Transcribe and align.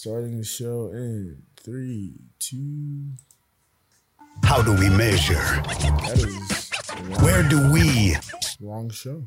Starting 0.00 0.38
the 0.38 0.44
show 0.44 0.92
in 0.92 1.42
three, 1.56 2.14
two. 2.38 3.14
How 4.44 4.62
do 4.62 4.72
we 4.72 4.88
measure? 4.90 5.34
That 5.34 6.14
is 6.14 6.70
wrong, 7.00 7.24
Where 7.24 7.42
do 7.42 7.72
we? 7.72 8.14
wrong 8.60 8.90
show. 8.90 9.24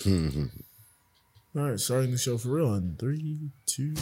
Mm-hmm. 0.00 0.46
All 1.56 1.70
right, 1.70 1.78
starting 1.78 2.10
the 2.10 2.18
show 2.18 2.36
for 2.36 2.48
real 2.48 2.74
in 2.74 2.96
three, 2.98 3.50
two. 3.64 3.94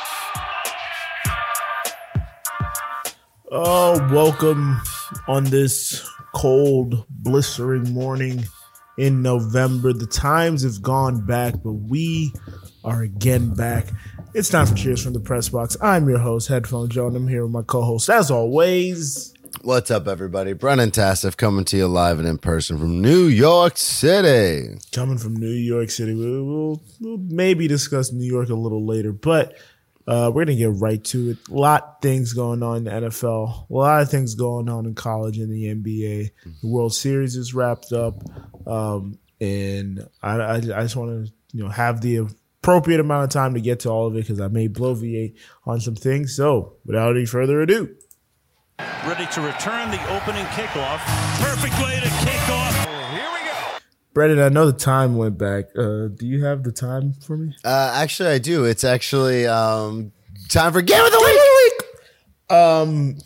Oh, 3.51 4.09
welcome 4.13 4.81
on 5.27 5.45
this 5.45 6.09
cold, 6.35 7.05
blistering 7.11 7.93
morning 7.93 8.45
in 8.97 9.23
November. 9.23 9.93
The 9.93 10.07
times 10.07 10.63
have 10.63 10.81
gone 10.81 11.27
back, 11.27 11.55
but 11.65 11.73
we 11.73 12.33
are 12.85 13.03
again 13.03 13.55
back. 13.55 13.89
It's 14.35 14.49
time 14.49 14.67
for 14.67 14.75
Cheers 14.75 15.03
from 15.03 15.15
the 15.15 15.21
Press 15.21 15.49
Box. 15.49 15.77
I'm 15.81 16.09
your 16.09 16.19
host, 16.19 16.47
Headphone 16.47 16.91
Joe, 16.91 17.09
and 17.09 17.17
I'm 17.17 17.27
here 17.27 17.43
with 17.43 17.53
my 17.53 17.63
co-host, 17.63 18.09
as 18.09 18.31
always. 18.31 19.34
What's 19.65 19.91
up, 19.91 20.09
everybody? 20.09 20.53
Brennan 20.53 20.91
Tassif 20.91 21.39
coming 21.39 21.65
to 21.65 21.79
you 21.79 21.89
live 21.89 22.19
and 22.19 22.29
in 22.29 22.37
person 22.37 22.77
from 22.77 23.01
New 23.01 23.25
York 23.25 23.79
City. 23.79 24.77
coming 24.93 25.17
from 25.17 25.37
New 25.37 25.49
York 25.49 25.89
City. 25.89 26.15
We'll, 26.15 26.45
we'll, 26.45 26.83
we'll 27.01 27.17
maybe 27.17 27.67
discuss 27.67 28.13
New 28.13 28.31
York 28.31 28.51
a 28.51 28.55
little 28.55 28.85
later, 28.85 29.15
but 29.15 29.55
uh, 30.07 30.31
we're 30.35 30.45
gonna 30.45 30.59
get 30.59 30.75
right 30.75 31.03
to 31.05 31.31
it. 31.31 31.39
A 31.49 31.55
lot 31.55 31.83
of 31.83 32.03
things 32.03 32.35
going 32.35 32.63
on 32.63 32.77
in 32.77 32.85
the 32.85 32.91
NFL. 32.91 33.71
A 33.71 33.73
lot 33.73 34.03
of 34.03 34.11
things 34.11 34.35
going 34.35 34.69
on 34.69 34.85
in 34.85 34.95
college 34.95 35.39
and 35.39 35.51
the 35.51 35.75
NBA. 35.75 36.31
The 36.61 36.69
World 36.69 36.93
Series 36.93 37.35
is 37.35 37.55
wrapped 37.55 37.91
up, 37.91 38.23
um, 38.67 39.19
and 39.41 40.07
I, 40.23 40.37
I, 40.37 40.55
I 40.57 40.59
just 40.83 40.97
want 40.97 41.27
to 41.27 41.33
you 41.55 41.65
know 41.65 41.71
have 41.71 42.03
the 42.03 42.29
appropriate 42.63 43.01
amount 43.01 43.25
of 43.25 43.31
time 43.31 43.55
to 43.55 43.63
get 43.63 43.81
to 43.81 43.89
all 43.89 44.09
of 44.09 44.15
it 44.17 44.21
because 44.21 44.43
I 44.43 44.49
may 44.49 44.69
bloviate 44.69 45.37
on 45.65 45.81
some 45.81 45.95
things. 45.95 46.37
So 46.37 46.75
without 46.85 47.17
any 47.17 47.25
further 47.25 47.63
ado. 47.63 47.97
Ready 48.79 49.27
to 49.33 49.41
return 49.41 49.91
the 49.91 50.01
opening 50.15 50.45
kickoff. 50.47 50.99
Perfect 51.41 51.79
way 51.81 52.01
to 52.01 52.09
kick 52.25 52.49
off. 52.51 52.85
Here 53.13 53.29
we 53.33 53.47
go. 53.47 53.79
Brennan, 54.13 54.41
I 54.41 54.49
know 54.49 54.67
the 54.67 54.73
time 54.77 55.17
went 55.17 55.39
back. 55.39 55.67
Uh, 55.77 56.09
do 56.09 56.27
you 56.27 56.45
have 56.45 56.65
the 56.65 56.73
time 56.73 57.13
for 57.13 57.37
me? 57.37 57.55
Uh, 57.65 57.93
actually, 57.95 58.31
I 58.31 58.39
do. 58.39 58.65
It's 58.65 58.83
actually 58.83 59.47
um, 59.47 60.13
time 60.49 60.73
for 60.73 60.83
Game 60.83 61.05
of 61.05 61.13
the 61.13 61.19
Week. 62.51 62.57
Um, 62.59 63.19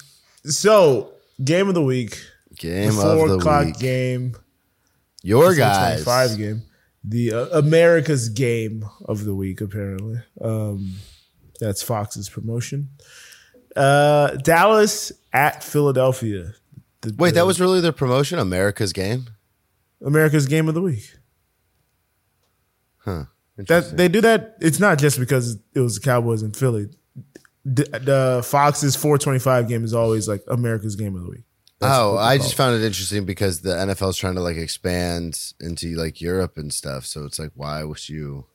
so 0.45 1.13
game 1.43 1.69
of 1.69 1.75
the 1.75 1.83
week, 1.83 2.23
Game 2.57 2.95
the 2.95 3.03
four 3.03 3.25
of 3.25 3.29
the 3.31 3.37
o'clock 3.39 3.67
week. 3.67 3.79
game, 3.79 4.37
Your 5.23 5.55
guys. 5.55 6.05
25 6.05 6.39
game, 6.39 6.63
the 7.05 7.33
uh, 7.33 7.47
America's 7.59 8.29
game 8.29 8.85
of 9.07 9.25
the 9.25 9.35
week. 9.35 9.61
Apparently, 9.61 10.19
um, 10.41 10.93
that's 11.59 11.83
Fox's 11.83 12.29
promotion. 12.29 12.91
Uh, 13.79 14.37
Dallas 14.37 15.13
at 15.33 15.63
Philadelphia. 15.63 16.53
The- 17.03 17.15
Wait, 17.17 17.31
the 17.31 17.35
that 17.37 17.47
was 17.47 17.61
really 17.61 17.81
their 17.81 17.93
promotion? 17.93 18.39
America's 18.39 18.93
game? 18.93 19.27
America's 20.05 20.47
game 20.47 20.69
of 20.69 20.75
the 20.75 20.83
week. 20.83 21.15
That 23.57 23.97
they 23.97 24.09
do 24.09 24.21
that. 24.21 24.57
It's 24.61 24.79
not 24.79 24.99
just 24.99 25.19
because 25.19 25.59
it 25.75 25.81
was 25.81 25.97
the 25.97 26.01
Cowboys 26.01 26.43
in 26.43 26.53
Philly. 26.53 26.91
The, 27.65 27.83
the 27.85 28.43
Fox's 28.45 28.95
425 28.95 29.69
game 29.69 29.85
is 29.85 29.93
always 29.95 30.29
like 30.29 30.43
America's 30.49 30.95
game 30.95 31.17
of 31.17 31.23
the 31.23 31.31
week. 31.31 31.43
That's 31.81 31.93
oh, 31.97 32.17
I 32.17 32.39
just 32.39 32.55
found 32.55 32.77
it 32.77 32.85
interesting 32.85 33.25
because 33.25 33.61
the 33.61 33.71
NFL 33.71 34.11
is 34.11 34.17
trying 34.17 34.35
to 34.35 34.41
like 34.41 34.57
expand 34.57 35.39
into 35.61 35.95
like 35.97 36.21
Europe 36.21 36.57
and 36.57 36.73
stuff. 36.73 37.05
So 37.05 37.25
it's 37.25 37.39
like, 37.39 37.51
why 37.55 37.85
was 37.85 38.09
you? 38.09 38.47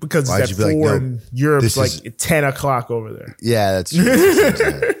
Because 0.00 0.28
Why'd 0.28 0.42
it's 0.42 0.52
at 0.52 0.58
be 0.58 0.64
like, 0.64 0.72
four 0.74 0.90
no, 0.90 0.96
and 0.96 1.20
Europe's 1.32 1.76
like 1.76 2.06
is- 2.06 2.14
ten 2.18 2.44
o'clock 2.44 2.90
over 2.90 3.12
there. 3.12 3.36
Yeah, 3.40 3.72
that's 3.72 3.94
true. 3.94 4.04
That's 4.04 4.60
what 4.60 4.66
I'm 4.66 4.80
saying. 4.80 4.94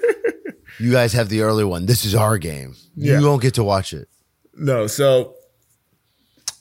you 0.78 0.92
guys 0.92 1.12
have 1.12 1.28
the 1.28 1.42
early 1.42 1.64
one. 1.64 1.86
This 1.86 2.04
is 2.04 2.14
our 2.14 2.38
game. 2.38 2.74
Yeah. 2.94 3.18
You 3.20 3.26
won't 3.26 3.42
get 3.42 3.54
to 3.54 3.64
watch 3.64 3.92
it. 3.92 4.08
No, 4.54 4.86
so 4.86 5.34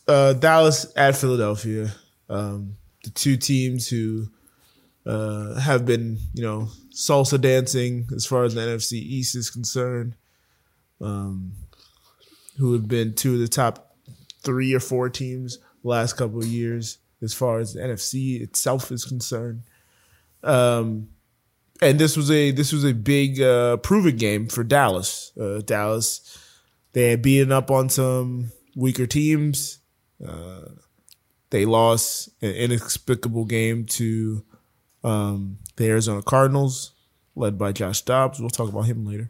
uh, 0.08 0.34
Dallas 0.34 0.86
at 0.96 1.16
Philadelphia, 1.16 1.94
um, 2.30 2.76
the 3.04 3.10
two 3.12 3.38
teams 3.38 3.88
who 3.88 4.28
uh, 5.06 5.58
have 5.60 5.86
been, 5.86 6.18
you 6.34 6.44
know, 6.44 6.68
salsa 6.94 7.40
dancing 7.40 8.08
as 8.16 8.26
far 8.26 8.44
as 8.44 8.54
the 8.54 8.62
NFC 8.62 8.94
East 8.94 9.36
is 9.36 9.50
concerned, 9.50 10.16
um, 11.00 11.54
who 12.58 12.74
have 12.74 12.88
been 12.88 13.14
two 13.14 13.36
of 13.36 13.40
the 13.40 13.48
top 13.48 13.96
three 14.44 14.74
or 14.74 14.80
four 14.80 15.10
teams 15.10 15.60
last 15.84 16.14
couple 16.14 16.40
of 16.40 16.48
years 16.48 16.98
as 17.22 17.34
far 17.34 17.60
as 17.60 17.74
the 17.74 17.82
NFC 17.82 18.42
itself 18.42 18.92
is 18.92 19.06
concerned. 19.06 19.64
Um, 20.44 21.10
and 21.82 22.00
this 22.00 22.16
was 22.16 22.32
a 22.32 22.52
this 22.52 22.72
was 22.72 22.86
a 22.86 22.94
big 22.94 23.42
uh, 23.42 23.78
proving 23.78 24.16
game 24.18 24.48
for 24.48 24.64
Dallas. 24.64 25.32
Uh, 25.40 25.60
Dallas 25.60 26.38
they 26.94 27.10
had 27.10 27.22
beaten 27.22 27.52
up 27.52 27.70
on 27.70 27.90
some 27.90 28.52
weaker 28.74 29.06
teams. 29.06 29.80
Uh, 30.26 30.62
they 31.50 31.66
lost 31.66 32.30
an 32.42 32.52
inexplicable 32.52 33.44
game 33.44 33.86
to 33.86 34.46
um, 35.04 35.58
the 35.76 35.88
Arizona 35.88 36.22
Cardinals, 36.22 36.94
led 37.36 37.58
by 37.58 37.74
Josh 37.74 38.02
Dobbs. 38.02 38.40
We'll 38.40 38.50
talk 38.50 38.70
about 38.70 38.86
him 38.86 39.06
later. 39.06 39.30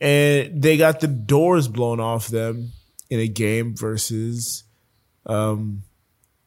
And 0.00 0.62
they 0.62 0.78
got 0.78 1.00
the 1.00 1.06
doors 1.06 1.68
blown 1.68 2.00
off 2.00 2.28
them 2.28 2.72
in 3.10 3.20
a 3.20 3.28
game 3.28 3.76
versus 3.76 4.64
um, 5.26 5.82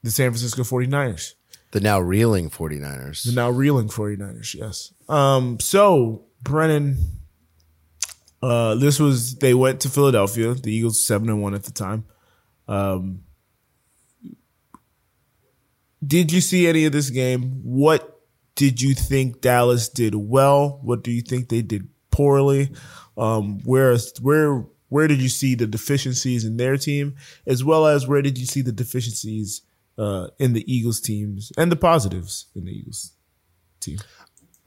the 0.07 0.11
San 0.11 0.31
Francisco 0.31 0.63
49ers. 0.63 1.33
The 1.71 1.81
now 1.81 1.99
reeling 1.99 2.49
49ers. 2.49 3.25
The 3.25 3.33
now 3.33 3.49
reeling 3.49 3.89
49ers, 3.89 4.55
yes. 4.55 4.93
Um, 5.09 5.59
so, 5.59 6.23
Brennan, 6.41 6.95
uh, 8.41 8.75
this 8.75 9.01
was, 9.01 9.35
they 9.35 9.53
went 9.53 9.81
to 9.81 9.89
Philadelphia, 9.89 10.53
the 10.53 10.71
Eagles 10.73 11.03
7 11.03 11.27
and 11.27 11.41
1 11.41 11.53
at 11.53 11.63
the 11.63 11.73
time. 11.73 12.05
Um, 12.69 13.23
did 16.05 16.31
you 16.31 16.39
see 16.39 16.67
any 16.67 16.85
of 16.85 16.93
this 16.93 17.09
game? 17.09 17.59
What 17.63 18.21
did 18.55 18.81
you 18.81 18.93
think 18.93 19.41
Dallas 19.41 19.89
did 19.89 20.15
well? 20.15 20.79
What 20.83 21.03
do 21.03 21.11
you 21.11 21.21
think 21.21 21.49
they 21.49 21.61
did 21.61 21.89
poorly? 22.11 22.71
Um, 23.17 23.59
where, 23.65 23.97
where, 24.21 24.63
where 24.87 25.09
did 25.09 25.21
you 25.21 25.27
see 25.27 25.53
the 25.53 25.67
deficiencies 25.67 26.45
in 26.45 26.55
their 26.55 26.77
team, 26.77 27.17
as 27.45 27.61
well 27.61 27.85
as 27.85 28.07
where 28.07 28.21
did 28.21 28.37
you 28.37 28.45
see 28.45 28.61
the 28.61 28.71
deficiencies 28.71 29.63
uh, 29.97 30.27
in 30.39 30.53
the 30.53 30.63
Eagles 30.71 30.99
teams 30.99 31.51
and 31.57 31.71
the 31.71 31.75
positives 31.75 32.47
in 32.55 32.65
the 32.65 32.71
Eagles 32.71 33.13
team? 33.79 33.97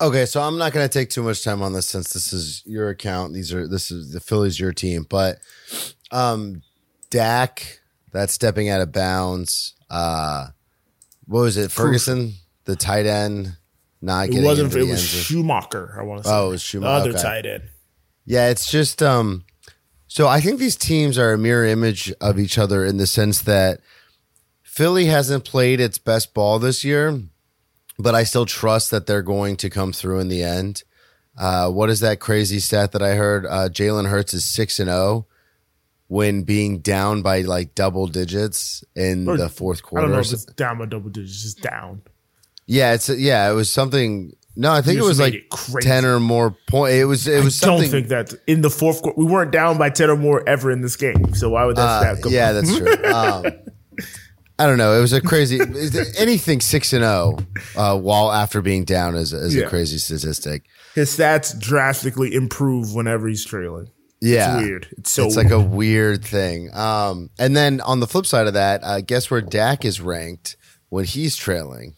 Okay, 0.01 0.25
so 0.25 0.41
I'm 0.41 0.57
not 0.57 0.73
going 0.73 0.89
to 0.89 0.93
take 0.93 1.11
too 1.11 1.23
much 1.23 1.45
time 1.45 1.61
on 1.63 1.73
this 1.75 1.87
since 1.87 2.13
this 2.15 2.33
is 2.33 2.63
your 2.65 2.89
account. 2.89 3.35
These 3.35 3.53
are 3.53 3.69
this 3.69 3.91
is 3.91 4.13
the 4.13 4.21
Phillies 4.21 4.59
your 4.59 4.73
team, 4.73 5.07
but 5.09 5.39
um 6.11 6.63
Dak 7.11 7.81
that's 8.13 8.33
stepping 8.33 8.69
out 8.69 8.81
of 8.81 8.93
bounds. 8.93 9.75
Uh 9.91 10.49
what 11.27 11.43
was 11.43 11.57
it? 11.57 11.71
Ferguson, 11.71 12.35
the 12.65 12.77
tight 12.77 13.07
end, 13.07 13.57
not 14.01 14.29
It 14.29 14.33
getting 14.33 14.45
wasn't. 14.47 14.73
It 14.73 14.79
the 14.79 14.81
was 14.87 14.91
end 14.91 15.25
zone. 15.25 15.45
Schoonmaker. 15.45 15.99
I 15.99 16.03
want 16.03 16.23
to 16.23 16.29
say. 16.29 16.35
Oh, 16.35 16.49
it 16.49 16.51
was 16.53 16.63
The 16.73 16.79
Schoonmaker. 16.79 16.85
other 17.01 17.11
Okay. 17.11 17.23
tight 17.23 17.47
end. 17.47 17.63
Yeah, 18.25 18.49
it's 18.49 18.71
just 18.71 19.03
um 19.03 19.45
so 20.09 20.27
I 20.27 20.41
think 20.41 20.59
these 20.59 20.77
teams 20.77 21.19
are 21.19 21.33
a 21.35 21.39
mirror 21.39 21.67
image 21.67 22.11
of 22.23 22.39
each 22.39 22.57
other 22.59 22.85
in 22.87 22.97
the 22.97 23.07
sense 23.07 23.43
that 23.43 23.81
Philly 24.71 25.07
hasn't 25.07 25.45
played 25.45 25.81
its 25.81 25.99
best 25.99 26.33
ball 26.33 26.61
this 26.61 26.85
year, 26.85 27.21
but 27.99 28.15
I 28.15 28.23
still 28.23 28.47
trust 28.47 28.93
that 28.93 29.07
they're 29.07 29.21
going 29.21 29.57
to 29.57 29.69
come 29.69 29.93
through 29.93 30.21
in 30.21 30.29
the 30.29 30.45
end. 30.45 30.85
Uh, 31.37 31.69
what 31.71 31.91
is 31.91 31.99
that 32.01 32.21
crazy 32.21 32.61
stat 32.61 32.93
that 32.93 33.03
I 33.03 33.15
heard? 33.15 33.45
Uh, 33.47 33.69
Jalen 33.69 34.09
Hurts 34.09 34.33
is 34.33 34.45
six 34.45 34.79
and 34.79 34.89
zero 34.89 35.27
when 36.07 36.45
being 36.45 36.79
down 36.79 37.21
by 37.21 37.41
like 37.43 37.75
double 37.75 38.07
digits 38.07 38.85
in 38.95 39.29
Or- 39.29 39.37
the 39.37 39.49
fourth 39.49 39.83
quarter. 39.83 40.05
I 40.05 40.09
don't 40.09 40.15
know 40.15 40.21
if 40.21 40.33
it's 40.33 40.45
down 40.45 40.79
by 40.79 40.87
double 40.87 41.11
digits. 41.11 41.43
Just 41.43 41.63
down. 41.63 42.03
Yeah, 42.67 42.95
it's 42.95 43.09
yeah, 43.09 43.51
it 43.51 43.55
was 43.55 43.73
something 43.73 44.33
No, 44.55 44.71
I 44.73 44.83
think 44.83 44.99
it 44.99 45.03
was 45.03 45.19
like 45.19 45.35
it 45.35 45.47
ten 45.83 46.05
or 46.05 46.21
more 46.21 46.53
point. 46.69 46.95
It 46.95 47.07
was. 47.07 47.27
It 47.27 47.43
was 47.43 47.61
I 47.63 47.67
don't 47.67 47.85
think 47.89 48.07
that 48.09 48.35
in 48.47 48.61
the 48.61 48.71
fourth 48.71 49.03
quarter 49.03 49.19
we 49.19 49.25
weren't 49.25 49.51
down 49.51 49.79
by 49.79 49.91
ten 49.91 50.09
or 50.11 50.17
more 50.17 50.49
ever 50.49 50.71
in 50.71 50.81
this 50.81 50.95
game. 50.97 51.35
So 51.35 51.51
why 51.51 51.65
would 51.65 51.75
that 51.77 51.83
Uh, 51.89 52.01
stat 52.15 52.23
come? 52.23 52.33
yeah, 52.33 52.53
that's 52.53 52.77
true. 52.77 52.87
Um, 53.13 53.45
I 54.63 54.67
don't 54.67 54.79
know. 54.79 54.97
It 54.97 55.01
was 55.01 55.13
a 55.13 55.21
crazy. 55.33 55.59
anything 56.19 56.61
six 56.61 56.93
and 56.93 57.03
zero 57.03 57.39
uh, 57.77 57.99
while 57.99 58.31
after 58.33 58.61
being 58.63 58.85
down 58.85 59.15
is, 59.17 59.33
is 59.33 59.55
Yeah. 59.57 59.65
a 59.65 59.69
crazy 59.69 59.99
statistic. 59.99 60.65
his 60.95 61.11
stats 61.17 61.59
drastically 61.59 62.35
improve 62.35 62.95
whenever 62.95 63.27
he's 63.29 63.45
trailing. 63.45 63.89
Yeah, 64.21 64.59
It's 64.59 64.67
weird. 64.67 64.87
It's 64.99 65.11
so 65.11 65.25
it's 65.27 65.37
weird. 65.37 65.51
like 65.51 65.55
a 65.55 65.61
weird 65.67 66.25
thing. 66.25 66.69
Um, 66.75 67.31
and 67.39 67.57
then 67.57 67.81
on 67.81 68.01
the 68.01 68.07
flip 68.07 68.27
side 68.27 68.47
of 68.47 68.53
that, 68.55 68.83
uh, 68.85 69.01
guess 69.01 69.31
where 69.31 69.41
Dak 69.41 69.85
is 69.85 70.01
ranked 70.01 70.57
when 70.91 71.07
he's 71.07 71.37
trailing? 71.37 71.95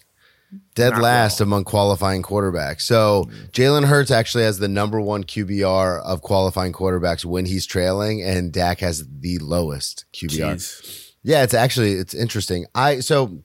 Dead 0.75 0.91
Not 0.93 1.03
last 1.03 1.41
well. 1.41 1.49
among 1.49 1.65
qualifying 1.65 2.23
quarterbacks. 2.23 2.83
So 2.83 3.25
Jalen 3.53 3.87
Hurts 3.87 4.11
actually 4.13 4.45
has 4.45 4.59
the 4.59 4.69
number 4.69 5.01
one 5.01 5.25
QBR 5.25 6.01
of 6.03 6.21
qualifying 6.23 6.73
quarterbacks 6.73 7.25
when 7.25 7.47
he's 7.47 7.67
trailing, 7.67 8.23
and 8.23 8.53
Dak 8.53 8.81
has 8.81 9.03
the 9.09 9.39
lowest 9.39 10.05
QBR. 10.15 10.55
Jeez. 10.57 11.02
Yeah, 11.23 11.43
it's 11.43 11.55
actually 11.55 11.93
it's 11.93 12.15
interesting. 12.15 12.67
I 12.75 13.01
so 13.01 13.43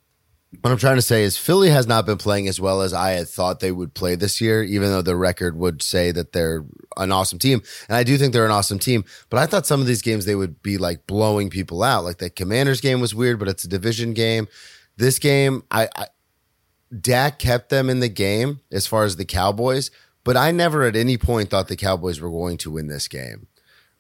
what 0.62 0.72
I'm 0.72 0.78
trying 0.78 0.96
to 0.96 1.02
say 1.02 1.24
is 1.24 1.38
Philly 1.38 1.70
has 1.70 1.88
not 1.88 2.06
been 2.06 2.18
playing 2.18 2.48
as 2.48 2.60
well 2.60 2.82
as 2.82 2.94
I 2.94 3.12
had 3.12 3.28
thought 3.28 3.60
they 3.60 3.72
would 3.72 3.94
play 3.94 4.16
this 4.16 4.40
year, 4.40 4.64
even 4.64 4.90
though 4.90 5.02
the 5.02 5.16
record 5.16 5.58
would 5.58 5.82
say 5.82 6.12
that 6.12 6.32
they're 6.32 6.66
an 6.96 7.12
awesome 7.12 7.38
team. 7.38 7.62
And 7.88 7.98
I 7.98 8.04
do 8.04 8.18
think 8.18 8.34
they're 8.34 8.46
an 8.46 8.52
awesome 8.52 8.80
team. 8.80 9.04
But 9.30 9.40
I 9.40 9.46
thought 9.46 9.68
some 9.68 9.82
of 9.82 9.88
these 9.88 10.02
games 10.02 10.26
they 10.26 10.36
would 10.36 10.64
be 10.64 10.78
like 10.78 11.06
blowing 11.06 11.50
people 11.50 11.84
out. 11.84 12.06
Like 12.06 12.18
the 12.18 12.30
Commanders 12.30 12.82
game 12.82 13.02
was 13.02 13.14
weird, 13.14 13.40
but 13.40 13.50
it's 13.50 13.66
a 13.66 13.70
division 13.70 14.14
game. 14.14 14.48
This 14.96 15.20
game, 15.20 15.64
I, 15.70 15.90
I 15.96 16.08
Dak 17.00 17.38
kept 17.40 17.70
them 17.70 17.90
in 17.90 18.00
the 18.00 18.10
game 18.10 18.62
as 18.72 18.88
far 18.88 19.04
as 19.04 19.18
the 19.18 19.26
Cowboys, 19.26 19.92
but 20.24 20.38
I 20.38 20.52
never 20.52 20.84
at 20.84 20.96
any 20.96 21.18
point 21.18 21.50
thought 21.50 21.68
the 21.68 21.76
Cowboys 21.76 22.22
were 22.22 22.32
going 22.32 22.58
to 22.60 22.72
win 22.72 22.88
this 22.88 23.08
game 23.08 23.48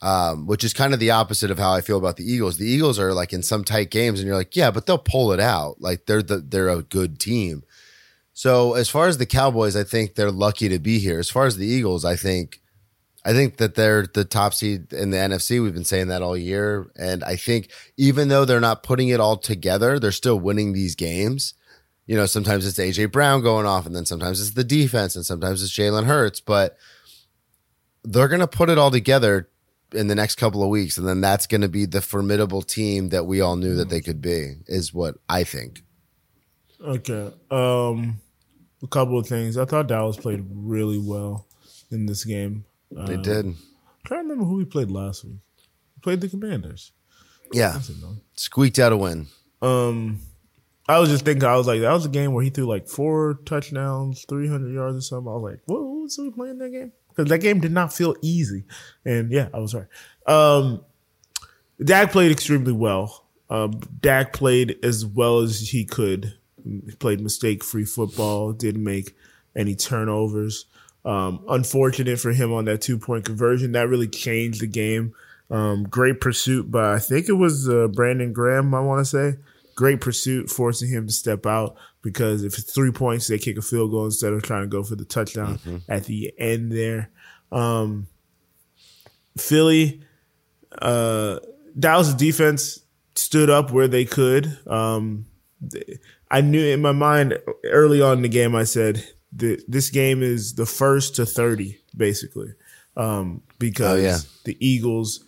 um, 0.01 0.45
which 0.45 0.63
is 0.63 0.73
kind 0.73 0.94
of 0.94 0.99
the 0.99 1.11
opposite 1.11 1.49
of 1.51 1.57
how 1.57 1.71
I 1.71 1.81
feel 1.81 1.97
about 1.97 2.17
the 2.17 2.31
Eagles. 2.31 2.57
The 2.57 2.69
Eagles 2.69 2.99
are 2.99 3.13
like 3.13 3.33
in 3.33 3.41
some 3.41 3.63
tight 3.63 3.89
games, 3.89 4.19
and 4.19 4.27
you're 4.27 4.38
like, 4.38 4.55
yeah, 4.55 4.71
but 4.71 4.85
they'll 4.85 4.97
pull 4.97 5.31
it 5.31 5.39
out. 5.39 5.81
Like 5.81 6.05
they're 6.05 6.21
the 6.21 6.38
they're 6.38 6.69
a 6.69 6.83
good 6.83 7.19
team. 7.19 7.63
So 8.33 8.75
as 8.75 8.89
far 8.89 9.07
as 9.07 9.17
the 9.17 9.25
Cowboys, 9.25 9.75
I 9.75 9.83
think 9.83 10.13
they're 10.13 10.31
lucky 10.31 10.69
to 10.69 10.77
be 10.77 10.99
here. 10.99 11.17
As 11.17 11.29
far 11.29 11.45
as 11.45 11.57
the 11.57 11.65
Eagles, 11.65 12.05
I 12.05 12.15
think 12.15 12.61
I 13.25 13.33
think 13.33 13.57
that 13.57 13.75
they're 13.75 14.05
the 14.05 14.23
top 14.23 14.53
seed 14.53 14.94
in 14.94 15.09
the 15.09 15.17
NFC. 15.17 15.61
We've 15.61 15.73
been 15.73 15.83
saying 15.83 16.07
that 16.09 16.21
all 16.21 16.38
year, 16.38 16.91
and 16.95 17.23
I 17.23 17.35
think 17.35 17.71
even 17.97 18.27
though 18.27 18.45
they're 18.45 18.59
not 18.59 18.83
putting 18.83 19.09
it 19.09 19.19
all 19.19 19.38
together, 19.38 20.00
they're 20.00 20.11
still 20.11 20.39
winning 20.39 20.73
these 20.73 20.95
games. 20.95 21.55
You 22.05 22.15
know, 22.15 22.25
sometimes 22.25 22.65
it's 22.65 22.77
AJ 22.77 23.11
Brown 23.11 23.41
going 23.41 23.65
off, 23.65 23.85
and 23.85 23.95
then 23.95 24.05
sometimes 24.05 24.39
it's 24.39 24.51
the 24.51 24.63
defense, 24.63 25.15
and 25.15 25.25
sometimes 25.25 25.61
it's 25.63 25.73
Jalen 25.73 26.05
Hurts, 26.05 26.39
but 26.39 26.77
they're 28.03 28.29
going 28.29 28.39
to 28.39 28.47
put 28.47 28.69
it 28.69 28.77
all 28.77 28.91
together 28.91 29.50
in 29.94 30.07
the 30.07 30.16
next 30.16 30.36
couple 30.36 30.62
of 30.63 30.69
weeks, 30.69 30.98
and 30.98 31.07
then 31.07 31.22
that's 31.22 31.48
going 31.48 31.62
to 31.62 31.69
be 31.69 31.86
the 31.86 32.01
formidable 32.01 32.62
team 32.62 33.10
that 33.10 33.25
we 33.25 33.42
all 33.42 33.56
knew 33.56 33.75
that 33.75 33.89
they 33.89 34.01
could 34.01 34.22
be. 34.22 34.56
Is 34.68 34.94
what 34.94 35.16
I 35.30 35.44
think. 35.44 35.84
Okay. 36.81 37.31
Um, 37.50 38.19
a 38.84 38.88
couple 38.88 39.18
of 39.18 39.28
things. 39.28 39.57
I 39.57 39.66
thought 39.66 39.88
Dallas 39.88 40.18
played 40.18 40.45
really 40.51 41.00
well 41.00 41.48
in 41.92 42.06
this 42.06 42.24
game. 42.24 42.66
Uh, 42.95 43.06
They 43.06 43.18
did, 43.18 43.45
I'm 43.45 43.57
trying 44.06 44.19
to 44.22 44.24
remember 44.30 44.45
who 44.45 44.56
we 44.57 44.66
played 44.66 44.92
last 44.92 45.24
week. 45.24 45.38
We 45.95 46.01
played 46.01 46.22
the 46.22 46.30
Commanders. 46.30 46.92
yeah, 47.51 47.80
squeaked 48.36 48.78
out 48.80 48.92
a 48.94 48.98
win. 48.98 49.28
Um, 49.62 50.19
I 50.88 51.00
was 51.00 51.10
just 51.10 51.25
thinking, 51.25 51.44
I 51.44 51.57
was 51.57 51.66
like, 51.68 51.81
that 51.81 51.92
was 51.92 52.06
a 52.06 52.10
game 52.10 52.34
where 52.34 52.44
he 52.44 52.50
threw 52.50 52.66
like 52.66 52.88
four 52.88 53.39
touchdowns, 53.45 54.25
300 54.30 54.72
yards 54.74 54.98
or 54.98 55.01
something. 55.01 55.30
I 55.31 55.36
was 55.36 55.51
like, 55.51 55.60
what, 55.66 55.80
was 55.81 56.16
he 56.16 56.30
playing 56.30 56.60
that 56.60 56.69
game? 56.72 56.92
Because 57.17 57.29
that 57.31 57.39
game 57.39 57.59
did 57.59 57.71
not 57.71 57.91
feel 57.91 58.15
easy. 58.21 58.65
And 59.03 59.31
yeah, 59.31 59.49
I 59.51 59.57
was 59.57 59.73
right. 59.73 59.87
Um, 60.27 60.85
Dak 61.83 62.11
played 62.11 62.31
extremely 62.31 62.73
well. 62.73 63.25
Um, 63.49 63.79
Dak 63.99 64.33
played 64.33 64.77
as 64.83 65.03
well 65.03 65.39
as 65.39 65.69
he 65.69 65.83
could. 65.83 66.37
He 66.63 66.95
played 66.99 67.19
mistake 67.19 67.63
free 67.63 67.85
football, 67.85 68.53
didn't 68.53 68.83
make 68.83 69.15
any 69.55 69.73
turnovers. 69.73 70.65
Um, 71.05 71.43
unfortunate 71.49 72.19
for 72.19 72.33
him 72.33 72.53
on 72.53 72.65
that 72.65 72.81
two 72.81 72.99
point 72.99 73.25
conversion. 73.25 73.71
That 73.71 73.89
really 73.89 74.07
changed 74.07 74.61
the 74.61 74.67
game. 74.67 75.13
Um, 75.49 75.85
great 75.85 76.21
pursuit 76.21 76.69
by, 76.69 76.95
I 76.95 76.99
think 76.99 77.29
it 77.29 77.33
was 77.33 77.67
uh, 77.67 77.87
Brandon 77.87 78.33
Graham, 78.33 78.75
I 78.75 78.81
want 78.81 78.99
to 78.99 79.05
say. 79.05 79.37
Great 79.75 80.01
pursuit, 80.01 80.49
forcing 80.49 80.89
him 80.89 81.07
to 81.07 81.13
step 81.13 81.45
out 81.45 81.77
because 82.12 82.44
if 82.45 82.57
it's 82.57 82.71
three 82.71 82.92
points, 82.92 83.27
they 83.27 83.38
kick 83.38 83.57
a 83.57 83.62
field 83.62 83.92
goal 83.92 84.06
instead 84.06 84.31
of 84.31 84.42
trying 84.44 84.62
to 84.62 84.68
go 84.68 84.81
for 84.81 84.95
the 84.95 85.04
touchdown 85.04 85.59
at 85.89 86.06
the 86.06 86.33
end 86.39 86.71
there. 86.71 87.09
Um, 87.51 88.07
Philly, 89.38 90.01
uh, 90.81 91.39
Dallas' 91.77 92.13
defense 92.13 92.80
stood 93.15 93.50
up 93.50 93.71
where 93.71 93.88
they 93.89 94.06
could. 94.06 94.57
Um, 94.68 95.25
I 96.31 96.42
knew 96.42 96.63
in 96.65 96.81
my 96.81 96.92
mind 96.94 97.38
early 97.65 98.01
on 98.01 98.18
in 98.18 98.21
the 98.24 98.30
game, 98.30 98.56
I 98.56 98.63
said 98.63 99.03
th- 99.38 99.62
this 99.68 99.89
game 99.89 100.24
is 100.24 100.56
the 100.56 100.65
first 100.65 101.15
to 101.18 101.25
30, 101.25 101.77
basically. 101.95 102.53
Um, 102.95 103.42
because 103.60 104.00
Oh, 104.00 104.01
yeah. 104.01 104.18
the 104.45 104.57
Eagles, 104.65 105.24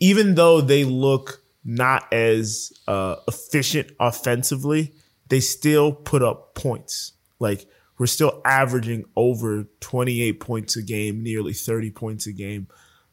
even 0.00 0.36
though 0.36 0.60
they 0.60 0.84
look 0.84 1.42
not 1.64 2.10
as 2.12 2.72
uh, 2.88 3.16
efficient 3.28 3.90
offensively, 4.00 4.92
they 5.32 5.40
still 5.40 5.92
put 5.94 6.22
up 6.22 6.54
points. 6.54 7.12
Like 7.38 7.64
we're 7.96 8.04
still 8.04 8.42
averaging 8.44 9.06
over 9.16 9.64
28 9.80 10.38
points 10.40 10.76
a 10.76 10.82
game, 10.82 11.22
nearly 11.22 11.54
30 11.54 11.90
points 11.90 12.26
a 12.26 12.32
game, 12.32 12.66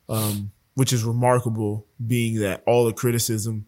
um, 0.10 0.52
which 0.74 0.92
is 0.92 1.06
remarkable, 1.06 1.88
being 2.06 2.42
that 2.42 2.62
all 2.68 2.84
the 2.84 2.92
criticism 2.92 3.68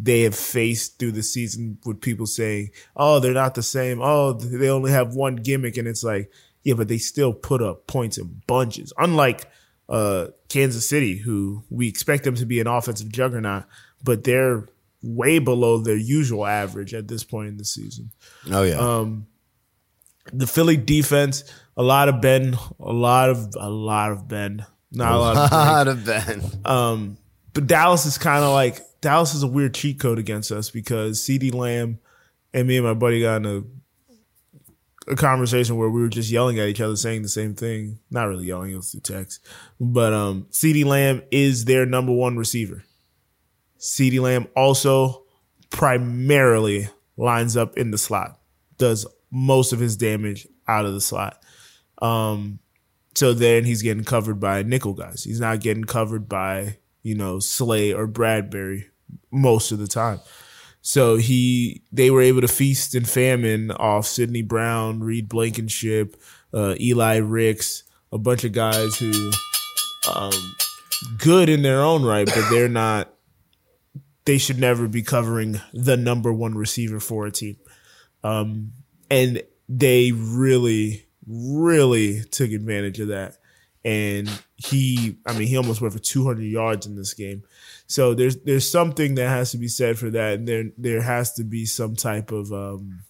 they 0.00 0.22
have 0.22 0.34
faced 0.34 0.98
through 0.98 1.12
the 1.12 1.22
season 1.22 1.78
with 1.86 2.00
people 2.00 2.26
saying, 2.26 2.70
"Oh, 2.96 3.20
they're 3.20 3.32
not 3.32 3.54
the 3.54 3.62
same. 3.62 4.00
Oh, 4.02 4.32
they 4.32 4.68
only 4.68 4.90
have 4.90 5.14
one 5.14 5.36
gimmick," 5.36 5.76
and 5.76 5.86
it's 5.86 6.02
like, 6.02 6.28
yeah, 6.64 6.74
but 6.74 6.88
they 6.88 6.98
still 6.98 7.32
put 7.32 7.62
up 7.62 7.86
points 7.86 8.18
in 8.18 8.42
bunches. 8.48 8.92
Unlike 8.98 9.48
uh, 9.88 10.26
Kansas 10.48 10.88
City, 10.88 11.18
who 11.18 11.62
we 11.70 11.86
expect 11.86 12.24
them 12.24 12.34
to 12.34 12.46
be 12.46 12.58
an 12.58 12.66
offensive 12.66 13.12
juggernaut, 13.12 13.62
but 14.02 14.24
they're 14.24 14.66
way 15.06 15.38
below 15.38 15.78
their 15.78 15.96
usual 15.96 16.44
average 16.44 16.92
at 16.94 17.08
this 17.08 17.24
point 17.24 17.48
in 17.48 17.56
the 17.56 17.64
season. 17.64 18.10
Oh 18.50 18.62
yeah, 18.62 18.76
Um, 18.78 19.26
The 20.32 20.46
Philly 20.46 20.76
defense, 20.76 21.44
a 21.76 21.82
lot 21.82 22.08
of 22.08 22.20
Ben, 22.20 22.58
a 22.80 22.92
lot 22.92 23.30
of 23.30 23.54
a 23.58 23.70
lot 23.70 24.12
of 24.12 24.26
Ben, 24.28 24.66
not 24.92 25.12
a 25.12 25.18
lot 25.18 25.36
of 25.36 25.50
Drake. 25.50 25.50
Not 25.52 25.86
have 25.86 26.04
been. 26.04 26.42
Um, 26.64 27.16
but 27.52 27.66
Dallas 27.66 28.04
is 28.06 28.18
kind 28.18 28.44
of 28.44 28.52
like 28.52 28.80
Dallas 29.00 29.34
is 29.34 29.42
a 29.42 29.46
weird 29.46 29.74
cheat 29.74 30.00
code 30.00 30.18
against 30.18 30.50
us 30.52 30.70
because 30.70 31.20
CeeDee 31.22 31.54
Lamb 31.54 31.98
and 32.52 32.66
me 32.66 32.76
and 32.76 32.86
my 32.86 32.94
buddy 32.94 33.20
got 33.20 33.36
in 33.36 33.46
a, 35.06 35.12
a 35.12 35.16
conversation 35.16 35.76
where 35.76 35.88
we 35.90 36.00
were 36.00 36.08
just 36.08 36.30
yelling 36.30 36.58
at 36.58 36.68
each 36.68 36.80
other, 36.80 36.96
saying 36.96 37.22
the 37.22 37.28
same 37.28 37.54
thing. 37.54 37.98
Not 38.10 38.24
really 38.28 38.46
yelling; 38.46 38.72
it 38.72 38.76
was 38.76 38.90
through 38.90 39.00
text. 39.02 39.46
But 39.78 40.12
um, 40.12 40.46
CeeDee 40.50 40.84
Lamb 40.84 41.22
is 41.30 41.64
their 41.66 41.86
number 41.86 42.12
one 42.12 42.36
receiver. 42.36 42.82
CeeDee 43.78 44.20
Lamb 44.20 44.46
also 44.56 45.24
primarily 45.70 46.88
lines 47.16 47.56
up 47.56 47.76
in 47.76 47.90
the 47.90 47.98
slot, 47.98 48.38
does 48.78 49.06
most 49.30 49.72
of 49.72 49.78
his 49.78 49.96
damage 49.96 50.46
out 50.68 50.84
of 50.84 50.94
the 50.94 51.00
slot. 51.00 51.42
Um, 52.00 52.58
so 53.14 53.32
then 53.32 53.64
he's 53.64 53.82
getting 53.82 54.04
covered 54.04 54.38
by 54.38 54.62
nickel 54.62 54.92
guys. 54.92 55.24
He's 55.24 55.40
not 55.40 55.60
getting 55.60 55.84
covered 55.84 56.28
by, 56.28 56.78
you 57.02 57.14
know, 57.14 57.38
Slay 57.38 57.92
or 57.92 58.06
Bradberry 58.06 58.86
most 59.30 59.72
of 59.72 59.78
the 59.78 59.86
time. 59.86 60.20
So 60.82 61.16
he 61.16 61.82
they 61.90 62.10
were 62.10 62.22
able 62.22 62.42
to 62.42 62.48
feast 62.48 62.94
and 62.94 63.08
famine 63.08 63.70
off 63.72 64.06
Sydney 64.06 64.42
Brown, 64.42 65.00
Reed 65.00 65.28
Blankenship, 65.28 66.16
uh, 66.54 66.74
Eli 66.78 67.16
Ricks, 67.16 67.82
a 68.12 68.18
bunch 68.18 68.44
of 68.44 68.52
guys 68.52 68.96
who 68.96 69.32
um 70.14 70.54
good 71.18 71.48
in 71.48 71.62
their 71.62 71.82
own 71.82 72.04
right, 72.04 72.26
but 72.26 72.48
they're 72.50 72.68
not 72.68 73.12
they 74.26 74.38
should 74.38 74.58
never 74.58 74.86
be 74.86 75.02
covering 75.02 75.60
the 75.72 75.96
number 75.96 76.32
one 76.32 76.54
receiver 76.54 77.00
for 77.00 77.26
a 77.26 77.32
team. 77.32 77.56
Um 78.22 78.72
and 79.10 79.42
they 79.68 80.12
really 80.12 81.06
really 81.26 82.22
took 82.24 82.50
advantage 82.50 83.00
of 83.00 83.08
that. 83.08 83.36
And 83.84 84.28
he, 84.56 85.18
I 85.26 85.32
mean, 85.32 85.46
he 85.46 85.56
almost 85.56 85.80
went 85.80 85.94
for 85.94 86.00
200 86.00 86.42
yards 86.42 86.86
in 86.86 86.96
this 86.96 87.14
game. 87.14 87.44
So 87.86 88.14
there's 88.14 88.36
there's 88.38 88.70
something 88.70 89.14
that 89.14 89.28
has 89.28 89.52
to 89.52 89.58
be 89.58 89.68
said 89.68 89.96
for 89.96 90.10
that, 90.10 90.34
and 90.34 90.48
there 90.48 90.64
there 90.76 91.02
has 91.02 91.34
to 91.34 91.44
be 91.44 91.66
some 91.66 91.94
type 91.94 92.32
of 92.32 92.52
um, 92.52 93.04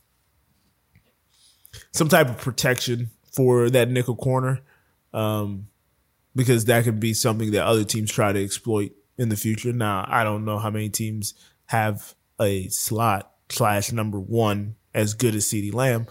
some 1.92 2.08
type 2.08 2.28
of 2.28 2.36
protection 2.36 3.10
for 3.32 3.70
that 3.70 3.88
nickel 3.88 4.16
corner, 4.16 4.60
um, 5.14 5.68
because 6.34 6.66
that 6.66 6.84
could 6.84 7.00
be 7.00 7.14
something 7.14 7.52
that 7.52 7.64
other 7.64 7.84
teams 7.84 8.12
try 8.12 8.34
to 8.34 8.44
exploit 8.44 8.92
in 9.18 9.28
the 9.28 9.36
future. 9.36 9.72
Now 9.72 10.04
I 10.08 10.24
don't 10.24 10.44
know 10.44 10.58
how 10.58 10.70
many 10.70 10.88
teams 10.88 11.34
have 11.66 12.14
a 12.40 12.68
slot 12.68 13.32
slash 13.48 13.92
number 13.92 14.18
one 14.18 14.76
as 14.94 15.14
good 15.14 15.34
as 15.34 15.44
CeeDee 15.46 15.74
Lamb. 15.74 16.06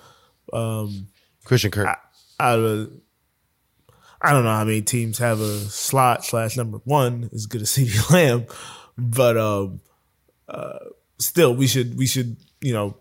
Um, 0.54 1.08
Christian 1.44 1.72
Kirk. 1.72 1.88
out 2.40 2.60
of 2.60 2.92
I 4.22 4.32
don't 4.32 4.44
know 4.44 4.56
how 4.56 4.64
many 4.66 4.82
teams 4.82 5.20
have 5.20 5.40
a 5.40 5.60
slot 5.60 6.26
slash 6.26 6.58
number 6.58 6.80
one 6.84 7.30
as 7.34 7.46
good 7.46 7.62
as 7.62 7.70
CeeDee 7.76 8.12
Lamb, 8.12 8.46
but 8.98 9.38
um, 9.38 9.82
uh, 10.48 10.80
still 11.20 11.56
we 11.56 11.68
should 11.68 11.98
we 11.98 12.08
should 12.08 12.38
you 12.62 12.74
know 12.74 12.98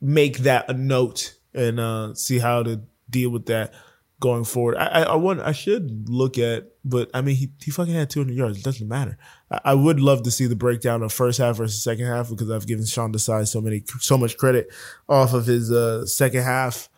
make 0.00 0.38
that 0.38 0.68
a 0.68 0.74
note 0.74 1.34
and 1.54 1.80
uh, 1.80 2.14
see 2.14 2.38
how 2.38 2.62
to 2.62 2.82
deal 3.08 3.30
with 3.30 3.46
that 3.46 3.72
going 4.20 4.44
forward. 4.44 4.76
I 4.76 4.86
I, 4.86 5.02
I 5.02 5.14
want 5.16 5.40
I 5.40 5.52
should 5.52 6.08
look 6.08 6.38
at, 6.38 6.68
but 6.84 7.10
I 7.12 7.20
mean 7.20 7.36
he 7.36 7.50
he 7.62 7.70
fucking 7.70 7.94
had 7.94 8.10
200 8.10 8.34
yards. 8.34 8.58
It 8.58 8.64
doesn't 8.64 8.88
matter. 8.88 9.18
I, 9.50 9.60
I 9.64 9.74
would 9.74 10.00
love 10.00 10.22
to 10.24 10.30
see 10.30 10.46
the 10.46 10.56
breakdown 10.56 11.02
of 11.02 11.12
first 11.12 11.38
half 11.38 11.56
versus 11.56 11.82
second 11.82 12.06
half 12.06 12.30
because 12.30 12.50
I've 12.50 12.66
given 12.66 12.86
Sean 12.86 13.12
Desai 13.12 13.46
so 13.46 13.60
many 13.60 13.82
so 14.00 14.16
much 14.16 14.36
credit 14.36 14.68
off 15.08 15.34
of 15.34 15.46
his 15.46 15.70
uh, 15.70 16.06
second 16.06 16.42
half 16.42 16.88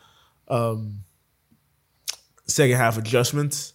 um, 0.47 1.03
second 2.45 2.77
half 2.77 2.97
adjustments. 2.97 3.73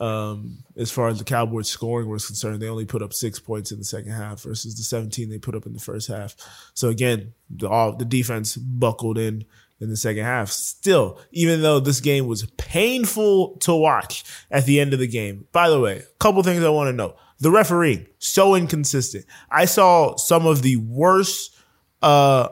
Um, 0.00 0.64
as 0.76 0.90
far 0.90 1.06
as 1.06 1.18
the 1.18 1.24
Cowboys 1.24 1.68
scoring 1.68 2.08
was 2.08 2.26
concerned, 2.26 2.60
they 2.60 2.68
only 2.68 2.86
put 2.86 3.02
up 3.02 3.12
six 3.12 3.38
points 3.38 3.70
in 3.70 3.78
the 3.78 3.84
second 3.84 4.10
half 4.10 4.42
versus 4.42 4.76
the 4.76 4.82
17 4.82 5.30
they 5.30 5.38
put 5.38 5.54
up 5.54 5.64
in 5.64 5.74
the 5.74 5.78
first 5.78 6.08
half. 6.08 6.34
So 6.74 6.88
again, 6.88 7.34
the 7.48 7.68
all 7.68 7.94
the 7.94 8.04
defense 8.04 8.56
buckled 8.56 9.16
in 9.16 9.44
in 9.82 9.90
the 9.90 9.96
second 9.96 10.24
half. 10.24 10.48
Still, 10.48 11.18
even 11.32 11.60
though 11.60 11.80
this 11.80 12.00
game 12.00 12.26
was 12.26 12.46
painful 12.56 13.56
to 13.58 13.74
watch 13.74 14.24
at 14.50 14.64
the 14.64 14.78
end 14.80 14.94
of 14.94 15.00
the 15.00 15.08
game. 15.08 15.46
By 15.50 15.68
the 15.68 15.80
way, 15.80 15.98
a 15.98 16.18
couple 16.20 16.42
things 16.44 16.62
I 16.62 16.68
want 16.68 16.88
to 16.88 16.92
know. 16.92 17.16
The 17.40 17.50
refereeing, 17.50 18.06
so 18.18 18.54
inconsistent. 18.54 19.26
I 19.50 19.64
saw 19.64 20.16
some 20.16 20.46
of 20.46 20.62
the 20.62 20.76
worst 20.76 21.54
uh 22.00 22.48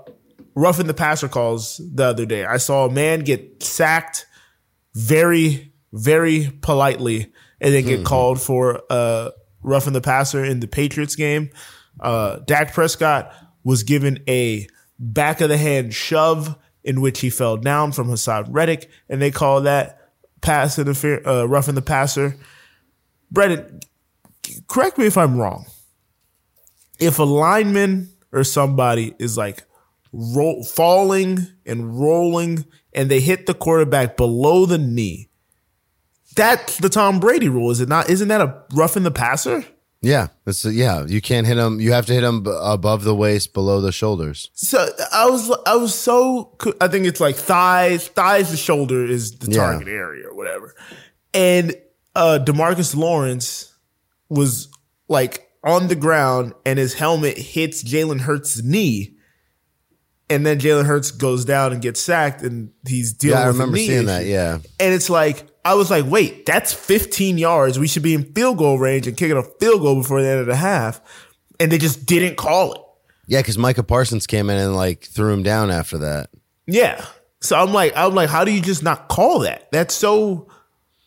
roughing 0.56 0.88
the 0.88 0.94
passer 0.94 1.28
calls 1.28 1.80
the 1.94 2.06
other 2.06 2.26
day. 2.26 2.44
I 2.44 2.56
saw 2.56 2.86
a 2.86 2.90
man 2.90 3.20
get 3.20 3.62
sacked 3.62 4.26
very, 4.94 5.72
very 5.92 6.50
politely 6.60 7.32
and 7.60 7.72
then 7.72 7.84
get 7.84 8.04
called 8.04 8.40
for 8.40 8.82
uh 8.90 9.30
roughing 9.62 9.92
the 9.92 10.00
passer 10.00 10.44
in 10.44 10.58
the 10.58 10.66
Patriots 10.66 11.14
game. 11.14 11.50
Uh 12.00 12.40
Dak 12.46 12.74
Prescott 12.74 13.32
was 13.62 13.84
given 13.84 14.18
a 14.28 14.66
back 14.98 15.40
of 15.40 15.48
the 15.48 15.56
hand 15.56 15.94
shove 15.94 16.56
in 16.84 17.00
which 17.00 17.20
he 17.20 17.30
fell 17.30 17.56
down 17.56 17.92
from 17.92 18.08
Haason 18.08 18.46
Reddick, 18.50 18.90
and 19.08 19.20
they 19.20 19.30
call 19.30 19.62
that 19.62 20.10
pass 20.40 20.78
interference, 20.78 21.26
uh, 21.26 21.46
roughing 21.46 21.74
the 21.74 21.82
passer. 21.82 22.36
Brennan, 23.30 23.80
correct 24.68 24.98
me 24.98 25.06
if 25.06 25.16
I'm 25.16 25.36
wrong. 25.36 25.66
If 26.98 27.18
a 27.18 27.24
lineman 27.24 28.10
or 28.32 28.44
somebody 28.44 29.14
is 29.18 29.36
like 29.36 29.64
roll, 30.12 30.64
falling 30.64 31.46
and 31.64 31.98
rolling 31.98 32.64
and 32.92 33.10
they 33.10 33.20
hit 33.20 33.46
the 33.46 33.54
quarterback 33.54 34.16
below 34.16 34.66
the 34.66 34.78
knee, 34.78 35.28
that's 36.34 36.78
the 36.78 36.88
Tom 36.88 37.20
Brady 37.20 37.48
rule, 37.48 37.70
is 37.70 37.80
it 37.80 37.88
not? 37.88 38.08
Isn't 38.08 38.28
that 38.28 38.40
a 38.40 38.62
roughing 38.72 39.02
the 39.02 39.10
passer? 39.10 39.64
Yeah, 40.02 40.28
it's 40.46 40.64
yeah. 40.64 41.04
You 41.06 41.20
can't 41.20 41.46
hit 41.46 41.58
him. 41.58 41.78
You 41.80 41.92
have 41.92 42.06
to 42.06 42.14
hit 42.14 42.24
him 42.24 42.46
above 42.46 43.04
the 43.04 43.14
waist, 43.14 43.52
below 43.52 43.82
the 43.82 43.92
shoulders. 43.92 44.50
So 44.54 44.88
I 45.12 45.28
was 45.28 45.50
I 45.66 45.76
was 45.76 45.94
so 45.94 46.56
I 46.80 46.88
think 46.88 47.04
it's 47.06 47.20
like 47.20 47.36
thighs 47.36 48.08
thighs 48.08 48.50
The 48.50 48.56
shoulder 48.56 49.04
is 49.04 49.32
the 49.38 49.50
Yeah. 49.50 49.58
target 49.72 49.88
area 49.88 50.28
or 50.28 50.34
whatever, 50.34 50.74
and 51.34 51.74
uh 52.16 52.38
Demarcus 52.42 52.96
Lawrence 52.96 53.74
was 54.30 54.68
like 55.08 55.50
on 55.62 55.88
the 55.88 55.96
ground 55.96 56.54
and 56.64 56.78
his 56.78 56.94
helmet 56.94 57.36
hits 57.36 57.84
Jalen 57.84 58.20
Hurts' 58.22 58.62
knee, 58.62 59.16
and 60.30 60.46
then 60.46 60.58
Jalen 60.58 60.86
Hurts 60.86 61.10
goes 61.10 61.44
down 61.44 61.74
and 61.74 61.82
gets 61.82 62.00
sacked, 62.00 62.40
and 62.40 62.70
he's 62.88 63.12
dealing 63.12 63.36
Yeah, 63.38 63.44
I 63.44 63.48
remember 63.48 63.76
seeing 63.76 64.06
that. 64.06 64.24
Yeah, 64.24 64.54
And 64.78 64.94
it's 64.94 65.10
like, 65.10 65.46
I 65.64 65.74
was 65.74 65.90
like, 65.90 66.06
wait, 66.06 66.46
that's 66.46 66.72
15 66.72 67.36
yards. 67.38 67.78
We 67.78 67.86
should 67.86 68.02
be 68.02 68.14
in 68.14 68.32
field 68.32 68.58
goal 68.58 68.78
range 68.78 69.06
and 69.06 69.16
kicking 69.16 69.36
a 69.36 69.42
field 69.42 69.82
goal 69.82 69.96
before 69.96 70.22
the 70.22 70.28
end 70.28 70.40
of 70.40 70.46
the 70.46 70.56
half. 70.56 71.00
And 71.58 71.70
they 71.70 71.78
just 71.78 72.06
didn't 72.06 72.36
call 72.36 72.72
it. 72.72 72.80
yeah. 73.26 73.40
Because 73.40 73.58
Micah 73.58 73.82
Parsons 73.82 74.26
came 74.26 74.48
in 74.50 74.56
and 74.58 74.74
like 74.74 75.04
threw 75.04 75.32
him 75.32 75.42
down 75.42 75.70
after 75.70 75.98
that. 75.98 76.30
Yeah. 76.66 77.04
So 77.40 77.56
I'm 77.56 77.72
like, 77.72 77.92
I'm 77.96 78.14
like, 78.14 78.30
how 78.30 78.44
do 78.44 78.52
you 78.52 78.60
just 78.62 78.82
not 78.82 79.08
call 79.08 79.40
that? 79.40 79.70
That's 79.72 79.94
so. 79.94 80.48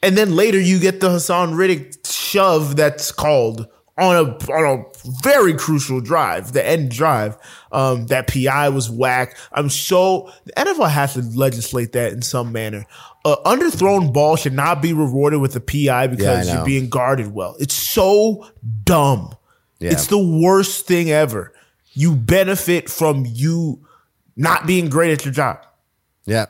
And 0.02 0.18
then 0.18 0.36
later 0.36 0.60
you 0.60 0.80
get 0.80 1.00
the 1.00 1.10
Haason 1.10 1.56
Reddick 1.58 1.94
shove 2.06 2.76
that's 2.76 3.12
called 3.12 3.68
on 3.98 4.16
a 4.16 4.52
on 4.52 4.80
a 4.80 4.86
very 5.22 5.54
crucial 5.54 6.02
drive, 6.02 6.54
the 6.54 6.66
end 6.66 6.92
drive. 6.92 7.38
Um, 7.72 8.08
that 8.08 8.28
PI 8.28 8.70
was 8.70 8.90
whack. 8.90 9.38
I'm 9.52 9.70
so 9.70 10.32
the 10.46 10.54
NFL 10.54 10.90
has 10.90 11.14
to 11.14 11.22
legislate 11.22 11.92
that 11.94 12.14
in 12.14 12.22
some 12.22 12.52
manner. 12.52 12.86
Uh, 13.26 13.36
underthrown 13.46 14.12
ball 14.12 14.36
should 14.36 14.54
not 14.54 14.82
be 14.82 14.94
rewarded 14.94 15.42
with 15.42 15.56
a 15.56 15.60
PI 15.60 16.08
because 16.08 16.48
know. 16.48 16.56
you're 16.56 16.66
being 16.66 16.90
guarded 16.90 17.34
well. 17.34 17.56
It's 17.60 17.74
so 17.74 18.48
dumb. 18.84 19.36
Yeah. 19.80 19.92
It's 19.92 20.08
the 20.08 20.18
worst 20.18 20.88
thing 20.88 21.12
ever. 21.12 21.54
You 21.94 22.16
benefit 22.16 22.90
from 22.90 23.26
you 23.28 23.86
not 24.36 24.66
being 24.66 24.90
great 24.90 25.12
at 25.12 25.26
your 25.26 25.34
job. 25.34 25.66
Yeah, 26.26 26.48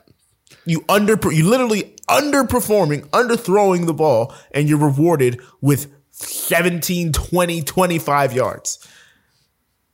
You 0.64 0.84
under 0.88 1.18
you 1.30 1.48
literally 1.48 1.94
underperforming, 2.08 3.08
underthrowing 3.08 3.86
the 3.86 3.94
ball, 3.94 4.34
and 4.52 4.68
you're 4.68 4.78
rewarded 4.78 5.40
with 5.60 5.92
17, 6.14 7.12
20, 7.12 7.62
25 7.62 8.32
yards. 8.32 8.88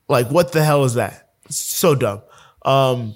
Like, 0.09 0.29
what 0.31 0.53
the 0.53 0.62
hell 0.62 0.85
is 0.85 0.95
that? 0.95 1.31
So 1.49 1.95
dumb. 1.95 2.23
Um, 2.65 3.15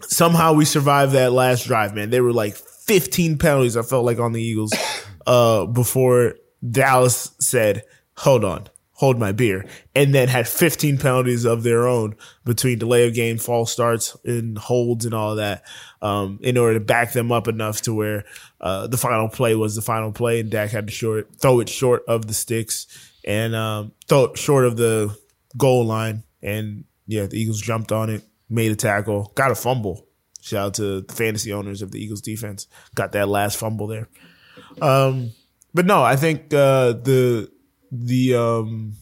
somehow 0.00 0.54
we 0.54 0.64
survived 0.64 1.12
that 1.12 1.32
last 1.32 1.66
drive, 1.66 1.94
man. 1.94 2.10
They 2.10 2.20
were 2.20 2.32
like 2.32 2.56
15 2.56 3.38
penalties, 3.38 3.76
I 3.76 3.82
felt 3.82 4.04
like, 4.04 4.18
on 4.18 4.32
the 4.32 4.42
Eagles 4.42 4.72
uh, 5.26 5.66
before 5.66 6.34
Dallas 6.68 7.32
said, 7.38 7.82
hold 8.16 8.44
on, 8.44 8.68
hold 8.92 9.18
my 9.18 9.32
beer, 9.32 9.66
and 9.94 10.14
then 10.14 10.28
had 10.28 10.48
15 10.48 10.98
penalties 10.98 11.44
of 11.44 11.62
their 11.62 11.86
own 11.86 12.16
between 12.44 12.78
delay 12.78 13.06
of 13.06 13.14
game, 13.14 13.36
false 13.36 13.72
starts, 13.72 14.16
and 14.24 14.56
holds 14.56 15.04
and 15.04 15.14
all 15.14 15.34
that 15.36 15.64
um, 16.00 16.38
in 16.42 16.56
order 16.56 16.78
to 16.78 16.84
back 16.84 17.12
them 17.12 17.30
up 17.30 17.48
enough 17.48 17.82
to 17.82 17.92
where 17.92 18.24
uh, 18.60 18.86
the 18.86 18.96
final 18.96 19.28
play 19.28 19.54
was 19.54 19.74
the 19.74 19.82
final 19.82 20.12
play, 20.12 20.40
and 20.40 20.50
Dak 20.50 20.70
had 20.70 20.86
to 20.86 20.92
short 20.92 21.28
throw 21.36 21.60
it 21.60 21.68
short 21.68 22.04
of 22.08 22.26
the 22.26 22.34
sticks 22.34 22.86
and 23.24 23.54
um, 23.54 23.92
throw 24.08 24.24
it 24.24 24.38
short 24.38 24.64
of 24.64 24.76
the 24.76 25.16
goal 25.56 25.84
line. 25.84 26.22
And 26.42 26.84
yeah, 27.06 27.26
the 27.26 27.38
Eagles 27.38 27.60
jumped 27.60 27.92
on 27.92 28.10
it, 28.10 28.22
made 28.48 28.72
a 28.72 28.76
tackle, 28.76 29.32
got 29.34 29.50
a 29.50 29.54
fumble. 29.54 30.06
Shout 30.40 30.66
out 30.66 30.74
to 30.74 31.00
the 31.00 31.12
fantasy 31.12 31.52
owners 31.52 31.82
of 31.82 31.90
the 31.90 32.02
Eagles 32.02 32.20
defense. 32.20 32.68
Got 32.94 33.12
that 33.12 33.28
last 33.28 33.56
fumble 33.58 33.88
there. 33.88 34.08
Um, 34.80 35.32
but 35.74 35.86
no, 35.86 36.02
I 36.02 36.16
think 36.16 36.54
uh, 36.54 36.92
the 36.92 37.50
the 37.90 38.34
um, 38.34 38.94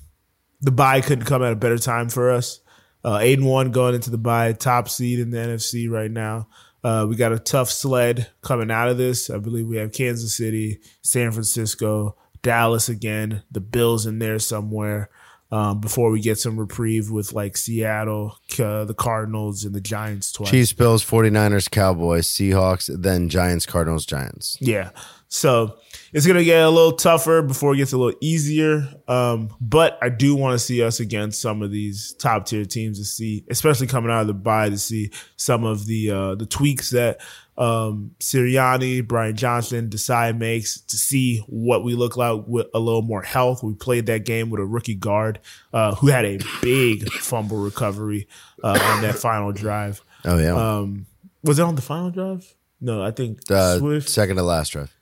the 0.60 0.72
bye 0.72 1.00
couldn't 1.00 1.26
come 1.26 1.42
at 1.42 1.52
a 1.52 1.56
better 1.56 1.78
time 1.78 2.08
for 2.08 2.30
us. 2.30 2.60
Uh, 3.04 3.18
eight 3.20 3.38
and 3.38 3.46
one 3.46 3.70
going 3.70 3.94
into 3.94 4.10
the 4.10 4.18
bye, 4.18 4.52
top 4.52 4.88
seed 4.88 5.20
in 5.20 5.30
the 5.30 5.36
NFC 5.36 5.90
right 5.90 6.10
now. 6.10 6.48
Uh, 6.84 7.06
we 7.08 7.16
got 7.16 7.32
a 7.32 7.38
tough 7.38 7.70
sled 7.70 8.28
coming 8.42 8.70
out 8.70 8.88
of 8.88 8.98
this. 8.98 9.30
I 9.30 9.38
believe 9.38 9.66
we 9.66 9.78
have 9.78 9.92
Kansas 9.92 10.36
City, 10.36 10.80
San 11.00 11.32
Francisco, 11.32 12.16
Dallas 12.42 12.90
again, 12.90 13.42
the 13.50 13.60
Bills 13.60 14.04
in 14.04 14.18
there 14.18 14.38
somewhere. 14.38 15.08
Um, 15.50 15.80
before 15.80 16.10
we 16.10 16.20
get 16.20 16.38
some 16.38 16.58
reprieve 16.58 17.10
with 17.10 17.32
like 17.32 17.56
Seattle, 17.56 18.38
uh, 18.58 18.84
the 18.84 18.94
Cardinals, 18.94 19.64
and 19.64 19.72
the 19.74 19.80
Giants 19.80 20.32
twice. 20.32 20.50
Chiefs, 20.50 20.72
Bills, 20.72 21.04
49ers, 21.04 21.70
Cowboys, 21.70 22.26
Seahawks, 22.26 22.90
then 23.00 23.28
Giants, 23.28 23.64
Cardinals, 23.64 24.04
Giants. 24.04 24.58
Yeah. 24.60 24.90
So 25.28 25.76
it's 26.14 26.26
gonna 26.26 26.44
get 26.44 26.62
a 26.62 26.70
little 26.70 26.92
tougher 26.92 27.42
before 27.42 27.74
it 27.74 27.78
gets 27.78 27.92
a 27.92 27.98
little 27.98 28.16
easier. 28.20 28.88
Um, 29.08 29.50
but 29.60 29.98
I 30.00 30.08
do 30.08 30.36
want 30.36 30.52
to 30.54 30.64
see 30.64 30.80
us 30.80 31.00
against 31.00 31.42
some 31.42 31.60
of 31.60 31.72
these 31.72 32.14
top 32.14 32.46
tier 32.46 32.64
teams 32.64 32.98
to 33.00 33.04
see, 33.04 33.44
especially 33.50 33.88
coming 33.88 34.12
out 34.12 34.20
of 34.20 34.28
the 34.28 34.34
bye, 34.34 34.70
to 34.70 34.78
see 34.78 35.10
some 35.36 35.64
of 35.64 35.86
the 35.86 36.10
uh, 36.12 36.34
the 36.36 36.46
tweaks 36.46 36.90
that 36.90 37.20
um, 37.58 38.12
Sirianni, 38.20 39.06
Brian 39.06 39.36
Johnson, 39.36 39.88
Desai 39.88 40.38
makes 40.38 40.80
to 40.82 40.96
see 40.96 41.38
what 41.48 41.82
we 41.82 41.96
look 41.96 42.16
like 42.16 42.44
with 42.46 42.68
a 42.74 42.78
little 42.78 43.02
more 43.02 43.22
health. 43.22 43.64
We 43.64 43.74
played 43.74 44.06
that 44.06 44.24
game 44.24 44.50
with 44.50 44.60
a 44.60 44.64
rookie 44.64 44.94
guard 44.94 45.40
uh, 45.72 45.96
who 45.96 46.08
had 46.08 46.24
a 46.24 46.38
big 46.62 47.10
fumble 47.10 47.58
recovery 47.58 48.28
uh, 48.62 48.78
on 48.80 49.02
that 49.02 49.16
final 49.16 49.50
drive. 49.50 50.00
Oh, 50.24 50.38
yeah. 50.38 50.54
Um, 50.54 51.06
was 51.42 51.58
it 51.58 51.62
on 51.62 51.74
the 51.74 51.82
final 51.82 52.10
drive? 52.10 52.54
No, 52.80 53.02
I 53.02 53.10
think 53.10 53.40
uh, 53.50 53.78
Swift. 53.78 54.08
second 54.08 54.36
to 54.36 54.42
last 54.42 54.70
drive. 54.70 54.93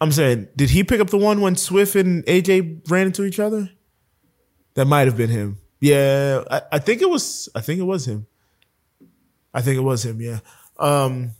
I'm 0.00 0.12
saying, 0.12 0.48
did 0.56 0.70
he 0.70 0.82
pick 0.84 1.00
up 1.00 1.10
the 1.10 1.18
one 1.18 1.40
when 1.40 1.56
Swift 1.56 1.94
and 1.94 2.24
AJ 2.24 2.90
ran 2.90 3.06
into 3.08 3.24
each 3.24 3.38
other? 3.38 3.70
That 4.74 4.86
might 4.86 5.06
have 5.06 5.16
been 5.16 5.30
him. 5.30 5.58
Yeah, 5.80 6.42
I, 6.50 6.62
I 6.72 6.78
think 6.78 7.02
it 7.02 7.10
was. 7.10 7.48
I 7.54 7.60
think 7.60 7.80
it 7.80 7.84
was 7.84 8.06
him. 8.06 8.26
I 9.52 9.62
think 9.62 9.76
it 9.76 9.82
was 9.82 10.04
him. 10.04 10.20
Yeah. 10.20 10.40
Um, 10.78 11.32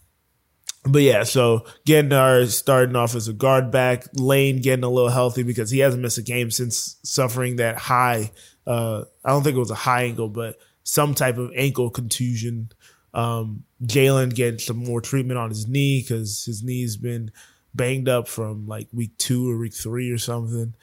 but 0.85 1.03
yeah, 1.03 1.25
so 1.25 1.65
getting 1.85 2.13
our 2.13 2.47
starting 2.47 2.97
off 2.97 3.15
as 3.15 3.29
a 3.29 3.33
guard 3.33 3.71
back, 3.71 4.07
Lane 4.15 4.61
getting 4.61 4.85
a 4.85 4.89
little 4.89 5.11
healthy 5.11 5.43
because 5.43 5.71
he 5.71 5.79
hasn't 5.79 6.03
missed 6.03 6.19
a 6.19 6.23
game 6.23 6.51
since 6.51 6.97
suffering 7.05 7.57
that 7.57 7.77
high. 7.77 8.33
Uh, 8.67 9.05
I 9.25 9.31
don't 9.31 9.43
think 9.43 9.57
it 9.57 9.61
was 9.61 9.71
a 9.71 9.75
high 9.75 10.05
ankle, 10.05 10.29
but 10.29 10.57
some 10.83 11.15
type 11.15 11.39
of 11.39 11.53
ankle 11.55 11.91
contusion 11.91 12.71
Um, 13.13 13.65
Jalen 13.85 14.35
getting 14.35 14.59
some 14.59 14.79
more 14.79 15.01
treatment 15.01 15.39
on 15.39 15.51
his 15.51 15.67
knee 15.67 16.01
because 16.01 16.45
his 16.45 16.63
knee's 16.63 16.97
been 16.97 17.31
banged 17.75 18.09
up 18.09 18.29
from 18.29 18.67
like 18.67 18.89
week 18.93 19.17
two 19.19 19.51
or 19.51 19.59
week 19.59 19.75
three 19.75 20.11
or 20.11 20.19
something. 20.19 20.75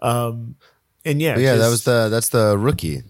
Um, 0.00 0.56
and 1.04 1.20
yeah, 1.20 1.38
yeah, 1.38 1.56
that 1.56 1.68
was 1.68 1.84
the 1.84 2.08
that's 2.08 2.28
the 2.30 2.56
rookie 2.58 3.02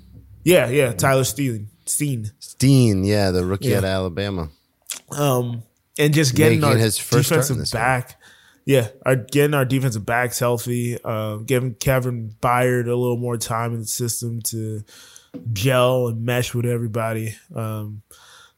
yeah, 0.45 0.69
yeah, 0.69 0.93
Tyler 0.93 1.25
Steen, 1.25 1.69
Steen. 1.87 2.33
Steen. 2.41 3.05
Yeah, 3.05 3.31
the 3.31 3.45
rookie 3.45 3.69
Yeah. 3.69 3.79
at 3.79 3.85
Alabama. 3.85 4.49
Um, 5.11 5.63
and 5.99 6.13
just 6.13 6.35
getting 6.35 6.61
Making 6.61 6.73
our 6.75 6.79
his 6.79 6.99
first 6.99 7.29
defensive 7.29 7.59
this 7.59 7.71
game. 7.73 7.81
back. 7.81 8.21
Yeah, 8.65 8.89
our, 9.07 9.17
getting 9.17 9.55
our 9.55 9.65
defensive 9.65 10.05
backs 10.07 10.39
healthy, 10.39 10.99
uh, 11.05 11.37
giving 11.39 11.75
Kevin 11.75 12.35
Byard 12.41 12.87
a 12.87 12.95
little 12.95 13.17
more 13.17 13.37
time 13.37 13.73
in 13.73 13.81
the 13.81 13.87
system 13.87 14.41
to 14.43 14.83
gel 15.53 16.09
and 16.09 16.25
mesh 16.25 16.55
with 16.55 16.67
everybody. 16.67 17.37
Um, 17.55 18.03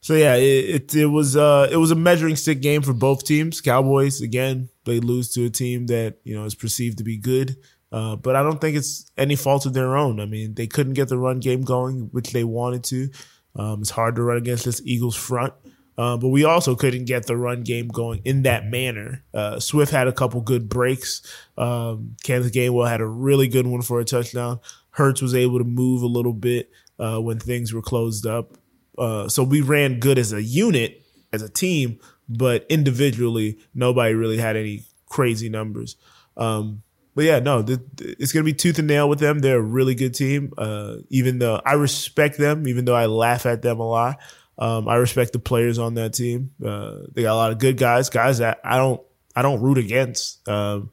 so 0.05 0.13
yeah, 0.13 0.35
it, 0.35 0.69
it 0.69 0.95
it 0.95 1.05
was 1.07 1.35
uh 1.35 1.67
it 1.71 1.77
was 1.77 1.89
a 1.89 1.95
measuring 1.95 2.35
stick 2.35 2.61
game 2.61 2.83
for 2.83 2.93
both 2.93 3.23
teams. 3.23 3.59
Cowboys 3.59 4.21
again, 4.21 4.69
they 4.83 4.99
lose 4.99 5.31
to 5.31 5.45
a 5.45 5.49
team 5.49 5.87
that 5.87 6.17
you 6.23 6.35
know 6.35 6.45
is 6.45 6.53
perceived 6.53 6.99
to 6.99 7.03
be 7.03 7.17
good, 7.17 7.57
uh, 7.91 8.15
but 8.15 8.35
I 8.35 8.43
don't 8.43 8.61
think 8.61 8.77
it's 8.77 9.09
any 9.17 9.35
fault 9.35 9.65
of 9.65 9.73
their 9.73 9.97
own. 9.97 10.19
I 10.19 10.27
mean, 10.27 10.53
they 10.53 10.67
couldn't 10.67 10.93
get 10.93 11.07
the 11.07 11.17
run 11.17 11.39
game 11.39 11.63
going, 11.63 12.09
which 12.11 12.33
they 12.33 12.43
wanted 12.43 12.83
to. 12.83 13.09
Um, 13.55 13.81
it's 13.81 13.89
hard 13.89 14.15
to 14.17 14.21
run 14.21 14.37
against 14.37 14.65
this 14.65 14.79
Eagles 14.85 15.15
front. 15.15 15.55
Uh, 15.97 16.17
but 16.17 16.27
we 16.27 16.43
also 16.43 16.75
couldn't 16.75 17.05
get 17.05 17.25
the 17.25 17.35
run 17.35 17.63
game 17.63 17.87
going 17.87 18.21
in 18.25 18.43
that 18.43 18.67
manner. 18.67 19.23
Uh, 19.33 19.59
Swift 19.59 19.91
had 19.91 20.07
a 20.07 20.13
couple 20.13 20.39
good 20.41 20.69
breaks. 20.69 21.23
Um, 21.57 22.15
Kenneth 22.21 22.53
Gainwell 22.53 22.87
had 22.87 23.01
a 23.01 23.07
really 23.07 23.47
good 23.47 23.65
one 23.65 23.81
for 23.81 23.99
a 23.99 24.05
touchdown. 24.05 24.59
Hurts 24.91 25.23
was 25.23 25.33
able 25.33 25.57
to 25.57 25.63
move 25.63 26.03
a 26.03 26.07
little 26.07 26.33
bit 26.33 26.69
uh, 26.99 27.17
when 27.17 27.39
things 27.39 27.73
were 27.73 27.81
closed 27.81 28.27
up. 28.27 28.55
Uh, 28.97 29.27
so 29.27 29.43
we 29.43 29.61
ran 29.61 29.99
good 29.99 30.17
as 30.17 30.33
a 30.33 30.41
unit, 30.41 31.01
as 31.33 31.41
a 31.41 31.49
team, 31.49 31.99
but 32.29 32.65
individually, 32.69 33.57
nobody 33.73 34.13
really 34.13 34.37
had 34.37 34.55
any 34.55 34.83
crazy 35.07 35.49
numbers. 35.49 35.95
Um, 36.37 36.81
but 37.15 37.23
yeah, 37.23 37.39
no, 37.39 37.63
th- 37.63 37.79
th- 37.95 38.15
it's 38.19 38.31
gonna 38.31 38.43
be 38.43 38.53
tooth 38.53 38.77
and 38.77 38.87
nail 38.87 39.07
with 39.07 39.19
them. 39.19 39.39
They're 39.39 39.57
a 39.57 39.61
really 39.61 39.95
good 39.95 40.13
team. 40.13 40.51
Uh, 40.57 40.97
even 41.09 41.39
though 41.39 41.61
I 41.65 41.73
respect 41.73 42.37
them, 42.37 42.67
even 42.67 42.85
though 42.85 42.95
I 42.95 43.05
laugh 43.05 43.45
at 43.45 43.61
them 43.61 43.79
a 43.79 43.87
lot, 43.87 44.17
um, 44.57 44.87
I 44.87 44.95
respect 44.95 45.33
the 45.33 45.39
players 45.39 45.79
on 45.79 45.95
that 45.95 46.13
team. 46.13 46.51
Uh, 46.63 46.99
they 47.13 47.21
got 47.21 47.33
a 47.33 47.35
lot 47.35 47.51
of 47.51 47.59
good 47.59 47.77
guys, 47.77 48.09
guys 48.09 48.39
that 48.39 48.59
I 48.63 48.77
don't, 48.77 49.01
I 49.35 49.41
don't 49.41 49.61
root 49.61 49.77
against. 49.77 50.47
Um, 50.47 50.91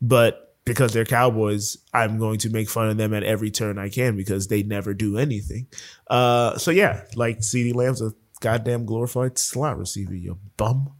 but 0.00 0.43
because 0.64 0.92
they're 0.92 1.04
Cowboys, 1.04 1.76
I'm 1.92 2.18
going 2.18 2.38
to 2.40 2.50
make 2.50 2.68
fun 2.68 2.88
of 2.88 2.96
them 2.96 3.12
at 3.14 3.22
every 3.22 3.50
turn 3.50 3.78
I 3.78 3.88
can 3.88 4.16
because 4.16 4.48
they 4.48 4.62
never 4.62 4.94
do 4.94 5.18
anything. 5.18 5.66
Uh, 6.08 6.56
so 6.58 6.70
yeah, 6.70 7.02
like 7.16 7.40
CeeDee 7.40 7.74
Lamb's 7.74 8.00
a 8.00 8.12
goddamn 8.40 8.86
glorified 8.86 9.38
slot 9.38 9.78
receiver, 9.78 10.14
you 10.14 10.38
bum. 10.56 10.92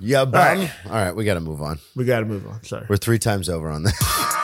Yeah, 0.00 0.24
bum. 0.24 0.58
right. 0.58 0.70
All 0.86 0.92
right, 0.92 1.14
we 1.14 1.24
got 1.24 1.34
to 1.34 1.40
move 1.40 1.62
on. 1.62 1.78
We 1.96 2.04
got 2.04 2.20
to 2.20 2.26
move 2.26 2.46
on. 2.46 2.62
Sorry. 2.64 2.86
We're 2.88 2.96
three 2.96 3.18
times 3.18 3.48
over 3.48 3.68
on 3.68 3.84
this. 3.84 3.94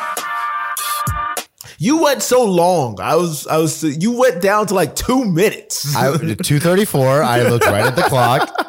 You 1.78 2.02
went 2.02 2.22
so 2.22 2.44
long. 2.44 3.00
I 3.00 3.16
was, 3.16 3.46
I 3.46 3.58
was, 3.58 3.82
you 3.82 4.16
went 4.18 4.40
down 4.40 4.66
to 4.68 4.74
like 4.74 4.94
two 4.94 5.24
minutes. 5.24 5.94
I 5.96 6.16
two 6.34 6.60
thirty 6.60 6.84
four. 6.84 7.22
I 7.22 7.42
looked 7.42 7.66
right 7.66 7.84
at 7.84 7.96
the 7.96 8.02
clock. 8.02 8.48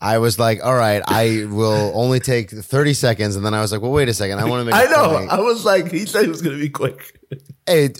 I 0.00 0.18
was 0.18 0.38
like, 0.38 0.64
all 0.64 0.74
right, 0.74 1.02
I 1.06 1.46
will 1.48 1.90
only 1.94 2.20
take 2.20 2.50
30 2.50 2.94
seconds. 2.94 3.34
And 3.36 3.44
then 3.44 3.52
I 3.52 3.60
was 3.60 3.72
like, 3.72 3.80
well, 3.80 3.90
wait 3.90 4.08
a 4.08 4.14
second. 4.14 4.38
I 4.38 4.44
want 4.44 4.60
to 4.60 4.64
make 4.64 4.74
I 4.88 4.90
know. 4.90 5.08
point. 5.18 5.30
I 5.30 5.40
was 5.40 5.64
like, 5.64 5.90
he 5.90 6.06
said 6.06 6.24
it 6.24 6.28
was 6.28 6.40
going 6.42 6.56
to 6.56 6.60
be 6.62 6.70
quick. 6.70 7.18
Hey, 7.66 7.90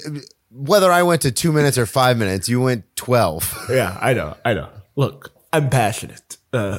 whether 0.51 0.91
I 0.91 1.03
went 1.03 1.21
to 1.23 1.31
two 1.31 1.53
minutes 1.53 1.77
or 1.77 1.85
five 1.85 2.17
minutes, 2.17 2.49
you 2.49 2.63
went 2.63 2.85
12. 2.97 3.67
Yeah, 3.71 3.99
I 4.01 4.15
know. 4.15 4.35
I 4.47 4.55
know. 4.55 4.71
Look, 4.97 5.31
I'm 5.53 5.69
passionate. 5.69 6.39
Uh, 6.55 6.79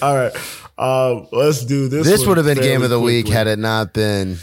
all 0.00 0.14
right. 0.14 0.32
Uh, 0.78 1.26
let's 1.32 1.64
do 1.64 1.88
this. 1.88 2.06
This 2.06 2.24
would 2.24 2.36
have 2.36 2.46
been 2.46 2.58
game 2.58 2.82
of 2.82 2.90
the 2.90 3.00
week 3.00 3.26
had 3.26 3.48
it 3.48 3.58
not 3.58 3.92
been. 3.92 4.36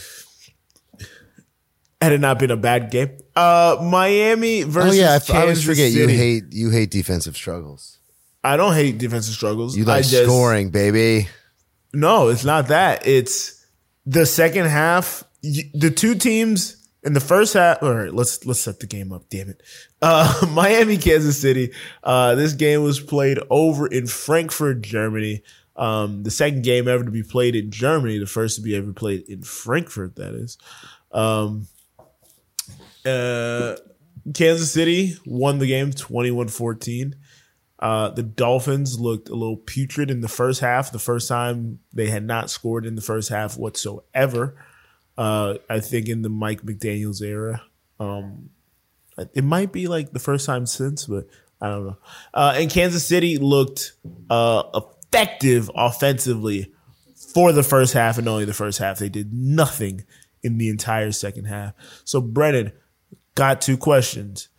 had 2.01 2.11
it 2.11 2.19
not 2.19 2.39
been 2.39 2.51
a 2.51 2.57
bad 2.57 2.91
game. 2.91 3.11
Uh, 3.37 3.77
Miami 3.81 4.63
versus. 4.63 4.91
Oh 4.91 4.93
yeah, 5.01 5.17
I, 5.29 5.37
I 5.37 5.41
always 5.43 5.63
forget 5.63 5.91
you 5.91 6.09
hate 6.09 6.51
you 6.51 6.71
hate 6.71 6.91
defensive 6.91 7.37
struggles. 7.37 7.99
I 8.43 8.57
don't 8.57 8.73
hate 8.73 8.97
defensive 8.97 9.33
struggles. 9.35 9.77
You 9.77 9.83
I 9.85 9.97
like 9.97 10.05
just- 10.05 10.23
scoring, 10.25 10.69
baby. 10.69 11.27
No, 11.93 12.29
it's 12.29 12.45
not 12.45 12.69
that. 12.69 13.05
It's 13.05 13.65
the 14.05 14.25
second 14.25 14.65
half. 14.67 15.23
The 15.41 15.91
two 15.95 16.15
teams 16.15 16.77
in 17.03 17.13
the 17.13 17.19
first 17.19 17.53
half. 17.53 17.83
All 17.83 17.93
right, 17.93 18.13
let's 18.13 18.45
let's 18.45 18.61
set 18.61 18.79
the 18.79 18.87
game 18.87 19.11
up. 19.11 19.29
Damn 19.29 19.49
it, 19.49 19.61
uh, 20.01 20.45
Miami, 20.51 20.97
Kansas 20.97 21.39
City. 21.39 21.73
Uh, 22.03 22.35
this 22.35 22.53
game 22.53 22.83
was 22.83 22.99
played 22.99 23.39
over 23.49 23.87
in 23.87 24.07
Frankfurt, 24.07 24.81
Germany. 24.81 25.43
Um, 25.75 26.23
the 26.23 26.31
second 26.31 26.63
game 26.63 26.87
ever 26.87 27.03
to 27.03 27.11
be 27.11 27.23
played 27.23 27.55
in 27.55 27.71
Germany. 27.71 28.19
The 28.19 28.25
first 28.27 28.55
to 28.57 28.61
be 28.61 28.75
ever 28.75 28.93
played 28.93 29.23
in 29.27 29.41
Frankfurt. 29.41 30.15
That 30.15 30.33
is. 30.33 30.57
Um, 31.11 31.67
uh, 33.05 33.75
Kansas 34.33 34.71
City 34.71 35.17
won 35.25 35.59
the 35.59 35.67
game 35.67 35.91
21-14. 35.91 37.13
Uh, 37.81 38.09
the 38.09 38.23
Dolphins 38.23 38.99
looked 38.99 39.29
a 39.29 39.35
little 39.35 39.57
putrid 39.57 40.11
in 40.11 40.21
the 40.21 40.27
first 40.27 40.61
half. 40.61 40.91
The 40.91 40.99
first 40.99 41.27
time 41.27 41.79
they 41.91 42.09
had 42.09 42.23
not 42.23 42.49
scored 42.49 42.85
in 42.85 42.95
the 42.95 43.01
first 43.01 43.29
half 43.29 43.57
whatsoever. 43.57 44.55
Uh, 45.17 45.55
I 45.69 45.79
think 45.79 46.07
in 46.07 46.21
the 46.21 46.29
Mike 46.29 46.61
McDaniel's 46.61 47.21
era. 47.21 47.63
Um, 47.99 48.51
it 49.33 49.43
might 49.43 49.71
be 49.71 49.87
like 49.87 50.11
the 50.11 50.19
first 50.19 50.45
time 50.45 50.65
since, 50.65 51.05
but 51.05 51.27
I 51.59 51.69
don't 51.69 51.87
know. 51.87 51.97
Uh, 52.33 52.53
and 52.55 52.69
Kansas 52.69 53.07
City 53.07 53.37
looked 53.37 53.93
uh, 54.29 54.63
effective 54.73 55.69
offensively 55.75 56.73
for 57.33 57.51
the 57.51 57.63
first 57.63 57.93
half 57.93 58.17
and 58.17 58.27
only 58.27 58.45
the 58.45 58.53
first 58.53 58.79
half. 58.79 58.99
They 58.99 59.09
did 59.09 59.33
nothing 59.33 60.05
in 60.43 60.57
the 60.57 60.69
entire 60.69 61.11
second 61.11 61.45
half. 61.45 61.73
So, 62.03 62.21
Brennan, 62.21 62.71
got 63.35 63.61
two 63.61 63.77
questions. 63.77 64.49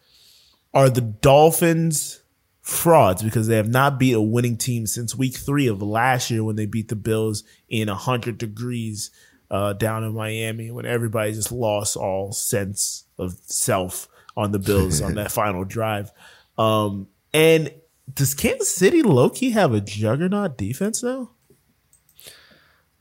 Are 0.74 0.88
the 0.88 1.00
Dolphins 1.00 2.21
frauds 2.62 3.22
because 3.22 3.48
they 3.48 3.56
have 3.56 3.68
not 3.68 3.98
beat 3.98 4.12
a 4.12 4.20
winning 4.20 4.56
team 4.56 4.86
since 4.86 5.16
week 5.16 5.36
three 5.36 5.66
of 5.66 5.82
last 5.82 6.30
year 6.30 6.44
when 6.44 6.56
they 6.56 6.66
beat 6.66 6.88
the 6.88 6.96
Bills 6.96 7.42
in 7.68 7.88
100 7.88 8.38
degrees 8.38 9.10
uh, 9.50 9.72
down 9.74 10.04
in 10.04 10.14
Miami 10.14 10.70
when 10.70 10.86
everybody 10.86 11.32
just 11.32 11.52
lost 11.52 11.96
all 11.96 12.32
sense 12.32 13.04
of 13.18 13.36
self 13.44 14.08
on 14.36 14.52
the 14.52 14.58
Bills 14.58 15.00
on 15.00 15.14
that 15.16 15.32
final 15.32 15.64
drive. 15.64 16.10
Um, 16.56 17.08
and 17.34 17.72
does 18.12 18.34
Kansas 18.34 18.74
City 18.74 19.02
low 19.02 19.28
key 19.28 19.50
have 19.50 19.74
a 19.74 19.80
juggernaut 19.80 20.56
defense 20.56 21.02
now? 21.02 21.30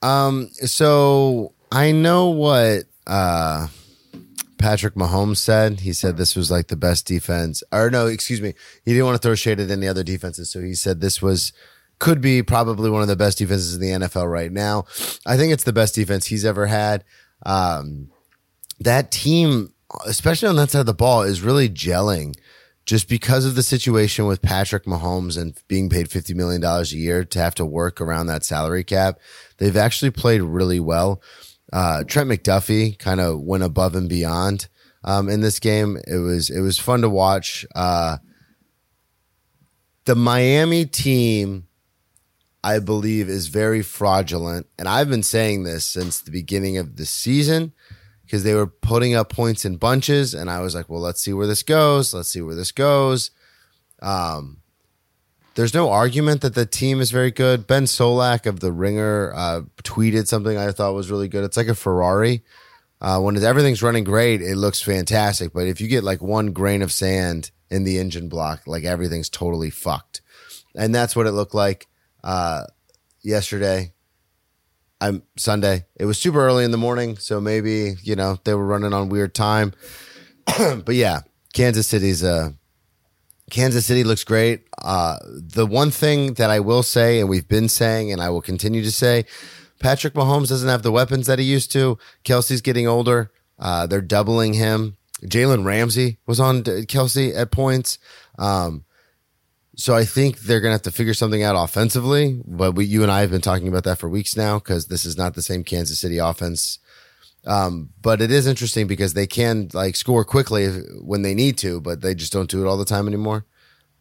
Um, 0.02 0.50
so 0.54 1.54
I 1.72 1.92
know 1.92 2.30
what 2.30 2.86
uh 3.08 3.68
Patrick 4.62 4.96
Mahomes 4.96 5.38
said. 5.38 5.82
He 5.82 5.94
said 5.94 6.18
this 6.18 6.36
was 6.36 6.52
like 6.52 6.68
the 6.68 6.76
best 6.76 7.06
defense. 7.06 7.64
Or 7.72 7.90
no, 7.90 8.08
excuse 8.08 8.42
me. 8.42 8.54
He 8.86 8.92
didn't 8.92 9.06
want 9.06 9.22
to 9.22 9.28
throw 9.28 9.36
shade 9.36 9.60
at 9.60 9.72
any 9.72 9.88
other 9.88 10.04
defenses, 10.04 10.52
so 10.52 10.62
he 10.62 10.74
said 10.74 11.02
this 11.02 11.22
was 11.22 11.52
could 12.00 12.20
be 12.20 12.42
probably 12.42 12.90
one 12.90 13.04
of 13.04 13.08
the 13.08 13.16
best 13.16 13.38
defenses 13.38 13.76
in 13.76 13.82
the 13.82 14.08
NFL 14.08 14.30
right 14.30 14.52
now. 14.52 14.86
I 15.26 15.38
think 15.38 15.54
it's 15.54 15.64
the 15.64 15.72
best 15.72 15.94
defense 15.94 16.26
he's 16.26 16.46
ever 16.46 16.66
had. 16.66 17.04
Um, 17.46 18.10
that 18.80 19.12
team, 19.12 19.74
especially 20.08 20.50
on 20.50 20.56
that 20.56 20.72
side 20.72 20.80
of 20.80 20.88
the 20.88 20.96
ball, 20.96 21.22
is 21.22 21.42
really 21.42 21.70
gelling 21.70 22.36
just 22.86 23.08
because 23.08 23.46
of 23.46 23.54
the 23.54 23.62
situation 23.62 24.26
with 24.26 24.42
Patrick 24.42 24.86
Mahomes 24.86 25.40
and 25.40 25.56
being 25.68 25.90
paid 25.90 26.10
$50 26.10 26.36
million 26.36 26.64
a 26.64 26.84
year 26.86 27.24
to 27.24 27.40
have 27.40 27.54
to 27.56 27.66
work 27.66 28.02
around 28.02 28.26
that 28.28 28.44
salary 28.44 28.84
cap. 28.84 29.20
They've 29.58 29.78
actually 29.78 30.10
played 30.10 30.42
really 30.42 30.80
well. 30.80 31.22
Uh, 31.72 32.04
Trent 32.04 32.30
McDuffie 32.30 32.98
kind 32.98 33.20
of 33.20 33.42
went 33.42 33.64
above 33.64 33.96
and 33.96 34.10
beyond 34.10 34.68
um, 35.04 35.30
in 35.30 35.42
this 35.42 35.60
game. 35.60 35.98
It 36.08 36.18
was 36.18 36.50
it 36.50 36.62
was 36.62 36.78
fun 36.78 37.02
to 37.02 37.10
watch. 37.10 37.66
Uh, 37.76 38.18
the 40.06 40.16
Miami 40.16 40.86
team, 40.86 41.68
I 42.64 42.80
believe, 42.80 43.30
is 43.30 43.48
very 43.48 43.82
fraudulent, 43.82 44.68
and 44.78 44.88
I've 44.88 45.10
been 45.10 45.24
saying 45.24 45.64
this 45.64 45.86
since 45.86 46.20
the 46.20 46.32
beginning 46.32 46.78
of 46.78 46.98
the 46.98 47.06
season 47.06 47.74
because 48.24 48.44
they 48.44 48.54
were 48.54 48.68
putting 48.68 49.14
up 49.14 49.32
points 49.32 49.66
in 49.66 49.78
bunches, 49.78 50.34
and 50.34 50.50
I 50.50 50.62
was 50.62 50.74
like, 50.74 50.90
well, 50.90 51.02
let's 51.02 51.22
see 51.22 51.34
where 51.34 51.48
this 51.48 51.64
goes. 51.64 52.14
Let's 52.14 52.30
see 52.30 52.42
where 52.42 52.56
this 52.56 52.72
goes. 52.72 53.32
Um, 54.02 54.61
there's 55.56 55.74
no 55.74 55.90
argument 55.90 56.42
that 56.42 56.56
the 56.56 56.66
team 56.66 57.02
is 57.02 57.12
very 57.12 57.32
good. 57.32 57.68
Ben 57.68 57.84
Solak 57.84 58.46
of 58.46 58.60
the 58.60 58.72
Ringer 58.72 59.34
uh, 59.36 59.62
tweeted 59.84 60.28
something 60.28 60.58
I 60.58 60.72
thought 60.72 60.94
was 60.94 61.12
really 61.12 61.28
good. 61.28 61.44
It's 61.44 61.58
like 61.58 61.68
a 61.68 61.76
Ferrari. 61.76 62.44
Uh, 63.02 63.20
when 63.20 63.36
everything's 63.44 63.82
running 63.82 64.04
great, 64.04 64.42
it 64.42 64.56
looks 64.56 64.82
fantastic. 64.82 65.54
But 65.54 65.68
if 65.68 65.82
you 65.82 65.88
get 65.88 66.04
like 66.04 66.22
one 66.22 66.54
grain 66.54 66.82
of 66.82 66.92
sand 66.92 67.52
in 67.70 67.84
the 67.84 67.98
engine 67.98 68.30
block, 68.30 68.68
like 68.68 68.84
everything's 68.84 69.30
totally 69.30 69.72
fucked. 69.72 70.22
And 70.76 70.94
that's 70.94 71.16
what 71.16 71.28
it 71.28 71.32
looked 71.32 71.56
like 71.56 71.88
uh, 72.24 72.66
yesterday. 73.22 73.94
I'm 75.02 75.24
Sunday. 75.36 75.86
It 75.96 76.06
was 76.06 76.20
super 76.20 76.46
early 76.46 76.64
in 76.64 76.70
the 76.70 76.78
morning, 76.78 77.18
so 77.18 77.42
maybe 77.42 77.96
you 78.04 78.16
know 78.16 78.38
they 78.44 78.54
were 78.54 78.66
running 78.66 78.94
on 78.94 79.10
weird 79.10 79.34
time. 79.34 79.74
but 80.46 80.94
yeah, 80.94 81.22
Kansas 81.54 81.88
City's 81.88 82.22
a 82.22 82.54
Kansas 83.52 83.86
City 83.86 84.04
looks 84.04 84.24
great. 84.24 84.68
Uh, 84.82 85.18
the 85.30 85.68
one 85.68 85.92
thing 85.92 86.34
that 86.36 86.50
I 86.50 86.60
will 86.60 86.82
say, 86.82 87.20
and 87.20 87.30
we've 87.30 87.48
been 87.48 87.70
saying, 87.70 88.12
and 88.12 88.22
I 88.22 88.30
will 88.30 88.42
continue 88.42 88.82
to 88.82 88.92
say, 88.92 89.26
Patrick 89.80 90.14
Mahomes 90.14 90.50
doesn't 90.50 90.70
have 90.70 90.84
the 90.84 90.92
weapons 90.92 91.28
that 91.28 91.38
he 91.38 91.46
used 91.46 91.72
to. 91.74 91.98
Kelce's 92.24 92.62
getting 92.62 92.88
older. 92.88 93.32
Uh, 93.60 93.86
they're 93.86 94.02
doubling 94.02 94.54
him. 94.54 94.98
Jalen 95.24 95.66
Ramsey 95.66 96.18
was 96.26 96.40
on 96.40 96.64
Kelce 96.64 97.36
at 97.36 97.52
points. 97.52 98.00
Um, 98.40 98.86
so 99.76 99.96
I 99.96 100.06
think 100.06 100.40
they're 100.40 100.62
going 100.62 100.70
to 100.70 100.76
have 100.76 100.82
to 100.84 100.92
figure 100.92 101.14
something 101.14 101.44
out 101.44 101.62
offensively. 101.62 102.42
But 102.46 102.74
we, 102.74 102.86
you 102.86 103.04
and 103.04 103.12
I 103.12 103.22
have 103.22 103.32
been 103.32 103.42
talking 103.42 103.68
about 103.68 103.84
that 103.84 103.98
for 103.98 104.10
weeks 104.10 104.38
now 104.38 104.60
because 104.60 104.88
this 104.88 105.06
is 105.06 105.18
not 105.18 105.34
the 105.34 105.42
same 105.42 105.64
Kansas 105.64 106.00
City 106.00 106.18
offense. 106.18 106.80
Um, 107.46 107.90
but 108.02 108.22
it 108.22 108.32
is 108.32 108.46
interesting 108.46 108.86
because 108.88 109.14
they 109.14 109.26
can 109.28 109.70
like 109.74 109.96
score 109.96 110.24
quickly 110.24 110.68
when 111.02 111.24
they 111.24 111.34
need 111.34 111.58
to, 111.60 111.82
but 111.82 112.02
they 112.02 112.14
just 112.14 112.32
don't 112.32 112.50
do 112.50 112.64
it 112.64 112.68
all 112.68 112.78
the 112.78 112.86
time 112.86 113.08
anymore. 113.08 113.46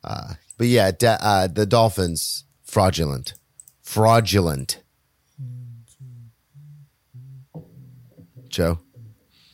Uh, 0.04 0.34
but 0.58 0.66
yeah, 0.66 0.90
da- 0.90 1.18
uh, 1.20 1.46
the 1.46 1.64
Dolphins 1.66 2.44
fraudulent, 2.64 3.34
fraudulent. 3.82 4.82
Joe, 8.48 8.78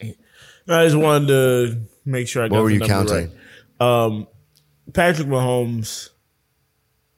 I 0.00 0.84
just 0.84 0.96
wanted 0.96 1.28
to 1.28 1.80
make 2.04 2.28
sure 2.28 2.42
I 2.42 2.48
got 2.48 2.56
what 2.56 2.62
were 2.64 2.70
you 2.70 2.80
counting? 2.80 3.30
right. 3.78 4.04
Um, 4.04 4.26
Patrick 4.94 5.28
Mahomes 5.28 6.08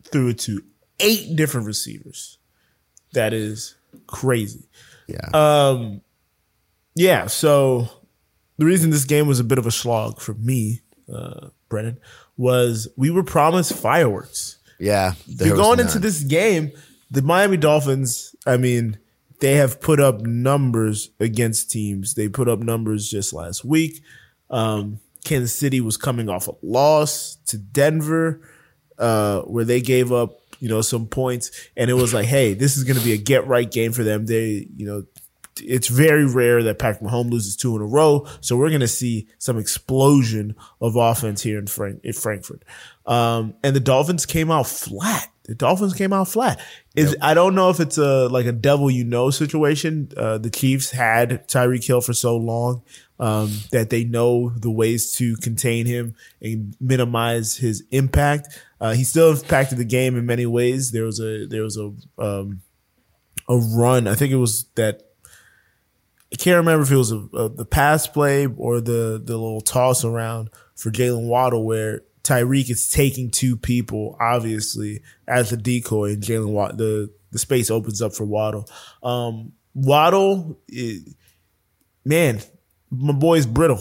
threw 0.05 0.29
it 0.31 0.39
to 0.41 0.61
eight 1.01 1.37
different 1.37 1.67
receivers. 1.67 2.39
That 3.13 3.33
is 3.33 3.77
crazy. 4.07 4.69
Yeah, 5.07 5.29
Um, 5.33 6.03
yeah. 6.95 7.27
So 7.27 7.89
the 8.57 8.67
reason 8.67 8.91
this 8.91 9.05
game 9.05 9.27
was 9.27 9.41
a 9.41 9.45
bit 9.45 9.59
of 9.59 9.67
a 9.67 9.71
slog 9.71 10.21
for 10.21 10.35
me, 10.35 10.83
uh, 11.13 11.49
Brennan, 11.69 11.99
was 12.37 12.89
we 12.97 13.11
were 13.11 13.23
promised 13.23 13.73
fireworks. 13.75 14.59
yeah. 15.27 15.47
You're 15.49 15.57
going 15.57 15.81
into 15.81 15.99
this 15.99 16.23
game, 16.23 16.73
the 17.11 17.23
Miami 17.23 17.57
Dolphins, 17.57 18.35
I 18.47 18.57
mean, 18.57 18.99
they 19.41 19.55
have 19.55 19.81
put 19.81 20.01
up 20.01 20.23
numbers 20.23 21.11
against 21.21 21.71
teams. 21.71 22.15
They 22.15 22.29
put 22.29 22.49
up 22.49 22.59
numbers 22.59 23.09
just 23.09 23.33
last 23.33 23.65
week. 23.65 24.03
Um, 24.51 25.01
Kansas 25.25 25.55
City 25.55 25.81
was 25.81 25.97
coming 25.97 26.29
off 26.29 26.49
a 26.49 26.53
loss 26.63 27.37
to 27.47 27.59
Denver, 27.59 28.41
uh, 28.99 29.43
where 29.43 29.65
they 29.65 29.81
gave 29.81 30.13
up, 30.13 30.41
you 30.59 30.69
know, 30.69 30.81
some 30.81 31.07
points. 31.07 31.51
And 31.77 31.91
it 31.91 31.95
was 31.95 32.13
like, 32.13 32.27
hey, 32.27 32.55
this 32.55 32.77
is 32.77 32.85
going 32.85 32.99
to 32.99 33.05
be 33.05 33.13
a 33.13 33.17
get 33.17 33.47
right 33.47 33.71
game 33.71 33.93
for 33.93 34.03
them. 34.03 34.27
They, 34.27 34.67
you 34.77 34.87
know, 34.87 35.05
it's 35.61 35.89
very 35.89 36.27
rare 36.27 36.63
that 36.63 36.79
Patrick 36.79 37.03
Mahomes 37.03 37.31
loses 37.31 37.57
two 37.57 37.75
in 37.77 37.83
a 37.83 37.87
row. 37.87 38.27
So 38.41 38.57
we're 38.57 38.69
going 38.69 38.81
to 38.81 38.89
see 38.89 39.29
some 39.39 39.59
explosion 39.59 40.57
of 40.81 40.97
offense 40.97 41.43
here 41.43 41.59
in, 41.59 41.67
Frank- 41.67 42.01
in 42.03 42.13
Frankfurt. 42.13 42.65
Um, 43.07 43.55
and 43.63 43.75
the 43.75 43.81
Dolphins 43.81 44.27
came 44.27 44.51
out 44.51 44.67
flat. 44.67 45.31
The 45.45 45.55
Dolphins 45.55 45.95
came 45.95 46.13
out 46.13 46.29
flat. 46.29 46.61
Is 46.95 47.17
I 47.23 47.33
don't 47.33 47.55
know 47.55 47.71
if 47.71 47.81
it's 47.81 47.97
a 47.97 48.29
like 48.29 48.45
a 48.45 48.53
devil 48.53 48.91
you 48.91 49.03
know 49.03 49.31
situation. 49.31 50.13
Uh, 50.15 50.37
the 50.37 50.51
Chiefs 50.51 50.91
had 50.91 51.49
Tyreek 51.49 51.87
Hill 51.87 52.03
for 52.03 52.13
so 52.13 52.37
long 52.37 52.83
um, 53.19 53.51
that 53.73 53.89
they 53.89 54.05
know 54.05 54.51
the 54.51 54.71
ways 54.71 55.13
to 55.15 55.37
contain 55.37 55.87
him 55.87 56.15
and 56.43 56.77
minimize 56.81 57.57
his 57.57 57.83
impact. 57.91 58.59
Uh, 58.79 58.93
he 58.93 59.05
still 59.05 59.31
impacted 59.31 59.79
the 59.79 59.87
game 59.87 60.19
in 60.19 60.27
many 60.27 60.45
ways. 60.45 60.93
There 60.93 61.05
was 61.05 61.19
a 61.19 61.47
there 61.47 61.63
was 61.63 61.79
a 61.79 61.95
um, 62.19 62.61
a 63.49 63.57
run. 63.57 64.07
I 64.07 64.15
think 64.15 64.33
it 64.33 64.37
was 64.37 64.65
that 64.75 65.08
I 66.33 66.37
can't 66.37 66.57
remember 66.59 66.83
if 66.85 66.91
it 66.93 66.97
was 66.97 67.11
a, 67.13 67.19
a, 67.35 67.49
the 67.49 67.65
pass 67.65 68.07
play 68.07 68.47
or 68.47 68.81
the 68.81 69.21
the 69.25 69.37
little 69.37 69.61
toss 69.61 70.05
around 70.05 70.51
for 70.77 70.91
Jaylen 70.91 71.27
Waddle 71.27 71.65
where 71.65 72.03
Tyreek 72.23 72.69
is 72.71 72.91
taking 72.91 73.31
two 73.31 73.57
people 73.57 74.17
obviously 74.21 75.01
as 75.27 75.53
a 75.53 75.57
decoy 75.57 76.13
and 76.13 76.23
Jaylen 76.23 76.51
Waddle 76.51 76.77
the 76.77 77.11
the 77.31 77.39
space 77.39 77.71
opens 77.71 78.01
up 78.03 78.15
for 78.15 78.25
Waddle. 78.25 78.69
Um, 79.03 79.53
Waddle, 79.75 80.59
eh, 80.75 80.99
man, 82.05 82.41
my 82.91 83.13
boy's 83.13 83.47
brittle. 83.47 83.81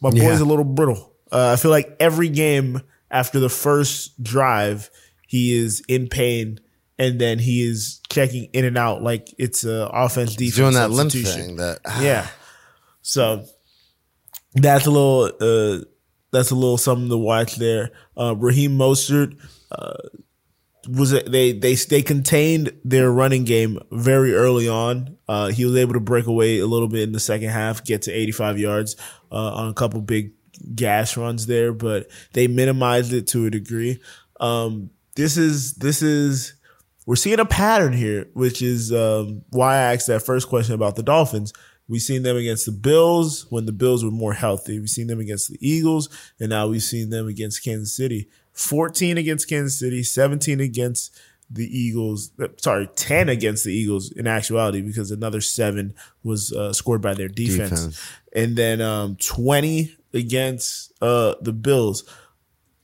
My 0.00 0.10
boy's 0.10 0.22
Yeah. 0.22 0.42
a 0.42 0.44
little 0.48 0.64
brittle. 0.64 1.12
Uh, 1.30 1.50
I 1.52 1.56
feel 1.56 1.70
like 1.70 1.94
every 2.00 2.28
game 2.30 2.80
after 3.10 3.38
the 3.38 3.50
first 3.50 4.22
drive, 4.22 4.90
he 5.26 5.52
is 5.54 5.82
in 5.88 6.08
pain. 6.08 6.58
And 7.00 7.18
then 7.18 7.38
he 7.38 7.62
is 7.62 8.02
checking 8.10 8.44
in 8.52 8.66
and 8.66 8.76
out 8.76 9.02
like 9.02 9.34
it's 9.38 9.64
a 9.64 9.88
offense 9.90 10.36
defense 10.36 10.56
doing 10.56 10.74
that 10.74 10.90
limp 10.90 11.10
thing. 11.10 11.56
That 11.56 11.78
Yeah. 11.98 12.28
So 13.00 13.46
that's 14.54 14.84
a 14.84 14.90
little 14.90 15.24
uh 15.40 15.82
that's 16.30 16.50
a 16.50 16.54
little 16.54 16.76
something 16.76 17.08
to 17.08 17.16
watch 17.16 17.56
there. 17.56 17.92
Uh 18.18 18.36
Raheem 18.36 18.76
Mostert 18.76 19.34
uh 19.72 19.94
was 20.90 21.12
it 21.12 21.32
they 21.32 21.52
they 21.52 21.74
they 21.74 22.02
contained 22.02 22.78
their 22.84 23.10
running 23.10 23.44
game 23.44 23.78
very 23.90 24.34
early 24.34 24.68
on. 24.68 25.16
Uh 25.26 25.46
he 25.46 25.64
was 25.64 25.76
able 25.76 25.94
to 25.94 26.00
break 26.00 26.26
away 26.26 26.58
a 26.58 26.66
little 26.66 26.88
bit 26.88 27.00
in 27.00 27.12
the 27.12 27.20
second 27.20 27.48
half, 27.48 27.82
get 27.82 28.02
to 28.02 28.12
85 28.12 28.58
yards 28.58 28.96
uh 29.32 29.54
on 29.54 29.68
a 29.70 29.74
couple 29.74 30.02
big 30.02 30.32
gas 30.74 31.16
runs 31.16 31.46
there, 31.46 31.72
but 31.72 32.10
they 32.34 32.46
minimized 32.46 33.14
it 33.14 33.26
to 33.28 33.46
a 33.46 33.50
degree. 33.50 34.02
Um 34.38 34.90
this 35.16 35.38
is 35.38 35.76
this 35.76 36.02
is 36.02 36.56
we're 37.06 37.16
seeing 37.16 37.40
a 37.40 37.44
pattern 37.44 37.92
here, 37.92 38.28
which 38.34 38.62
is 38.62 38.92
um, 38.92 39.42
why 39.50 39.74
I 39.74 39.94
asked 39.94 40.06
that 40.08 40.20
first 40.20 40.48
question 40.48 40.74
about 40.74 40.96
the 40.96 41.02
Dolphins. 41.02 41.52
We've 41.88 42.00
seen 42.00 42.22
them 42.22 42.36
against 42.36 42.66
the 42.66 42.72
Bills 42.72 43.46
when 43.50 43.66
the 43.66 43.72
Bills 43.72 44.04
were 44.04 44.12
more 44.12 44.34
healthy. 44.34 44.78
We've 44.78 44.88
seen 44.88 45.08
them 45.08 45.18
against 45.18 45.48
the 45.50 45.58
Eagles, 45.60 46.08
and 46.38 46.50
now 46.50 46.68
we've 46.68 46.82
seen 46.82 47.10
them 47.10 47.26
against 47.26 47.64
Kansas 47.64 47.96
City. 47.96 48.28
14 48.52 49.18
against 49.18 49.48
Kansas 49.48 49.78
City, 49.78 50.02
17 50.02 50.60
against 50.60 51.18
the 51.50 51.66
Eagles. 51.66 52.30
uh, 52.40 52.48
Sorry, 52.58 52.88
10 52.94 53.28
against 53.28 53.64
the 53.64 53.72
Eagles 53.72 54.12
in 54.12 54.28
actuality, 54.28 54.82
because 54.82 55.10
another 55.10 55.40
seven 55.40 55.94
was 56.22 56.52
uh, 56.52 56.72
scored 56.72 57.02
by 57.02 57.14
their 57.14 57.28
defense. 57.28 57.70
Defense. 57.70 58.10
And 58.34 58.56
then 58.56 58.80
um, 58.80 59.16
20 59.16 59.96
against 60.14 60.92
uh, 61.02 61.34
the 61.40 61.52
Bills 61.52 62.04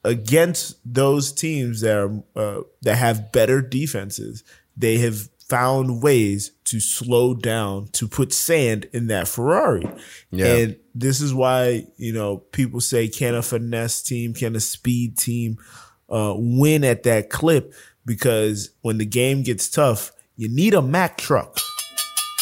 against 0.06 0.76
those 0.84 1.32
teams 1.32 1.80
that 1.80 1.96
are 1.96 2.22
uh, 2.34 2.62
that 2.82 2.96
have 2.96 3.32
better 3.32 3.60
defenses, 3.60 4.44
they 4.76 4.98
have 4.98 5.28
found 5.48 6.02
ways 6.02 6.52
to 6.64 6.80
slow 6.80 7.34
down 7.34 7.88
to 7.92 8.08
put 8.08 8.32
sand 8.32 8.88
in 8.92 9.06
that 9.08 9.28
Ferrari. 9.28 9.88
Yeah. 10.30 10.56
And 10.56 10.76
this 10.94 11.20
is 11.20 11.32
why, 11.32 11.86
you 11.96 12.12
know, 12.12 12.38
people 12.38 12.80
say 12.80 13.08
can 13.08 13.34
a 13.34 13.42
finesse 13.42 14.02
team, 14.02 14.34
can 14.34 14.56
a 14.56 14.60
speed 14.60 15.16
team 15.16 15.58
uh, 16.08 16.34
win 16.36 16.82
at 16.84 17.04
that 17.04 17.30
clip 17.30 17.74
because 18.04 18.70
when 18.82 18.98
the 18.98 19.06
game 19.06 19.42
gets 19.42 19.68
tough, 19.68 20.12
you 20.36 20.48
need 20.48 20.74
a 20.74 20.82
Mack 20.82 21.16
truck 21.16 21.58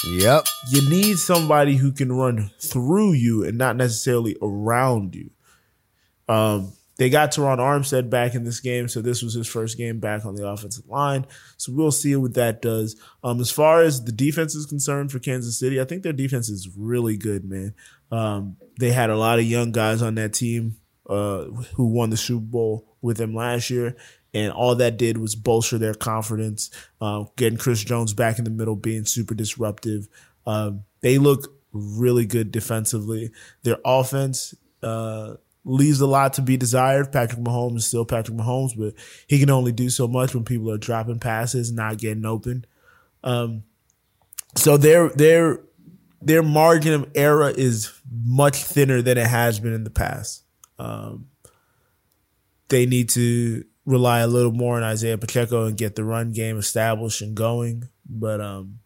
Yep. 0.07 0.45
you 0.71 0.89
need 0.91 1.17
somebody 1.17 1.77
who 1.77 1.93
can 1.93 2.13
run 2.13 2.51
through 2.61 3.13
you 3.13 3.45
and 3.45 3.57
not 3.57 3.77
necessarily 3.77 4.37
around 4.43 5.15
you. 5.15 5.31
Um, 6.29 6.73
they 6.97 7.11
got 7.11 7.33
Terron 7.33 7.59
Armstead 7.59 8.09
back 8.09 8.35
in 8.35 8.45
this 8.45 8.61
game, 8.61 8.89
so 8.89 9.01
this 9.01 9.23
was 9.23 9.35
his 9.35 9.49
first 9.49 9.77
game 9.77 9.99
back 9.99 10.25
on 10.25 10.37
the 10.37 10.47
offensive 10.47 10.87
line. 10.87 11.27
So 11.57 11.73
we'll 11.73 11.91
see 11.91 12.15
what 12.15 12.35
that 12.35 12.63
does. 12.63 12.97
Um, 13.23 13.41
as 13.41 13.51
far 13.51 13.83
as 13.83 14.05
the 14.05 14.13
defense 14.13 14.55
is 14.55 14.67
concerned 14.67 15.11
for 15.11 15.19
Kansas 15.19 15.59
City, 15.59 15.81
I 15.81 15.85
think 15.85 16.03
their 16.03 16.13
defense 16.13 16.49
is 16.49 16.69
really 16.77 17.17
good, 17.17 17.45
man. 17.45 17.75
Um, 18.13 18.57
they 18.79 18.93
had 18.93 19.11
a 19.11 19.17
lot 19.17 19.39
of 19.39 19.45
young 19.45 19.73
guys 19.73 20.03
on 20.03 20.15
that 20.17 20.35
team 20.35 20.77
uh, 21.09 21.45
who 21.75 21.87
won 21.87 22.11
the 22.11 22.17
Super 22.17 22.45
Bowl 22.45 22.97
with 23.03 23.17
them 23.17 23.35
last 23.35 23.71
year, 23.71 23.97
and 24.33 24.53
all 24.53 24.77
that 24.77 24.97
did 24.97 25.19
was 25.19 25.35
bolster 25.35 25.79
their 25.79 25.95
confidence. 25.95 26.71
Uh, 27.01 27.25
getting 27.37 27.59
Chris 27.59 27.83
Jones 27.83 28.15
back 28.15 28.39
in 28.39 28.45
the 28.45 28.51
middle, 28.51 28.77
being 28.77 29.05
super 29.05 29.35
disruptive. 29.35 30.07
Um, 30.47 30.85
they 31.01 31.19
look 31.19 31.53
really 31.73 32.25
good 32.25 32.53
defensively. 32.53 33.33
Their 33.65 33.79
offense 33.85 34.55
uh, 34.83 35.35
leaves 35.65 36.01
a 36.01 36.07
lot 36.07 36.35
to 36.35 36.43
be 36.43 36.57
desired. 36.57 37.13
Patrick 37.13 37.41
Mahomes 37.41 37.77
is 37.77 37.87
still 37.87 38.05
Patrick 38.05 38.37
Mahomes, 38.37 38.77
but 38.77 38.95
he 39.27 39.39
can 39.39 39.51
only 39.51 39.73
do 39.73 39.89
so 39.91 40.07
much 40.07 40.35
when 40.35 40.45
people 40.45 40.71
are 40.71 40.79
dropping 40.79 41.19
passes, 41.19 41.73
not 41.73 41.99
getting 41.99 42.27
open. 42.27 42.67
Um, 43.23 43.65
so 44.57 44.77
their 44.77 45.09
their 45.11 45.61
their 46.21 46.43
margin 46.43 46.95
of 46.95 47.11
error 47.15 47.51
is 47.51 47.93
much 48.11 48.63
thinner 48.63 49.03
than 49.03 49.19
it 49.19 49.27
has 49.27 49.61
been 49.61 49.73
in 49.73 49.85
the 49.85 49.91
past. 49.91 50.45
Um, 50.79 51.29
they 52.69 52.87
need 52.87 53.09
to 53.11 53.65
rely 53.87 54.21
a 54.21 54.27
little 54.27 54.53
more 54.53 54.77
on 54.77 54.83
Isaiah 54.83 55.19
Pacheco 55.19 55.67
and 55.67 55.77
get 55.77 55.97
the 55.97 56.05
run 56.05 56.33
game 56.33 56.59
established 56.59 57.21
and 57.21 57.35
going. 57.35 57.89
But 58.09 58.41
um, 58.41 58.81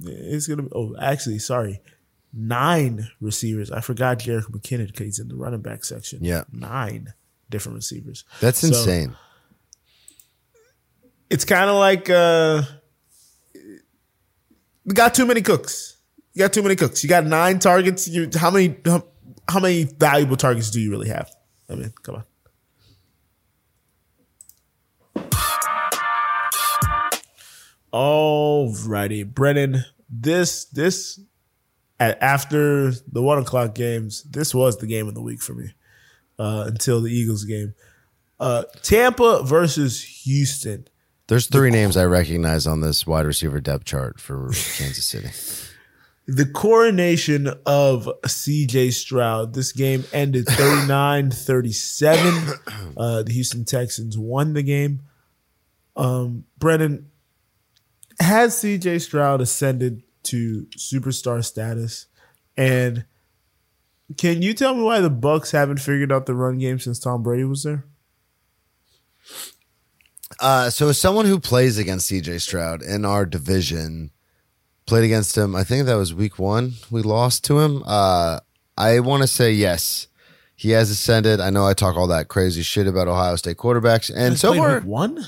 it's 0.00 0.46
gonna. 0.46 0.68
Oh, 0.72 0.94
actually, 1.00 1.38
sorry, 1.38 1.80
nine 2.34 3.08
receivers. 3.20 3.70
I 3.70 3.80
forgot 3.80 4.18
Jerick 4.18 4.50
McKinnon 4.50 4.86
because 4.88 5.06
he's 5.06 5.18
in 5.18 5.28
the 5.28 5.36
running 5.36 5.62
back 5.62 5.84
section. 5.84 6.18
Yeah. 6.22 6.44
Nine 6.52 7.14
different 7.50 7.76
receivers. 7.76 8.24
That's 8.40 8.58
so 8.58 8.68
insane. 8.68 9.16
It's 11.30 11.44
kind 11.44 11.70
of 11.70 11.76
like 11.76 12.10
uh, 12.10 12.62
we 14.84 14.94
got 14.94 15.14
too 15.14 15.26
many 15.26 15.42
cooks. 15.42 15.96
You 16.34 16.40
got 16.40 16.52
too 16.52 16.62
many 16.62 16.76
cooks. 16.76 17.02
You 17.02 17.08
got 17.08 17.24
nine 17.24 17.58
targets. 17.58 18.08
You 18.08 18.28
how 18.34 18.50
many 18.50 18.76
how, 18.84 19.06
how 19.48 19.60
many 19.60 19.84
valuable 19.84 20.36
targets 20.36 20.70
do 20.70 20.80
you 20.80 20.90
really 20.90 21.08
have? 21.08 21.30
I 21.70 21.74
mean, 21.76 21.92
come 22.02 22.16
on. 22.16 22.24
All 27.92 28.74
righty, 28.86 29.22
Brennan. 29.22 29.84
This 30.10 30.64
this 30.66 31.20
a- 32.00 32.22
after 32.22 32.90
the 32.90 33.22
one 33.22 33.38
o'clock 33.38 33.74
games, 33.74 34.22
this 34.24 34.54
was 34.54 34.78
the 34.78 34.86
game 34.86 35.08
of 35.08 35.14
the 35.14 35.22
week 35.22 35.40
for 35.40 35.54
me 35.54 35.74
uh, 36.38 36.64
until 36.66 37.00
the 37.00 37.12
Eagles 37.12 37.44
game. 37.44 37.74
Uh, 38.40 38.64
Tampa 38.82 39.42
versus 39.44 40.02
Houston. 40.24 40.88
There's 41.28 41.46
three 41.46 41.70
names 41.70 41.96
I 41.96 42.04
recognize 42.04 42.66
on 42.66 42.80
this 42.80 43.06
wide 43.06 43.26
receiver 43.26 43.60
depth 43.60 43.84
chart 43.84 44.20
for 44.20 44.50
Kansas 44.76 45.04
City. 45.04 45.30
The 46.26 46.46
coronation 46.46 47.48
of 47.66 48.08
CJ 48.24 48.94
Stroud. 48.94 49.52
This 49.52 49.72
game 49.72 50.04
ended 50.10 50.46
39 50.46 51.30
37. 51.30 52.54
Uh, 52.96 53.24
the 53.24 53.32
Houston 53.32 53.64
Texans 53.64 54.16
won 54.16 54.52
the 54.54 54.62
game. 54.62 55.02
Um, 55.96 56.44
Brennan, 56.58 57.10
has 58.20 58.54
CJ 58.54 59.00
Stroud 59.00 59.40
ascended 59.40 60.02
to 60.24 60.66
superstar 60.76 61.44
status? 61.44 62.06
And 62.56 63.04
can 64.16 64.42
you 64.42 64.54
tell 64.54 64.74
me 64.74 64.82
why 64.82 65.00
the 65.00 65.10
Bucs 65.10 65.52
haven't 65.52 65.80
figured 65.80 66.12
out 66.12 66.26
the 66.26 66.34
run 66.34 66.58
game 66.58 66.78
since 66.78 66.98
Tom 66.98 67.22
Brady 67.22 67.44
was 67.44 67.62
there? 67.62 67.84
Uh, 70.40 70.70
so 70.70 70.88
as 70.88 70.98
someone 70.98 71.26
who 71.26 71.38
plays 71.38 71.78
against 71.78 72.10
CJ 72.10 72.40
Stroud 72.40 72.82
in 72.82 73.04
our 73.04 73.24
division, 73.24 74.10
played 74.86 75.04
against 75.04 75.36
him. 75.36 75.54
I 75.54 75.64
think 75.64 75.86
that 75.86 75.94
was 75.94 76.12
week 76.14 76.38
one. 76.38 76.74
We 76.90 77.02
lost 77.02 77.44
to 77.44 77.60
him. 77.60 77.82
Uh, 77.86 78.40
I 78.76 79.00
want 79.00 79.22
to 79.22 79.26
say 79.26 79.52
yes. 79.52 80.08
He 80.56 80.70
has 80.70 80.90
ascended. 80.90 81.40
I 81.40 81.50
know 81.50 81.66
I 81.66 81.74
talk 81.74 81.96
all 81.96 82.06
that 82.08 82.28
crazy 82.28 82.62
shit 82.62 82.86
about 82.86 83.08
Ohio 83.08 83.36
State 83.36 83.56
quarterbacks, 83.56 84.12
and 84.14 84.38
so 84.38 84.54
far, 84.54 84.76
week 84.76 84.84
one, 84.84 85.24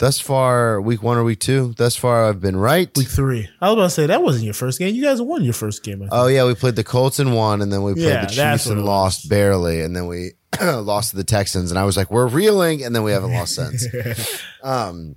thus 0.00 0.18
far, 0.18 0.80
week 0.80 1.02
one 1.02 1.18
or 1.18 1.24
week 1.24 1.38
two, 1.38 1.74
thus 1.76 1.94
far, 1.94 2.24
I've 2.24 2.40
been 2.40 2.56
right. 2.56 2.90
week 2.96 3.06
three. 3.06 3.48
I 3.60 3.68
was 3.68 3.74
about 3.74 3.82
to 3.84 3.90
say 3.90 4.06
that 4.06 4.22
wasn't 4.22 4.46
your 4.46 4.54
first 4.54 4.78
game. 4.78 4.94
You 4.94 5.04
guys 5.04 5.22
won 5.22 5.44
your 5.44 5.52
first 5.52 5.84
game. 5.84 6.08
Oh 6.10 6.26
yeah, 6.26 6.44
we 6.44 6.54
played 6.54 6.74
the 6.74 6.82
Colts 6.82 7.20
and 7.20 7.34
won, 7.34 7.62
and 7.62 7.72
then 7.72 7.82
we 7.82 7.92
played 7.92 8.04
Yeah, 8.04 8.26
the 8.26 8.34
that's 8.34 8.64
Chiefs 8.64 8.66
what 8.66 8.78
and 8.78 8.80
it 8.80 8.84
lost 8.84 9.28
barely, 9.28 9.82
and 9.82 9.94
then 9.94 10.06
we 10.06 10.32
lost 10.60 11.10
to 11.10 11.16
the 11.16 11.24
Texans, 11.24 11.70
and 11.70 11.78
I 11.78 11.84
was 11.84 11.96
like, 11.96 12.10
we're 12.10 12.26
reeling, 12.26 12.82
and 12.82 12.96
then 12.96 13.04
we 13.04 13.12
haven't 13.12 13.32
lost 13.32 13.54
since. 13.54 13.86
um, 14.64 15.16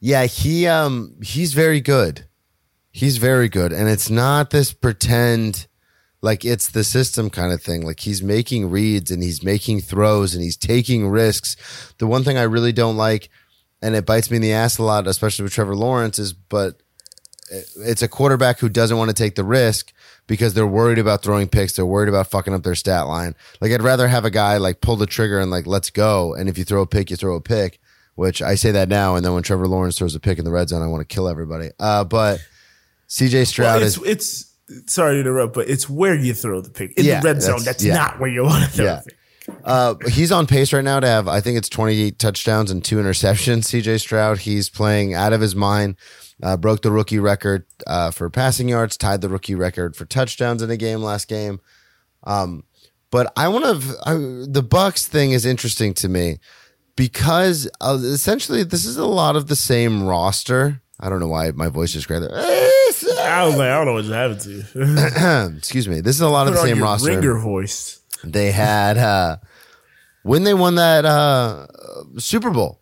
yeah, 0.00 0.24
he 0.24 0.66
um 0.66 1.16
he's 1.22 1.52
very 1.52 1.80
good. 1.80 2.26
He's 2.92 3.18
very 3.18 3.48
good, 3.48 3.72
and 3.72 3.88
it's 3.88 4.08
not 4.08 4.50
this 4.50 4.72
pretend 4.72 5.66
like 6.22 6.44
it's 6.44 6.70
the 6.70 6.84
system 6.84 7.30
kind 7.30 7.52
of 7.52 7.62
thing. 7.62 7.84
Like 7.84 8.00
he's 8.00 8.22
making 8.22 8.70
reads 8.70 9.10
and 9.10 9.22
he's 9.22 9.42
making 9.42 9.80
throws 9.80 10.34
and 10.34 10.42
he's 10.42 10.56
taking 10.56 11.08
risks. 11.08 11.56
The 11.98 12.06
one 12.06 12.24
thing 12.24 12.38
I 12.38 12.42
really 12.44 12.72
don't 12.72 12.96
like, 12.96 13.28
and 13.82 13.94
it 13.94 14.06
bites 14.06 14.30
me 14.30 14.36
in 14.36 14.42
the 14.42 14.52
ass 14.52 14.78
a 14.78 14.82
lot, 14.82 15.06
especially 15.06 15.42
with 15.44 15.52
Trevor 15.52 15.76
Lawrence, 15.76 16.18
is 16.18 16.32
but 16.32 16.80
it's 17.78 18.02
a 18.02 18.08
quarterback 18.08 18.58
who 18.58 18.68
doesn't 18.68 18.96
want 18.96 19.08
to 19.08 19.14
take 19.14 19.36
the 19.36 19.44
risk 19.44 19.92
because 20.26 20.54
they're 20.54 20.66
worried 20.66 20.98
about 20.98 21.22
throwing 21.22 21.46
picks. 21.48 21.74
They're 21.76 21.86
worried 21.86 22.08
about 22.08 22.26
fucking 22.28 22.52
up 22.52 22.62
their 22.64 22.74
stat 22.74 23.06
line. 23.06 23.34
Like 23.60 23.70
I'd 23.72 23.82
rather 23.82 24.08
have 24.08 24.24
a 24.24 24.30
guy 24.30 24.56
like 24.56 24.80
pull 24.80 24.96
the 24.96 25.06
trigger 25.06 25.38
and 25.38 25.50
like 25.50 25.66
let's 25.66 25.90
go. 25.90 26.34
And 26.34 26.48
if 26.48 26.58
you 26.58 26.64
throw 26.64 26.82
a 26.82 26.86
pick, 26.86 27.10
you 27.10 27.16
throw 27.16 27.36
a 27.36 27.40
pick. 27.40 27.80
Which 28.16 28.40
I 28.40 28.54
say 28.54 28.70
that 28.70 28.88
now, 28.88 29.14
and 29.16 29.22
then 29.22 29.34
when 29.34 29.42
Trevor 29.42 29.68
Lawrence 29.68 29.98
throws 29.98 30.14
a 30.14 30.20
pick 30.20 30.38
in 30.38 30.46
the 30.46 30.50
red 30.50 30.70
zone, 30.70 30.80
I 30.80 30.86
want 30.86 31.06
to 31.06 31.14
kill 31.14 31.28
everybody. 31.28 31.68
Uh, 31.78 32.02
but 32.02 32.40
CJ 33.10 33.46
Stroud 33.46 33.80
Well, 33.80 33.86
it's, 33.86 33.98
is 33.98 34.52
it's 34.74 34.92
sorry 34.94 35.16
to 35.16 35.20
interrupt, 35.20 35.52
but 35.52 35.68
it's 35.68 35.86
where 35.88 36.14
you 36.14 36.32
throw 36.32 36.62
the 36.62 36.70
pick 36.70 36.92
in 36.96 37.04
Yeah, 37.04 37.20
the 37.20 37.26
red 37.28 37.42
zone. 37.42 37.58
that's- 37.58 37.84
yeah. 37.84 37.94
not 37.94 38.18
where 38.18 38.30
you 38.30 38.42
want 38.44 38.64
to 38.64 38.70
throw 38.70 38.84
Yeah. 38.86 38.94
the 38.96 39.02
pick. 39.10 39.18
Uh, 39.64 39.94
he's 40.08 40.32
on 40.32 40.46
pace 40.46 40.72
right 40.72 40.84
now 40.84 41.00
to 41.00 41.06
have, 41.06 41.28
I 41.28 41.40
think 41.40 41.58
it's 41.58 41.68
28 41.68 42.18
touchdowns 42.18 42.70
and 42.70 42.84
two 42.84 42.96
interceptions. 42.96 43.58
CJ 43.82 44.00
Stroud, 44.00 44.38
he's 44.38 44.68
playing 44.68 45.14
out 45.14 45.32
of 45.32 45.40
his 45.40 45.54
mind. 45.54 45.96
Uh, 46.42 46.56
broke 46.56 46.82
the 46.82 46.90
rookie 46.90 47.18
record 47.18 47.64
uh, 47.86 48.10
for 48.10 48.28
passing 48.28 48.68
yards, 48.68 48.96
tied 48.98 49.22
the 49.22 49.28
rookie 49.28 49.54
record 49.54 49.96
for 49.96 50.04
touchdowns 50.04 50.62
in 50.62 50.70
a 50.70 50.76
game 50.76 51.00
last 51.00 51.28
game. 51.28 51.60
Um, 52.24 52.64
but 53.10 53.32
I 53.36 53.48
want 53.48 53.64
to. 53.64 54.46
The 54.46 54.62
Bucs 54.62 55.06
thing 55.06 55.30
is 55.30 55.46
interesting 55.46 55.94
to 55.94 56.08
me 56.10 56.38
because 56.94 57.68
uh, 57.80 57.98
essentially 58.02 58.64
this 58.64 58.84
is 58.84 58.98
a 58.98 59.06
lot 59.06 59.36
of 59.36 59.46
the 59.46 59.56
same 59.56 60.02
roster. 60.06 60.82
I 61.00 61.08
don't 61.08 61.20
know 61.20 61.28
why 61.28 61.52
my 61.52 61.68
voice 61.68 61.92
just 61.92 62.08
grabbed 62.08 62.24
there. 62.24 62.34
I 62.34 63.44
was 63.46 63.56
like, 63.56 63.68
I 63.68 63.76
don't 63.76 63.86
know 63.86 63.92
what's 63.94 64.08
happened 64.08 64.40
to 64.40 64.50
you. 64.50 65.56
Excuse 65.58 65.88
me. 65.88 66.00
This 66.00 66.16
is 66.16 66.22
a 66.22 66.28
lot 66.28 66.48
of 66.48 66.54
the 66.54 66.62
same 66.62 66.82
roster. 66.82 67.10
ringer 67.10 67.38
voice. 67.38 68.00
They 68.24 68.50
had 68.52 68.98
uh 68.98 69.36
when 70.22 70.44
they 70.44 70.54
won 70.54 70.74
that 70.76 71.04
uh 71.04 71.66
Super 72.18 72.50
Bowl. 72.50 72.80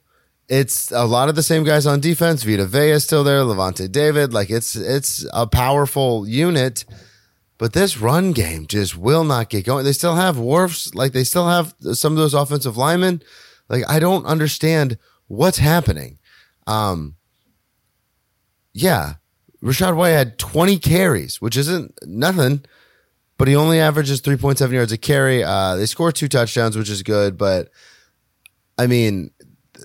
It's 0.48 0.90
a 0.92 1.06
lot 1.06 1.28
of 1.28 1.36
the 1.36 1.42
same 1.42 1.64
guys 1.64 1.86
on 1.86 2.00
defense. 2.00 2.42
Vita 2.42 2.66
Vea 2.66 2.90
is 2.90 3.04
still 3.04 3.24
there, 3.24 3.40
Lavonte 3.40 3.90
David. 3.90 4.32
Like 4.32 4.50
it's 4.50 4.76
it's 4.76 5.26
a 5.32 5.46
powerful 5.46 6.28
unit, 6.28 6.84
but 7.58 7.72
this 7.72 7.98
run 7.98 8.32
game 8.32 8.66
just 8.66 8.96
will 8.96 9.24
not 9.24 9.48
get 9.48 9.64
going. 9.64 9.84
They 9.84 9.92
still 9.92 10.16
have 10.16 10.36
Wirfs, 10.36 10.94
like 10.94 11.12
they 11.12 11.24
still 11.24 11.48
have 11.48 11.74
some 11.92 12.12
of 12.12 12.18
those 12.18 12.34
offensive 12.34 12.76
linemen. 12.76 13.22
Like 13.68 13.84
I 13.88 13.98
don't 13.98 14.26
understand 14.26 14.98
what's 15.28 15.58
happening. 15.58 16.18
Um 16.66 17.16
yeah. 18.74 19.14
Rachaad 19.62 19.96
White 19.96 20.10
had 20.10 20.38
20 20.38 20.78
carries, 20.78 21.40
which 21.40 21.56
isn't 21.56 21.94
nothing 22.02 22.64
but 23.38 23.48
he 23.48 23.56
only 23.56 23.80
averages 23.80 24.20
3.7 24.20 24.72
yards 24.72 24.92
a 24.92 24.98
carry. 24.98 25.42
Uh, 25.42 25.76
they 25.76 25.86
score 25.86 26.12
two 26.12 26.28
touchdowns, 26.28 26.76
which 26.76 26.90
is 26.90 27.02
good, 27.02 27.36
but 27.36 27.70
I 28.78 28.86
mean, 28.86 29.30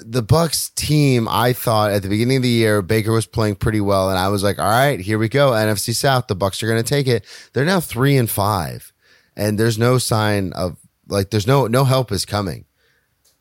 the 0.01 0.23
Bucs 0.23 0.73
team, 0.75 1.27
I 1.29 1.53
thought 1.53 1.91
at 1.91 2.03
the 2.03 2.09
beginning 2.09 2.37
of 2.37 2.43
the 2.43 2.49
year, 2.49 2.81
Baker 2.81 3.11
was 3.11 3.25
playing 3.25 3.55
pretty 3.55 3.81
well, 3.81 4.09
and 4.09 4.17
I 4.17 4.29
was 4.29 4.43
like, 4.43 4.59
all 4.59 4.69
right, 4.69 4.99
here 4.99 5.17
we 5.17 5.29
go. 5.29 5.51
NFC 5.51 5.93
South, 5.93 6.27
the 6.27 6.35
Bucs 6.35 6.61
are 6.63 6.67
going 6.67 6.81
to 6.81 6.87
take 6.87 7.07
it. 7.07 7.25
They're 7.53 7.65
now 7.65 7.79
three 7.79 8.17
and 8.17 8.29
five, 8.29 8.93
and 9.35 9.59
there's 9.59 9.77
no 9.77 9.97
sign 9.97 10.53
of 10.53 10.77
like, 11.07 11.31
there's 11.31 11.47
no 11.47 11.67
no 11.67 11.83
help 11.83 12.11
is 12.11 12.25
coming. 12.25 12.65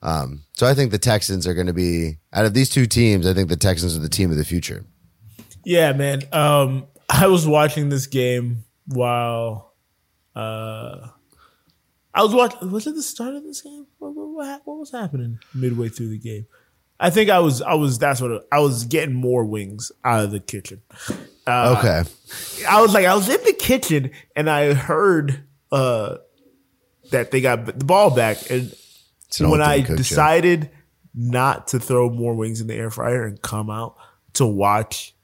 Um, 0.00 0.44
so 0.52 0.66
I 0.66 0.74
think 0.74 0.90
the 0.90 0.98
Texans 0.98 1.46
are 1.46 1.54
going 1.54 1.66
to 1.66 1.72
be 1.72 2.18
out 2.32 2.44
of 2.44 2.54
these 2.54 2.70
two 2.70 2.86
teams. 2.86 3.26
I 3.26 3.34
think 3.34 3.48
the 3.48 3.56
Texans 3.56 3.96
are 3.96 4.00
the 4.00 4.08
team 4.08 4.30
of 4.30 4.36
the 4.36 4.44
future. 4.44 4.84
Yeah, 5.64 5.92
man. 5.92 6.22
Um, 6.32 6.86
I 7.08 7.26
was 7.26 7.46
watching 7.46 7.88
this 7.88 8.06
game 8.06 8.64
while 8.86 9.67
uh, 10.38 11.08
I 12.14 12.22
was 12.22 12.32
watching. 12.32 12.70
Was 12.70 12.86
it 12.86 12.94
the 12.94 13.02
start 13.02 13.34
of 13.34 13.42
this 13.42 13.60
game? 13.60 13.86
What, 13.98 14.14
what, 14.14 14.62
what, 14.64 14.78
was 14.78 14.92
happening 14.92 15.40
midway 15.52 15.88
through 15.88 16.10
the 16.10 16.18
game? 16.18 16.46
I 17.00 17.10
think 17.10 17.28
I 17.28 17.40
was. 17.40 17.60
I 17.60 17.74
was. 17.74 17.98
That's 17.98 18.20
what 18.20 18.46
I 18.52 18.60
was 18.60 18.84
getting 18.84 19.14
more 19.14 19.44
wings 19.44 19.90
out 20.04 20.24
of 20.24 20.30
the 20.30 20.40
kitchen. 20.40 20.82
Uh, 21.46 21.76
Okay, 21.78 22.08
I 22.68 22.80
was 22.80 22.94
like, 22.94 23.06
I 23.06 23.14
was 23.14 23.28
in 23.28 23.42
the 23.44 23.52
kitchen 23.52 24.12
and 24.36 24.48
I 24.48 24.74
heard 24.74 25.42
uh, 25.72 26.18
that 27.10 27.30
they 27.30 27.40
got 27.40 27.66
the 27.66 27.84
ball 27.84 28.14
back, 28.14 28.50
and 28.50 28.72
when 29.40 29.60
I 29.60 29.78
thing, 29.78 29.86
Coach 29.86 29.96
Joe. 29.96 29.96
decided 29.96 30.70
not 31.14 31.68
to 31.68 31.80
throw 31.80 32.10
more 32.10 32.34
wings 32.34 32.60
in 32.60 32.68
the 32.68 32.74
air 32.74 32.90
fryer 32.90 33.24
and 33.24 33.42
come 33.42 33.70
out 33.70 33.96
to 34.34 34.46
watch 34.46 35.14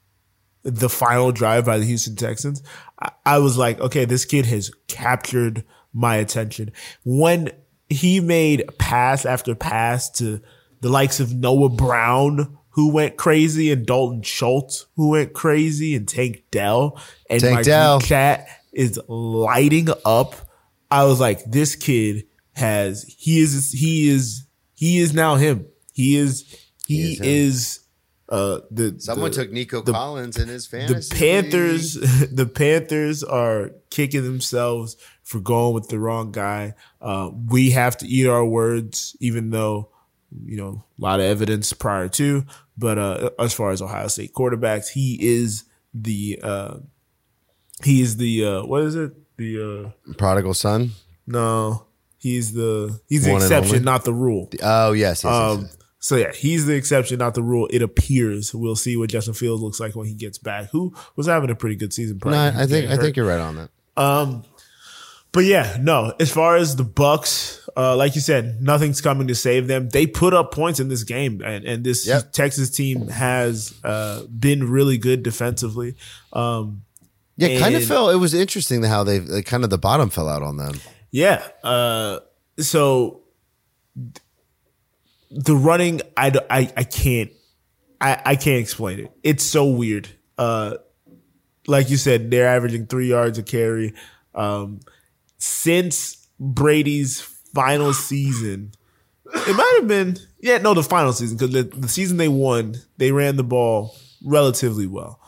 the 0.65 0.89
final 0.89 1.31
drive 1.31 1.65
by 1.65 1.77
the 1.77 1.85
Houston 1.85 2.15
Texans, 2.15 2.63
I, 2.99 3.11
I 3.25 3.37
was 3.37 3.57
like, 3.57 3.79
okay, 3.79 4.05
this 4.05 4.25
kid 4.25 4.45
has 4.47 4.71
captured 4.87 5.63
my 5.93 6.15
attention. 6.17 6.71
When 7.05 7.51
he 7.87 8.19
made 8.19 8.65
pass 8.79 9.25
after 9.25 9.55
pass 9.55 10.09
to 10.11 10.41
the 10.81 10.89
likes 10.89 11.19
of 11.19 11.33
Noah 11.33 11.69
Brown, 11.69 12.57
who 12.71 12.91
went 12.91 13.15
crazy, 13.15 13.71
and 13.71 13.85
Dalton 13.85 14.23
Schultz, 14.23 14.87
who 14.95 15.09
went 15.09 15.33
crazy, 15.33 15.95
and 15.95 16.07
Tank 16.07 16.43
Dell, 16.51 16.99
and 17.29 17.39
Tank 17.39 17.55
my 17.55 17.61
Dell. 17.61 18.01
chat 18.01 18.47
is 18.73 18.99
lighting 19.07 19.89
up. 20.03 20.35
I 20.91 21.05
was 21.05 21.19
like, 21.19 21.43
this 21.45 21.75
kid 21.75 22.25
has 22.53 23.03
he 23.17 23.39
is 23.39 23.71
he 23.71 24.09
is 24.09 24.45
he 24.73 24.97
is 24.97 25.13
now 25.13 25.35
him. 25.35 25.67
He 25.93 26.17
is 26.17 26.43
he, 26.87 27.13
is 27.13 27.21
is 27.21 27.79
uh 28.29 28.59
the 28.71 28.95
someone 28.99 29.31
the- 29.31 29.37
took 29.37 29.51
Nico 29.51 29.81
the- 29.81 29.91
Collins 29.91 30.37
in 30.37 30.47
his 30.47 30.65
fantasy. 30.65 31.09
the. 31.09 31.15
Panthers, 31.15 31.93
the 32.31 32.45
Panthers 32.47 33.23
are 33.23 33.71
kicking 33.89 34.23
themselves 34.23 34.97
for 35.23 35.39
going 35.39 35.73
with 35.73 35.89
the 35.89 35.99
wrong 35.99 36.31
guy. 36.31 36.73
Uh, 37.01 37.29
we 37.49 37.71
have 37.71 37.97
to 37.97 38.07
eat 38.07 38.27
our 38.27 38.45
words, 38.45 39.15
even 39.19 39.49
though 39.51 39.89
you 40.45 40.57
know 40.57 40.83
a 40.99 41.01
lot 41.01 41.19
of 41.19 41.25
evidence 41.27 41.71
prior 41.73 42.09
to. 42.09 42.45
But 42.77 42.97
uh, 42.97 43.29
as 43.39 43.53
far 43.53 43.71
as 43.71 43.81
Ohio 43.81 44.07
State 44.07 44.33
quarterbacks, 44.33 44.89
he 44.89 45.17
is 45.21 45.63
the 45.93 46.39
uh, 46.43 46.77
he 47.83 48.01
is 48.01 48.17
the 48.17 48.45
uh, 48.45 48.65
what 48.65 48.83
is 48.83 48.95
it? 48.95 49.11
The 49.37 49.91
uh, 50.07 50.13
prodigal 50.13 50.53
son. 50.53 50.91
no, 51.27 51.85
he's 52.17 52.53
the 52.53 52.99
he's 53.07 53.25
the 53.25 53.33
One 53.33 53.41
exception, 53.41 53.83
not 53.83 54.03
the 54.05 54.13
rule. 54.13 54.49
Oh 54.63 54.93
yes, 54.93 55.23
yes, 55.23 55.25
yes, 55.25 55.33
Um, 55.33 55.61
yes. 55.61 55.77
So 56.05 56.17
yeah, 56.17 56.31
he's 56.31 56.67
the 56.67 56.75
exception, 56.75 57.17
not 57.17 57.33
the 57.33 57.41
rule. 57.41 57.67
It 57.71 57.81
appears 57.81 58.53
we'll 58.53 58.75
see 58.75 58.95
what 58.95 59.09
Justin 59.09 59.33
Fields 59.33 59.63
looks 59.63 59.79
like 59.79 59.95
when 59.95 60.05
he 60.05 60.13
gets 60.13 60.37
back. 60.37 60.69
Who 60.69 60.93
was 61.15 61.25
having 61.25 61.49
a 61.49 61.55
pretty 61.55 61.75
good 61.75 61.93
season. 61.93 62.19
No, 62.23 62.31
I, 62.31 62.67
think 62.67 62.91
I 62.91 62.97
think 62.97 63.17
you're 63.17 63.25
right 63.25 63.39
on 63.39 63.55
that. 63.55 63.69
Um, 63.97 64.43
but 65.31 65.45
yeah, 65.45 65.77
no. 65.81 66.13
As 66.19 66.31
far 66.31 66.57
as 66.57 66.75
the 66.75 66.83
Bucs, 66.85 67.67
uh, 67.75 67.95
like 67.97 68.13
you 68.13 68.21
said, 68.21 68.61
nothing's 68.61 69.01
coming 69.01 69.25
to 69.29 69.33
save 69.33 69.65
them. 69.65 69.89
They 69.89 70.05
put 70.05 70.35
up 70.35 70.53
points 70.53 70.79
in 70.79 70.89
this 70.89 71.03
game, 71.03 71.41
and, 71.43 71.65
and 71.65 71.83
this 71.83 72.05
Yep. 72.05 72.33
Texas 72.33 72.69
team 72.69 73.07
has 73.07 73.73
uh, 73.83 74.25
been 74.27 74.69
really 74.69 74.99
good 74.99 75.23
defensively. 75.23 75.95
Um, 76.33 76.83
Yeah, 77.35 77.57
kind 77.57 77.73
of 77.73 77.83
felt 77.83 78.13
it 78.13 78.17
was 78.17 78.35
interesting 78.35 78.83
how 78.83 79.03
they 79.03 79.21
like, 79.21 79.47
kind 79.47 79.63
of 79.63 79.71
the 79.71 79.79
bottom 79.79 80.11
fell 80.11 80.29
out 80.29 80.43
on 80.43 80.57
them. 80.57 80.75
Yeah. 81.09 81.47
Uh, 81.63 82.19
so 82.59 83.21
the 85.35 85.55
running, 85.55 86.01
I, 86.15 86.31
I, 86.49 86.71
I 86.77 86.83
can't, 86.83 87.31
I, 87.99 88.21
I 88.25 88.35
can't 88.35 88.59
explain 88.59 88.99
it. 88.99 89.11
It's 89.21 89.43
so 89.43 89.65
weird. 89.65 90.07
Uh, 90.37 90.75
like 91.67 91.89
you 91.89 91.97
said, 91.97 92.31
they're 92.31 92.47
averaging 92.47 92.87
three 92.87 93.09
yards 93.09 93.37
a 93.37 93.43
carry. 93.43 93.93
Um, 94.33 94.79
since 95.37 96.27
Brady's 96.39 97.21
final 97.53 97.93
season, 97.93 98.71
it 99.25 99.55
might 99.55 99.77
have 99.79 99.87
been, 99.87 100.17
yeah, 100.39 100.57
no, 100.59 100.73
the 100.73 100.83
final 100.83 101.11
season, 101.11 101.37
because 101.37 101.51
the, 101.51 101.63
the 101.63 101.89
season 101.89 102.17
they 102.17 102.27
won, 102.27 102.75
they 102.97 103.11
ran 103.11 103.35
the 103.35 103.43
ball 103.43 103.95
relatively 104.23 104.87
well 104.87 105.19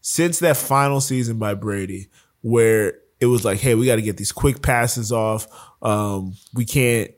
since 0.00 0.38
that 0.38 0.56
final 0.56 1.00
season 1.00 1.38
by 1.38 1.54
Brady, 1.54 2.08
where 2.42 2.94
it 3.20 3.26
was 3.26 3.44
like, 3.44 3.58
hey, 3.58 3.74
we 3.74 3.86
got 3.86 3.96
to 3.96 4.02
get 4.02 4.16
these 4.16 4.32
quick 4.32 4.62
passes 4.62 5.10
off. 5.10 5.48
Um, 5.82 6.34
we 6.54 6.64
can't. 6.64 7.10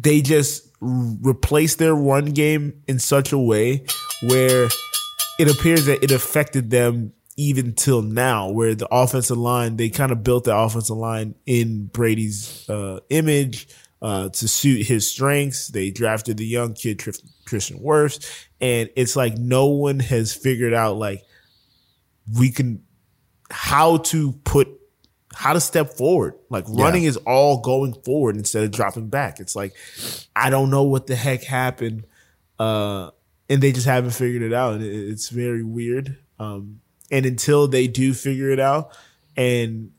They 0.00 0.22
just 0.22 0.68
replaced 0.80 1.78
their 1.78 1.94
run 1.94 2.26
game 2.26 2.82
in 2.88 2.98
such 2.98 3.32
a 3.32 3.38
way 3.38 3.84
where 4.22 4.68
it 5.38 5.50
appears 5.50 5.86
that 5.86 6.02
it 6.02 6.10
affected 6.10 6.70
them 6.70 7.12
even 7.36 7.72
till 7.72 8.02
now, 8.02 8.50
where 8.50 8.74
the 8.74 8.88
offensive 8.90 9.38
line 9.38 9.76
they 9.76 9.88
kind 9.88 10.12
of 10.12 10.22
built 10.22 10.44
the 10.44 10.56
offensive 10.56 10.96
line 10.96 11.34
in 11.46 11.86
Brady's 11.86 12.68
uh, 12.68 13.00
image 13.08 13.68
uh, 14.02 14.28
to 14.30 14.48
suit 14.48 14.86
his 14.86 15.10
strengths. 15.10 15.68
They 15.68 15.90
drafted 15.90 16.36
the 16.36 16.46
young 16.46 16.74
kid 16.74 16.98
Tr- 16.98 17.10
Tristan 17.46 17.80
Wirfs, 17.80 18.48
and 18.60 18.90
it's 18.96 19.16
like 19.16 19.38
no 19.38 19.66
one 19.66 20.00
has 20.00 20.34
figured 20.34 20.74
out 20.74 20.96
like 20.96 21.22
we 22.38 22.50
can 22.50 22.82
how 23.50 23.98
to 23.98 24.32
put 24.44 24.68
how 25.34 25.52
to 25.52 25.60
step 25.60 25.90
forward. 25.90 26.34
Like 26.48 26.64
running 26.68 27.04
is 27.04 27.16
all 27.18 27.60
going 27.60 27.94
forward 28.02 28.36
instead 28.36 28.64
of 28.64 28.70
dropping 28.72 29.08
back. 29.08 29.40
It's 29.40 29.54
like 29.54 29.74
I 30.34 30.50
don't 30.50 30.70
know 30.70 30.82
what 30.82 31.06
the 31.06 31.16
heck 31.16 31.44
happened, 31.44 32.06
uh, 32.58 33.10
and 33.48 33.62
they 33.62 33.72
just 33.72 33.86
haven't 33.86 34.12
figured 34.12 34.42
it 34.42 34.52
out. 34.52 34.74
And 34.74 34.84
it's 34.84 35.28
very 35.28 35.62
weird. 35.62 36.18
Um, 36.38 36.80
and 37.10 37.26
until 37.26 37.68
they 37.68 37.86
do 37.86 38.14
figure 38.14 38.50
it 38.50 38.60
out, 38.60 38.96
and 39.36 39.92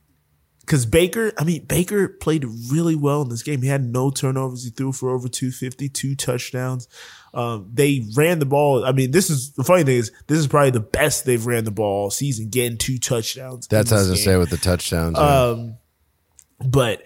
because 0.62 0.86
Baker, 0.86 1.32
I 1.38 1.44
mean 1.44 1.66
Baker 1.66 2.08
played 2.08 2.46
really 2.70 2.96
well 2.96 3.22
in 3.22 3.30
this 3.30 3.44
game. 3.44 3.62
He 3.62 3.68
had 3.68 3.84
no 3.84 4.12
turnovers. 4.12 4.64
He 4.64 4.70
threw 4.70 4.92
for 4.92 5.10
over 5.10 5.28
250, 5.28 5.90
two 5.90 6.16
touchdowns. 6.16 6.88
Um, 7.34 7.70
they 7.74 8.06
ran 8.16 8.40
the 8.40 8.46
ball. 8.46 8.84
I 8.84 8.92
mean, 8.92 9.12
this 9.12 9.30
is 9.30 9.54
the 9.54 9.64
funny 9.64 9.84
thing 9.84 9.98
is 9.98 10.12
this 10.28 10.38
is 10.38 10.48
probably 10.48 10.72
the 10.72 10.82
best 10.82 11.26
they've 11.26 11.46
ran 11.46 11.64
the 11.64 11.72
ball 11.72 12.04
all 12.04 12.12
season, 12.12 12.50
getting 12.50 12.78
two 12.78 12.98
touchdowns. 12.98 13.68
That's 13.68 13.92
what 13.92 13.98
I 13.98 14.00
was 14.02 14.08
gonna 14.10 14.18
say 14.18 14.38
with 14.38 14.50
the 14.50 14.58
touchdowns. 14.58 15.18
yeah. 15.18 15.44
um, 15.44 15.78
but 16.66 17.04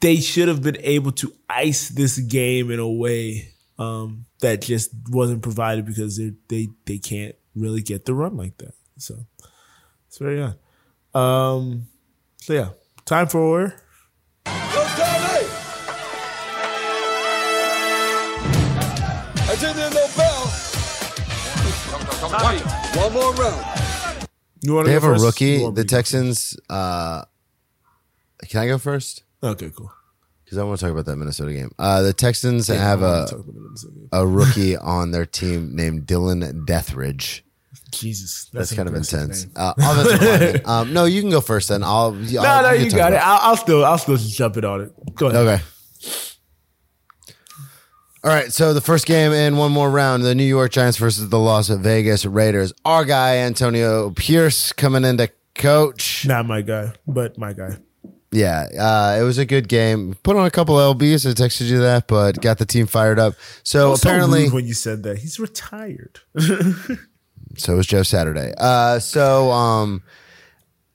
they 0.00 0.16
should 0.16 0.48
have 0.48 0.62
been 0.62 0.76
able 0.80 1.12
to 1.12 1.32
ice 1.48 1.88
this 1.88 2.18
game 2.18 2.70
in 2.70 2.78
a 2.78 2.88
way 2.88 3.54
um, 3.78 4.26
that 4.40 4.62
just 4.62 4.90
wasn't 5.08 5.42
provided 5.42 5.86
because 5.86 6.18
they 6.18 6.32
they 6.48 6.68
they 6.84 6.98
can't 6.98 7.34
really 7.54 7.82
get 7.82 8.04
the 8.04 8.14
run 8.14 8.36
like 8.36 8.58
that. 8.58 8.74
So 8.98 9.26
it's 10.06 10.18
very 10.18 10.42
odd. 10.42 10.58
Um, 11.18 11.86
so 12.36 12.52
yeah, 12.52 12.68
time 13.04 13.28
for 13.28 13.74
Attending 19.58 19.92
no 19.92 20.06
bell. 20.16 20.46
One 22.94 23.12
more 23.12 23.34
round. 23.34 24.28
you 24.62 24.72
want 24.72 24.86
they 24.86 24.94
to 24.94 25.00
have 25.00 25.02
a 25.02 25.14
rookie. 25.14 25.68
The 25.72 25.84
Texans. 25.84 26.56
Uh, 26.70 27.24
can 28.48 28.60
I 28.60 28.68
go 28.68 28.78
first? 28.78 29.24
Okay, 29.42 29.72
cool. 29.76 29.90
Because 30.44 30.58
I 30.58 30.62
want 30.62 30.78
to 30.78 30.84
talk 30.84 30.92
about 30.92 31.06
that 31.06 31.16
Minnesota 31.16 31.52
game. 31.52 31.72
Uh, 31.76 32.02
the 32.02 32.12
Texans 32.12 32.68
have 32.68 33.02
a 33.02 33.26
talk 33.28 33.32
about 33.32 33.46
the 33.46 33.60
Minnesota 33.60 33.94
game. 33.94 34.08
a 34.12 34.24
rookie 34.24 34.76
on 34.94 35.10
their 35.10 35.26
team 35.26 35.74
named 35.74 36.06
Dylan 36.06 36.64
Deathridge. 36.64 37.40
Jesus, 37.90 38.48
That's, 38.52 38.70
an 38.70 38.76
kind 38.76 38.88
of 38.88 38.94
impressive 38.94 39.22
intense. 39.22 39.46
Uh, 39.56 40.58
um, 40.66 40.92
no, 40.92 41.06
you 41.06 41.20
can 41.20 41.30
go 41.30 41.40
first. 41.40 41.68
Then 41.68 41.82
I'll. 41.82 42.12
No, 42.12 42.62
no, 42.62 42.70
you 42.70 42.92
got 42.92 43.12
it. 43.12 43.16
I'll, 43.16 43.50
I'll 43.50 43.56
still, 43.56 43.84
I'll 43.84 43.98
still 43.98 44.18
jump 44.18 44.56
in 44.56 44.64
on 44.64 44.82
it. 44.82 45.14
Go 45.16 45.26
ahead. 45.26 45.48
Okay. 45.48 45.64
All 48.24 48.30
right, 48.30 48.52
so 48.52 48.74
the 48.74 48.80
first 48.80 49.06
game 49.06 49.32
in 49.32 49.56
one 49.56 49.70
more 49.70 49.88
round, 49.88 50.24
the 50.24 50.34
New 50.34 50.44
York 50.44 50.72
Giants 50.72 50.98
versus 50.98 51.28
the 51.28 51.38
Las 51.38 51.68
Vegas 51.68 52.24
Raiders. 52.24 52.72
Our 52.84 53.04
guy 53.04 53.36
Antonio 53.36 54.10
Pierce 54.10 54.72
coming 54.72 55.04
in 55.04 55.18
to 55.18 55.30
coach. 55.54 56.26
Not 56.26 56.46
my 56.46 56.62
guy, 56.62 56.92
but 57.06 57.38
my 57.38 57.52
guy. 57.52 57.76
Yeah, 58.32 58.66
uh, 58.78 59.16
it 59.18 59.22
was 59.22 59.38
a 59.38 59.46
good 59.46 59.68
game. 59.68 60.14
Put 60.22 60.36
on 60.36 60.44
a 60.46 60.50
couple 60.50 60.74
lbs. 60.74 61.30
I 61.30 61.32
texted 61.32 61.68
you 61.68 61.78
that, 61.78 62.08
but 62.08 62.42
got 62.42 62.58
the 62.58 62.66
team 62.66 62.86
fired 62.86 63.18
up. 63.18 63.34
So 63.62 63.94
So 63.94 64.08
apparently, 64.08 64.44
rude 64.44 64.52
when 64.52 64.66
you 64.66 64.74
said 64.74 65.04
that, 65.04 65.18
he's 65.18 65.38
retired. 65.38 66.20
So 67.56 67.76
was 67.76 67.86
Joe 67.86 68.02
Saturday. 68.02 68.52
Uh, 68.56 68.98
so 68.98 69.50
um, 69.50 70.02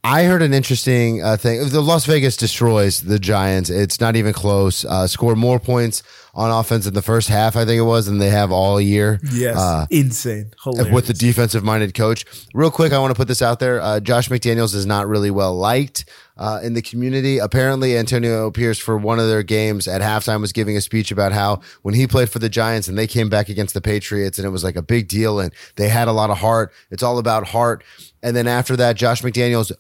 I 0.05 0.25
heard 0.25 0.41
an 0.41 0.53
interesting 0.53 1.23
uh, 1.23 1.37
thing. 1.37 1.69
The 1.69 1.79
Las 1.81 2.05
Vegas 2.05 2.35
destroys 2.35 3.01
the 3.01 3.17
Giants. 3.17 3.69
It's 3.69 4.01
not 4.01 4.17
even 4.17 4.33
close. 4.33 4.83
Uh, 4.83 5.07
scored 5.07 5.37
more 5.37 5.59
points 5.61 6.03
on 6.35 6.51
offense 6.51 6.85
in 6.85 6.93
the 6.93 7.01
first 7.01 7.29
half, 7.29 7.55
I 7.55 7.63
think 7.63 7.79
it 7.79 7.83
was, 7.83 8.07
than 8.07 8.17
they 8.17 8.29
have 8.29 8.51
all 8.51 8.81
year. 8.81 9.21
Yes, 9.31 9.55
Uh, 9.55 9.85
insane, 9.89 10.51
hilarious. 10.61 10.93
with 10.93 11.07
the 11.07 11.13
defensive 11.13 11.63
minded 11.63 11.93
coach. 11.93 12.25
Real 12.53 12.71
quick, 12.71 12.91
I 12.91 12.99
want 12.99 13.11
to 13.11 13.17
put 13.17 13.29
this 13.29 13.41
out 13.41 13.59
there. 13.59 13.79
Uh, 13.79 13.99
Josh 14.01 14.27
McDaniels 14.27 14.75
is 14.75 14.85
not 14.85 15.07
really 15.07 15.31
well 15.31 15.55
liked 15.55 16.03
uh, 16.35 16.59
in 16.63 16.73
the 16.73 16.81
community. 16.81 17.37
Apparently, 17.37 17.95
Antonio 17.95 18.51
Pierce, 18.51 18.79
for 18.79 18.97
one 18.97 19.19
of 19.19 19.27
their 19.29 19.43
games 19.43 19.87
at 19.87 20.01
halftime, 20.01 20.41
was 20.41 20.51
giving 20.51 20.75
a 20.75 20.81
speech 20.81 21.11
about 21.11 21.31
how 21.31 21.61
when 21.83 21.93
he 21.93 22.07
played 22.07 22.29
for 22.29 22.39
the 22.39 22.49
Giants 22.49 22.89
and 22.89 22.97
they 22.97 23.07
came 23.07 23.29
back 23.29 23.47
against 23.47 23.73
the 23.75 23.81
Patriots 23.81 24.37
and 24.37 24.45
it 24.45 24.49
was 24.49 24.63
like 24.65 24.75
a 24.75 24.81
big 24.81 25.07
deal 25.07 25.39
and 25.39 25.53
they 25.75 25.87
had 25.87 26.07
a 26.09 26.13
lot 26.13 26.29
of 26.31 26.39
heart. 26.39 26.73
It's 26.91 27.03
all 27.03 27.19
about 27.19 27.47
heart. 27.47 27.83
And 28.23 28.35
then 28.35 28.47
after 28.47 28.75
that, 28.77 28.95
Josh 28.95 29.21
McDaniels 29.21 29.71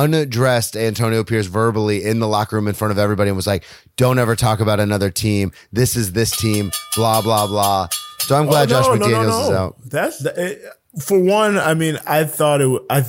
undressed 0.00 0.76
Antonio 0.76 1.24
Pierce 1.24 1.46
verbally 1.46 2.04
in 2.04 2.18
the 2.20 2.28
locker 2.28 2.56
room 2.56 2.68
in 2.68 2.74
front 2.74 2.92
of 2.92 2.98
everybody 2.98 3.28
and 3.28 3.36
was 3.36 3.46
like, 3.46 3.64
don't 3.96 4.18
ever 4.18 4.34
talk 4.36 4.60
about 4.60 4.80
another 4.80 5.10
team. 5.10 5.52
This 5.72 5.96
is 5.96 6.12
this 6.12 6.36
team, 6.36 6.70
blah, 6.96 7.20
blah, 7.22 7.46
blah. 7.46 7.88
So 8.20 8.36
I'm 8.36 8.46
glad 8.46 8.70
Oh, 8.72 8.80
Josh 8.82 8.86
no, 8.86 8.94
no, 8.94 9.06
McDaniels 9.06 9.26
no, 9.26 9.28
no. 9.28 9.42
is 9.44 9.50
out. 9.50 9.76
That's 9.84 10.18
the, 10.18 10.52
it, 10.52 10.62
for 11.00 11.18
one. 11.18 11.58
I 11.58 11.74
mean, 11.74 11.98
I 12.06 12.24
thought 12.24 12.60
it. 12.60 12.82
I 12.90 12.98
I 12.98 13.02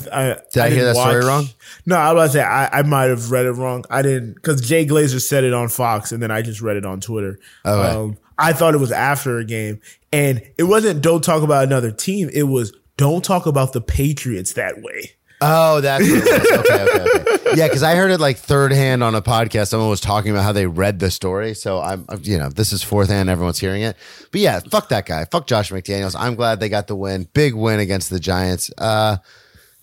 Did 0.51 0.61
I 0.61 0.69
hear 0.69 0.79
didn't 0.79 0.93
that 0.93 0.95
story 0.95 1.25
wrong? 1.25 1.45
No, 1.85 1.95
I 1.97 2.11
was 2.13 2.17
about 2.19 2.25
to 2.25 2.31
say 2.31 2.41
I, 2.43 2.79
I 2.79 2.81
might 2.83 3.05
have 3.09 3.29
read 3.29 3.45
it 3.45 3.51
wrong. 3.51 3.83
I 3.89 4.01
didn't 4.01 4.35
because 4.35 4.61
Jay 4.61 4.85
Glazer 4.85 5.21
said 5.21 5.43
it 5.43 5.53
on 5.53 5.67
Fox, 5.69 6.11
and 6.11 6.21
then 6.23 6.31
I 6.31 6.41
just 6.41 6.61
read 6.61 6.77
it 6.77 6.85
on 6.85 6.99
Twitter. 7.01 7.39
Okay. 7.65 7.95
Um, 7.97 8.17
I 8.37 8.53
thought 8.53 8.73
it 8.73 8.79
was 8.79 8.91
after 8.91 9.37
a 9.37 9.45
game, 9.45 9.79
and 10.11 10.41
it 10.57 10.63
wasn't. 10.63 11.01
Don't 11.01 11.23
talk 11.23 11.43
about 11.43 11.63
another 11.65 11.91
team. 11.91 12.29
It 12.33 12.43
was 12.43 12.73
don't 12.97 13.23
talk 13.23 13.45
about 13.45 13.73
the 13.73 13.81
Patriots 13.81 14.53
that 14.53 14.81
way. 14.81 15.11
Oh, 15.45 15.81
that's 15.81 16.03
what 16.09 16.25
it 16.25 16.41
was. 16.41 16.59
okay, 16.59 16.83
okay, 16.83 17.19
okay. 17.35 17.57
Yeah, 17.57 17.67
because 17.67 17.83
I 17.83 17.95
heard 17.95 18.09
it 18.11 18.19
like 18.19 18.37
third 18.37 18.71
hand 18.71 19.03
on 19.03 19.13
a 19.15 19.21
podcast. 19.21 19.67
Someone 19.67 19.89
was 19.89 19.99
talking 20.01 20.31
about 20.31 20.43
how 20.43 20.51
they 20.53 20.65
read 20.65 20.99
the 20.99 21.11
story. 21.11 21.53
So 21.53 21.79
I'm, 21.79 22.05
I'm- 22.09 22.21
you 22.23 22.37
know, 22.37 22.49
this 22.49 22.71
is 22.73 22.81
fourth 22.81 23.09
hand. 23.09 23.29
Everyone's 23.29 23.59
hearing 23.59 23.81
it. 23.83 23.95
But 24.31 24.41
yeah, 24.41 24.59
fuck 24.59 24.89
that 24.89 25.05
guy. 25.05 25.25
Fuck 25.25 25.45
Josh 25.47 25.71
McDaniels. 25.71 26.15
I'm 26.17 26.35
glad 26.35 26.59
they 26.59 26.69
got 26.69 26.87
the 26.87 26.95
win. 26.95 27.27
Big 27.33 27.53
win 27.53 27.79
against 27.79 28.09
the 28.09 28.19
Giants. 28.19 28.71
Uh, 28.77 29.17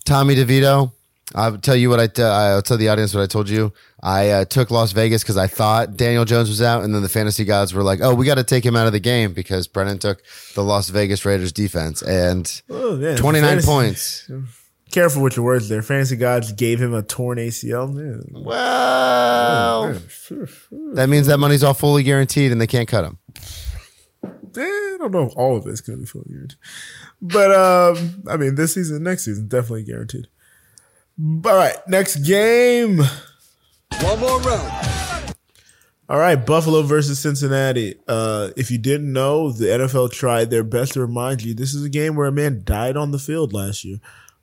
Tommy 0.05 0.35
DeVito. 0.35 0.91
I'll 1.33 1.57
tell 1.59 1.77
you 1.77 1.89
what 1.89 2.01
I. 2.01 2.07
T- 2.07 2.21
I'll 2.21 2.61
tell 2.61 2.75
the 2.75 2.89
audience 2.89 3.13
what 3.13 3.23
I 3.23 3.25
told 3.25 3.47
you. 3.47 3.71
I 4.03 4.31
uh, 4.31 4.43
took 4.45 4.69
Las 4.69 4.91
Vegas 4.91 5.23
because 5.23 5.37
I 5.37 5.47
thought 5.47 5.95
Daniel 5.95 6.25
Jones 6.25 6.49
was 6.49 6.61
out, 6.61 6.83
and 6.83 6.93
then 6.93 7.03
the 7.03 7.07
fantasy 7.07 7.45
gods 7.45 7.73
were 7.73 7.83
like, 7.83 8.01
"Oh, 8.01 8.13
we 8.13 8.25
got 8.25 8.35
to 8.35 8.43
take 8.43 8.65
him 8.65 8.75
out 8.75 8.85
of 8.85 8.91
the 8.91 8.99
game 8.99 9.31
because 9.31 9.65
Brennan 9.67 9.99
took 9.99 10.21
the 10.55 10.61
Las 10.63 10.89
Vegas 10.89 11.23
Raiders 11.23 11.53
defense 11.53 12.01
and 12.01 12.61
Oh, 12.69 12.97
yeah. 12.99 13.15
29 13.15 13.47
Fantasy- 13.49 13.65
points." 13.65 14.29
Careful 14.91 15.21
with 15.21 15.37
your 15.37 15.45
words 15.45 15.69
there. 15.69 15.81
Fantasy 15.81 16.17
gods 16.17 16.51
gave 16.51 16.81
him 16.81 16.93
a 16.93 17.01
torn 17.01 17.37
ACL. 17.37 17.95
Yeah. 17.95 18.41
Well, 18.43 19.93
that 20.95 21.07
means 21.07 21.27
that 21.27 21.37
money's 21.37 21.63
all 21.63 21.73
fully 21.73 22.03
guaranteed 22.03 22.51
and 22.51 22.59
they 22.59 22.67
can't 22.67 22.89
cut 22.89 23.05
him. 23.05 23.17
Eh, 24.23 24.59
I 24.59 24.97
don't 24.99 25.11
know 25.11 25.27
if 25.27 25.33
all 25.37 25.55
of 25.55 25.65
it's 25.67 25.79
going 25.79 25.99
to 25.99 26.01
be 26.01 26.07
fully 26.07 26.25
guaranteed. 26.29 26.57
But, 27.21 27.51
um, 27.51 28.23
I 28.27 28.35
mean, 28.35 28.55
this 28.55 28.73
season, 28.73 29.03
next 29.03 29.23
season, 29.25 29.47
definitely 29.47 29.83
guaranteed. 29.83 30.27
All 31.45 31.55
right, 31.55 31.77
next 31.87 32.17
game. 32.17 32.97
One 32.97 34.19
more 34.19 34.41
round. 34.41 35.35
All 36.09 36.17
right, 36.17 36.35
Buffalo 36.35 36.81
versus 36.81 37.19
Cincinnati. 37.19 37.95
Uh, 38.05 38.49
if 38.57 38.69
you 38.69 38.77
didn't 38.77 39.13
know, 39.13 39.51
the 39.53 39.67
NFL 39.67 40.11
tried 40.11 40.49
their 40.49 40.63
best 40.63 40.93
to 40.93 40.99
remind 41.01 41.41
you 41.41 41.53
this 41.53 41.73
is 41.73 41.85
a 41.85 41.89
game 41.89 42.15
where 42.15 42.27
a 42.27 42.33
man 42.33 42.63
died 42.65 42.97
on 42.97 43.11
the 43.11 43.19
field 43.19 43.53
last 43.53 43.85
year. 43.85 43.99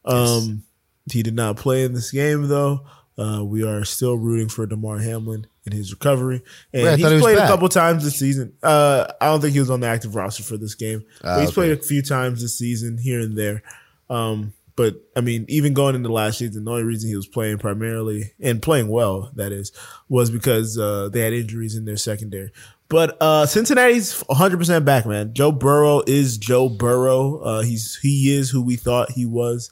Um, 0.08 0.64
He 1.10 1.22
did 1.22 1.34
not 1.34 1.56
play 1.56 1.84
in 1.84 1.92
this 1.94 2.10
game, 2.10 2.48
though. 2.48 2.80
Uh, 3.16 3.42
we 3.44 3.64
are 3.64 3.84
still 3.84 4.16
rooting 4.16 4.48
for 4.48 4.64
Damar 4.66 4.98
Hamlin 4.98 5.46
in 5.64 5.72
his 5.72 5.90
recovery, 5.92 6.40
and 6.72 6.82
Wait, 6.84 6.92
he's 6.96 7.02
thought 7.02 7.08
he 7.08 7.14
was 7.14 7.22
played 7.22 7.38
a 7.38 7.46
couple 7.48 7.68
times 7.68 8.04
this 8.04 8.16
season. 8.16 8.52
Uh, 8.62 9.06
I 9.20 9.26
don't 9.26 9.40
think 9.40 9.54
he 9.54 9.60
was 9.60 9.70
on 9.70 9.80
the 9.80 9.88
active 9.88 10.14
roster 10.14 10.42
for 10.44 10.56
this 10.56 10.74
game, 10.76 11.02
but 11.20 11.28
Ah, 11.28 11.40
he's 11.40 11.48
okay. 11.48 11.54
played 11.54 11.72
a 11.72 11.82
few 11.82 12.00
times 12.00 12.42
this 12.42 12.56
season 12.56 12.96
here 12.96 13.18
and 13.20 13.36
there. 13.36 13.62
Um, 14.08 14.52
but 14.76 14.94
I 15.16 15.20
mean, 15.20 15.44
even 15.48 15.74
going 15.74 15.96
into 15.96 16.12
last 16.12 16.38
season, 16.38 16.64
the 16.64 16.70
only 16.70 16.84
reason 16.84 17.08
he 17.10 17.16
was 17.16 17.26
playing 17.26 17.58
primarily 17.58 18.34
and 18.40 18.62
playing 18.62 18.86
well, 18.88 19.32
that 19.34 19.50
is, 19.50 19.72
was 20.08 20.30
because 20.30 20.78
uh, 20.78 21.08
they 21.08 21.20
had 21.22 21.32
injuries 21.32 21.74
in 21.74 21.84
their 21.86 21.96
secondary. 21.96 22.52
But 22.88 23.16
uh, 23.20 23.44
Cincinnati's 23.46 24.22
100% 24.30 24.84
back, 24.84 25.04
man. 25.06 25.34
Joe 25.34 25.50
Burrow 25.50 26.02
is 26.06 26.38
Joe 26.38 26.68
Burrow. 26.68 27.38
Uh, 27.40 27.62
he's 27.62 27.98
he 28.00 28.32
is 28.32 28.48
who 28.50 28.62
we 28.62 28.76
thought 28.76 29.10
he 29.10 29.26
was. 29.26 29.68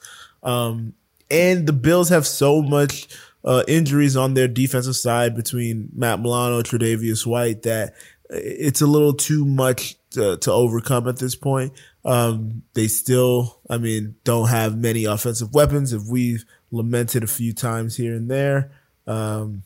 Um, 0.47 0.95
and 1.31 1.67
the 1.67 1.73
Bills 1.73 2.09
have 2.09 2.27
so 2.27 2.63
much 2.63 3.09
uh, 3.45 3.65
injuries 3.69 4.17
on 4.17 4.35
their 4.35 4.49
defensive 4.49 4.97
side 4.97 5.37
between 5.37 5.91
Matt 5.93 6.21
Milano, 6.21 6.63
Tre'Davious 6.63 7.27
White 7.27 7.63
that 7.63 7.95
it's 8.31 8.81
a 8.81 8.87
little 8.87 9.13
too 9.13 9.45
much 9.45 9.97
to, 10.11 10.37
to 10.39 10.53
overcome 10.53 11.07
at 11.09 11.19
this 11.19 11.35
point. 11.35 11.73
Um, 12.05 12.63
they 12.75 12.89
still, 12.89 13.61
I 13.69 13.79
mean, 13.79 14.17
don't 14.25 14.49
have 14.49 14.77
many 14.77 15.05
offensive 15.05 15.53
weapons. 15.55 15.93
If 15.93 16.03
we've 16.09 16.45
lamented 16.71 17.23
a 17.23 17.29
few 17.29 17.53
times 17.53 17.97
here 17.97 18.15
and 18.15 18.31
there, 18.31 18.73
um, 19.07 19.63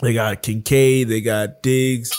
they 0.00 0.14
got 0.14 0.42
Kincaid, 0.42 1.08
they 1.08 1.20
got 1.20 1.62
Diggs, 1.62 2.10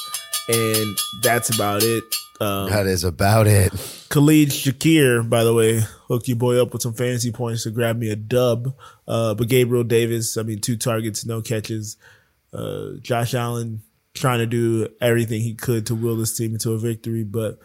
and 0.49 0.97
that's 1.21 1.53
about 1.53 1.83
it. 1.83 2.03
Um, 2.41 2.69
That 2.69 2.85
is 2.85 3.03
about 3.03 3.47
it. 3.47 3.71
Khalil 4.09 4.47
Shakir, 4.47 5.27
by 5.27 5.43
the 5.43 5.53
way, 5.53 5.81
hook 6.07 6.27
your 6.27 6.37
boy 6.37 6.61
up 6.61 6.73
with 6.73 6.81
some 6.81 6.93
fantasy 6.93 7.31
points 7.31 7.63
to 7.63 7.71
grab 7.71 7.97
me 7.97 8.09
a 8.09 8.15
dub. 8.15 8.75
Uh, 9.07 9.33
but 9.33 9.47
Gabriel 9.47 9.83
Davis, 9.83 10.37
I 10.37 10.43
mean, 10.43 10.59
two 10.59 10.77
targets, 10.77 11.25
no 11.25 11.41
catches. 11.41 11.97
Uh, 12.53 12.91
Josh 13.01 13.33
Allen 13.33 13.81
trying 14.13 14.39
to 14.39 14.45
do 14.45 14.87
everything 15.01 15.41
he 15.41 15.53
could 15.53 15.85
to 15.87 15.95
will 15.95 16.15
this 16.17 16.35
team 16.37 16.53
into 16.53 16.71
a 16.71 16.77
victory, 16.77 17.23
but 17.23 17.59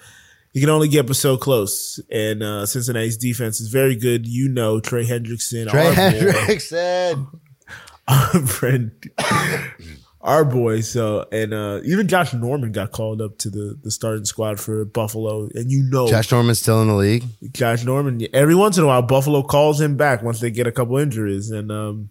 he 0.53 0.61
can 0.61 0.69
only 0.71 0.89
get 0.89 1.07
but 1.07 1.17
so 1.17 1.37
close. 1.37 2.01
And 2.11 2.43
uh, 2.43 2.67
Cincinnati's 2.67 3.17
defense 3.17 3.61
is 3.61 3.69
very 3.69 3.97
good. 3.97 4.27
You 4.27 4.49
know, 4.49 4.81
Trey 4.81 5.07
Hendrickson, 5.07 5.69
Trey 5.69 5.89
boy, 5.89 5.95
Hendrickson. 5.95 7.41
our 8.09 8.47
friend, 8.47 8.93
our 10.21 10.45
boy. 10.45 10.81
So, 10.81 11.27
and 11.33 11.55
uh, 11.55 11.81
even 11.85 12.09
Josh 12.09 12.33
Norman 12.35 12.73
got 12.73 12.93
called 12.93 13.21
up 13.21 13.39
to 13.39 13.51
the, 13.51 13.79
the 13.83 13.91
starting 13.91 14.25
squad 14.25 14.61
for 14.61 14.85
Buffalo. 14.85 15.49
And 15.55 15.71
you 15.71 15.83
know, 15.91 16.09
Josh 16.09 16.31
Norman's 16.31 16.61
still 16.61 16.83
in 16.83 16.89
the 16.89 16.95
league. 16.95 17.25
Josh 17.53 17.85
Norman. 17.85 18.27
Every 18.33 18.55
once 18.55 18.79
in 18.79 18.85
a 18.85 18.87
while, 18.87 19.03
Buffalo 19.03 19.43
calls 19.43 19.81
him 19.81 19.97
back 19.97 20.23
once 20.23 20.41
they 20.41 20.51
get 20.51 20.67
a 20.67 20.73
couple 20.73 20.97
injuries, 20.99 21.51
and 21.51 21.71
um, 21.71 22.11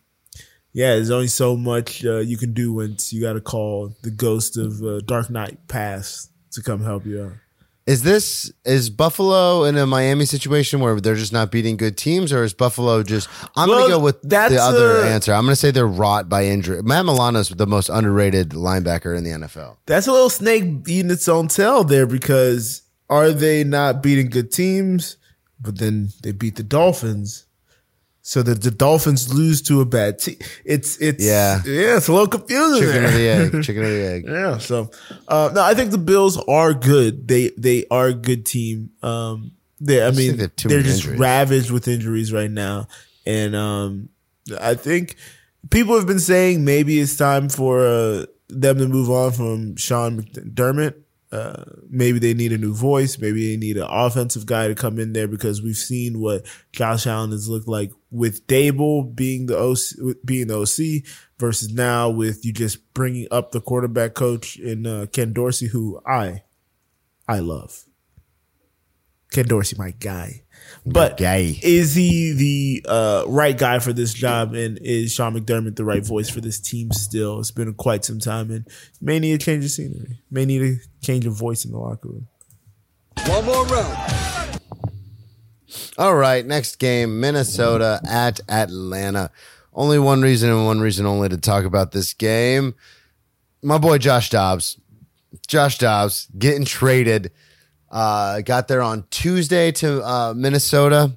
yeah, 0.74 0.96
there's 0.96 1.12
only 1.12 1.28
so 1.28 1.56
much 1.56 2.06
uh, 2.06 2.18
you 2.18 2.38
can 2.38 2.54
do 2.54 2.74
once 2.74 3.12
you 3.12 3.22
got 3.22 3.34
to 3.34 3.42
call 3.42 3.96
the 4.04 4.12
ghost 4.12 4.58
of 4.58 4.82
uh, 4.84 5.00
Dark 5.02 5.30
Knight 5.30 5.68
past 5.68 6.32
to 6.52 6.62
come 6.62 6.84
help 6.84 7.06
you 7.06 7.24
out. 7.24 7.34
Is 7.90 8.04
this 8.04 8.52
is 8.66 8.92
Buffalo 8.92 9.64
in 9.64 9.76
a 9.76 9.88
Miami 9.88 10.26
situation 10.26 10.80
where 10.80 11.02
they're 11.02 11.16
just 11.16 11.34
not 11.34 11.50
beating 11.52 11.76
good 11.76 11.98
teams, 11.98 12.32
or 12.32 12.44
is 12.44 12.54
Buffalo 12.54 13.02
just? 13.02 13.28
I'm 13.56 13.68
Well, 13.68 13.80
gonna 13.80 13.94
go 13.94 14.00
with 14.00 14.22
that's, 14.22 14.54
the 14.54 14.62
other 14.62 14.98
uh, 15.02 15.06
answer. 15.06 15.34
I'm 15.34 15.44
gonna 15.46 15.56
say 15.56 15.72
they're 15.72 15.88
rot 15.88 16.30
by 16.30 16.46
injury. 16.46 16.84
Matt 16.84 17.06
Milano's 17.06 17.50
the 17.50 17.66
most 17.66 17.90
underrated 17.90 18.50
linebacker 18.50 19.18
in 19.18 19.24
the 19.24 19.32
NFL. 19.32 19.78
That's 19.88 20.06
a 20.06 20.12
little 20.12 20.30
snake 20.30 20.66
eating 20.88 21.10
its 21.10 21.28
own 21.28 21.48
tail 21.48 21.84
there 21.84 22.06
because 22.06 22.84
are 23.10 23.32
they 23.32 23.64
not 23.64 24.04
beating 24.04 24.30
good 24.30 24.52
teams? 24.52 25.18
But 25.60 25.80
then 25.80 26.10
they 26.22 26.32
beat 26.32 26.58
the 26.58 26.64
Dolphins. 26.64 27.46
So 28.30 28.44
that 28.44 28.62
the 28.62 28.70
Dolphins 28.70 29.34
lose 29.34 29.60
to 29.64 29.82
a 29.82 29.86
bad 29.86 30.20
team. 30.20 30.36
It's 30.64 30.98
it's 31.02 31.26
Yeah. 31.26 31.64
yeah, 31.66 31.98
it's 31.98 32.08
a 32.10 32.14
little 32.14 32.28
confusing. 32.28 32.84
Chicken 32.88 33.02
there. 33.02 33.08
or 33.08 33.18
the 33.18 33.28
egg? 33.58 33.64
Chicken 33.64 33.84
or 33.84 33.90
the 33.90 34.08
egg? 34.08 34.26
Yeah. 34.28 34.58
So, 34.60 34.92
uh, 35.28 35.50
no, 35.52 35.64
I 35.64 35.74
think 35.74 35.90
the 35.90 35.98
Bills 35.98 36.38
are 36.48 36.76
good. 36.76 37.28
They 37.28 37.50
they 37.58 37.88
are 37.90 38.06
a 38.10 38.14
good 38.14 38.46
team. 38.46 38.92
Um, 39.02 39.54
they, 39.82 40.06
I 40.06 40.12
mean, 40.12 40.38
they 40.38 40.46
they're 40.64 40.84
just 40.84 41.06
injuries. 41.06 41.20
ravaged 41.20 41.72
with 41.72 41.88
injuries 41.88 42.32
right 42.32 42.52
now, 42.52 42.88
and 43.26 43.56
um, 43.56 44.10
I 44.62 44.76
think 44.76 45.16
people 45.72 45.96
have 45.96 46.06
been 46.06 46.20
saying 46.20 46.64
maybe 46.64 47.00
it's 47.00 47.18
time 47.18 47.50
for 47.50 47.84
uh, 47.84 48.26
them 48.48 48.78
to 48.78 48.88
move 48.88 49.10
on 49.10 49.32
from 49.32 49.76
Sean 49.76 50.22
McDermott. 50.22 50.94
Uh, 51.32 51.64
maybe 51.90 52.20
they 52.20 52.36
need 52.36 52.52
a 52.52 52.60
new 52.60 52.76
voice. 52.76 53.18
Maybe 53.18 53.50
they 53.52 53.58
need 53.58 53.78
an 53.78 53.88
offensive 53.90 54.46
guy 54.46 54.68
to 54.68 54.76
come 54.76 55.00
in 55.00 55.14
there 55.14 55.28
because 55.28 55.64
we've 55.64 55.76
seen 55.76 56.20
what 56.20 56.46
Josh 56.72 57.08
Allen 57.08 57.32
has 57.32 57.50
looked 57.50 57.68
like 57.68 57.92
with 58.12 58.48
Daboll 58.48 59.16
being 59.16 59.46
the 59.46 59.58
OC, 59.58 60.18
being 60.26 60.48
the 60.48 60.60
OC 60.60 61.10
versus 61.38 61.72
now 61.72 62.10
with 62.10 62.46
you 62.46 62.52
just 62.52 62.94
bringing 62.94 63.28
up 63.32 63.52
the 63.52 63.62
quarterback 63.62 64.14
coach 64.14 64.58
in 64.58 64.86
uh, 64.86 65.06
Ken 65.12 65.34
Dorsey, 65.34 65.68
who 65.68 66.02
I, 66.06 66.44
I 67.28 67.40
love. 67.40 67.86
Ken 69.32 69.46
Dorsey, 69.46 69.76
my 69.78 69.92
guy. 69.92 70.42
But 70.86 71.18
guy. 71.18 71.56
is 71.62 71.96
he 71.96 72.34
the 72.34 72.90
uh, 72.90 73.24
right 73.28 73.58
guy 73.58 73.80
for 73.80 73.94
this 73.94 74.14
job? 74.14 74.54
And 74.54 74.80
is 74.80 75.14
Sean 75.14 75.36
McDermott 75.36 75.76
the 75.76 75.86
right 75.86 76.06
voice 76.06 76.30
for 76.30 76.42
this 76.42 76.60
team 76.60 76.92
still? 76.92 77.40
It's 77.40 77.52
been 77.52 77.74
quite 77.76 78.06
some 78.06 78.20
time 78.20 78.50
and 78.52 78.68
may 79.00 79.20
need 79.20 79.34
a 79.34 79.38
change 79.38 79.64
of 79.66 79.72
scenery. 79.72 80.20
May 80.32 80.46
need 80.46 80.62
a 80.62 81.06
change 81.06 81.26
of 81.26 81.34
voice 81.34 81.66
in 81.66 81.72
the 81.72 81.78
locker 81.78 82.10
room. 82.10 82.28
One 83.26 83.46
more 83.46 83.66
round. 83.66 84.60
All 85.98 86.16
right, 86.16 86.46
next 86.46 86.78
game 86.78 87.20
Minnesota 87.20 88.02
at 88.08 88.40
Atlanta. 88.50 89.32
Only 89.74 90.00
one 90.00 90.22
reason 90.22 90.50
and 90.50 90.66
one 90.66 90.80
reason 90.80 91.06
only 91.06 91.30
to 91.30 91.38
talk 91.38 91.66
about 91.66 91.92
this 91.92 92.14
game. 92.14 92.76
My 93.62 93.78
boy 93.78 93.98
Josh 93.98 94.30
Dobbs. 94.30 94.80
Josh 95.48 95.78
Dobbs 95.78 96.28
getting 96.38 96.66
traded. 96.66 97.32
Uh, 97.92 98.42
got 98.42 98.68
there 98.68 98.82
on 98.82 99.06
Tuesday 99.10 99.72
to 99.74 100.04
uh, 100.04 100.34
Minnesota. 100.36 101.16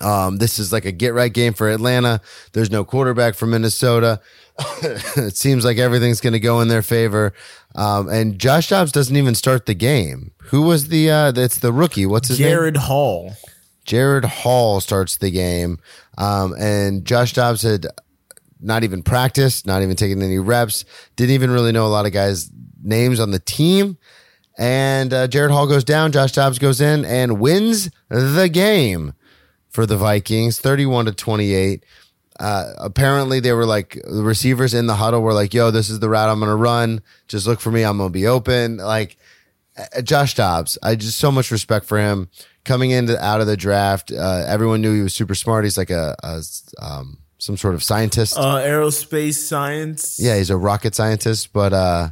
Um, 0.00 0.38
this 0.38 0.58
is 0.58 0.72
like 0.72 0.86
a 0.86 0.92
get 0.92 1.12
right 1.12 1.32
game 1.32 1.52
for 1.52 1.68
Atlanta. 1.68 2.22
There's 2.52 2.70
no 2.70 2.84
quarterback 2.84 3.34
for 3.34 3.46
Minnesota. 3.46 4.20
it 4.82 5.36
seems 5.36 5.64
like 5.64 5.78
everything's 5.78 6.20
going 6.20 6.32
to 6.32 6.40
go 6.40 6.60
in 6.60 6.68
their 6.68 6.82
favor. 6.82 7.32
Um, 7.74 8.08
and 8.08 8.38
Josh 8.38 8.68
Dobbs 8.68 8.92
doesn't 8.92 9.16
even 9.16 9.34
start 9.34 9.66
the 9.66 9.74
game. 9.74 10.32
Who 10.44 10.62
was 10.62 10.88
the? 10.88 11.10
Uh, 11.10 11.32
that's 11.32 11.58
the 11.58 11.72
rookie. 11.72 12.06
What's 12.06 12.28
his 12.28 12.40
name? 12.40 12.50
Jaren 12.50 12.76
Hall. 12.76 13.32
Jaren 13.86 14.24
Hall 14.24 14.80
starts 14.80 15.16
the 15.16 15.30
game, 15.30 15.78
um, 16.18 16.54
and 16.58 17.04
Josh 17.04 17.32
Dobbs 17.32 17.62
had 17.62 17.86
not 18.60 18.84
even 18.84 19.02
practiced, 19.02 19.66
not 19.66 19.82
even 19.82 19.96
taken 19.96 20.22
any 20.22 20.38
reps, 20.38 20.84
didn't 21.16 21.34
even 21.34 21.50
really 21.50 21.72
know 21.72 21.86
a 21.86 21.88
lot 21.88 22.06
of 22.06 22.12
guys' 22.12 22.50
names 22.82 23.18
on 23.18 23.30
the 23.30 23.38
team. 23.38 23.96
And 24.58 25.12
uh, 25.12 25.28
Jaren 25.28 25.50
Hall 25.50 25.66
goes 25.66 25.84
down, 25.84 26.12
Josh 26.12 26.32
Dobbs 26.32 26.58
goes 26.58 26.80
in 26.80 27.04
and 27.04 27.40
wins 27.40 27.90
the 28.08 28.48
game 28.52 29.14
for 29.70 29.86
the 29.86 29.96
Vikings, 29.96 30.60
thirty-one 30.60 31.06
to 31.06 31.12
twenty-eight. 31.12 31.84
Uh, 32.40 32.72
apparently, 32.78 33.38
they 33.38 33.52
were 33.52 33.66
like 33.66 34.00
the 34.02 34.22
receivers 34.22 34.72
in 34.72 34.86
the 34.86 34.94
huddle 34.94 35.20
were 35.20 35.34
like, 35.34 35.52
"Yo, 35.52 35.70
this 35.70 35.90
is 35.90 36.00
the 36.00 36.08
route 36.08 36.30
I'm 36.30 36.38
going 36.38 36.48
to 36.48 36.56
run. 36.56 37.02
Just 37.28 37.46
look 37.46 37.60
for 37.60 37.70
me. 37.70 37.82
I'm 37.82 37.98
going 37.98 38.08
to 38.08 38.12
be 38.12 38.26
open." 38.26 38.78
Like 38.78 39.18
uh, 39.76 40.00
Josh 40.00 40.34
Dobbs, 40.34 40.78
I 40.82 40.94
just 40.94 41.18
so 41.18 41.30
much 41.30 41.50
respect 41.50 41.84
for 41.84 41.98
him 41.98 42.30
coming 42.64 42.90
into 42.92 43.22
out 43.22 43.40
of 43.40 43.46
the 43.46 43.56
draft. 43.56 44.10
Uh, 44.10 44.44
everyone 44.46 44.80
knew 44.80 44.94
he 44.94 45.02
was 45.02 45.14
super 45.14 45.34
smart. 45.34 45.64
He's 45.64 45.78
like 45.78 45.90
a, 45.90 46.16
a 46.22 46.42
um, 46.80 47.18
some 47.38 47.56
sort 47.56 47.74
of 47.74 47.82
scientist. 47.82 48.36
Uh, 48.38 48.56
aerospace 48.56 49.34
science. 49.34 50.18
yeah, 50.18 50.36
he's 50.36 50.50
a 50.50 50.56
rocket 50.56 50.94
scientist. 50.94 51.52
But 51.52 51.72
uh, 51.72 52.08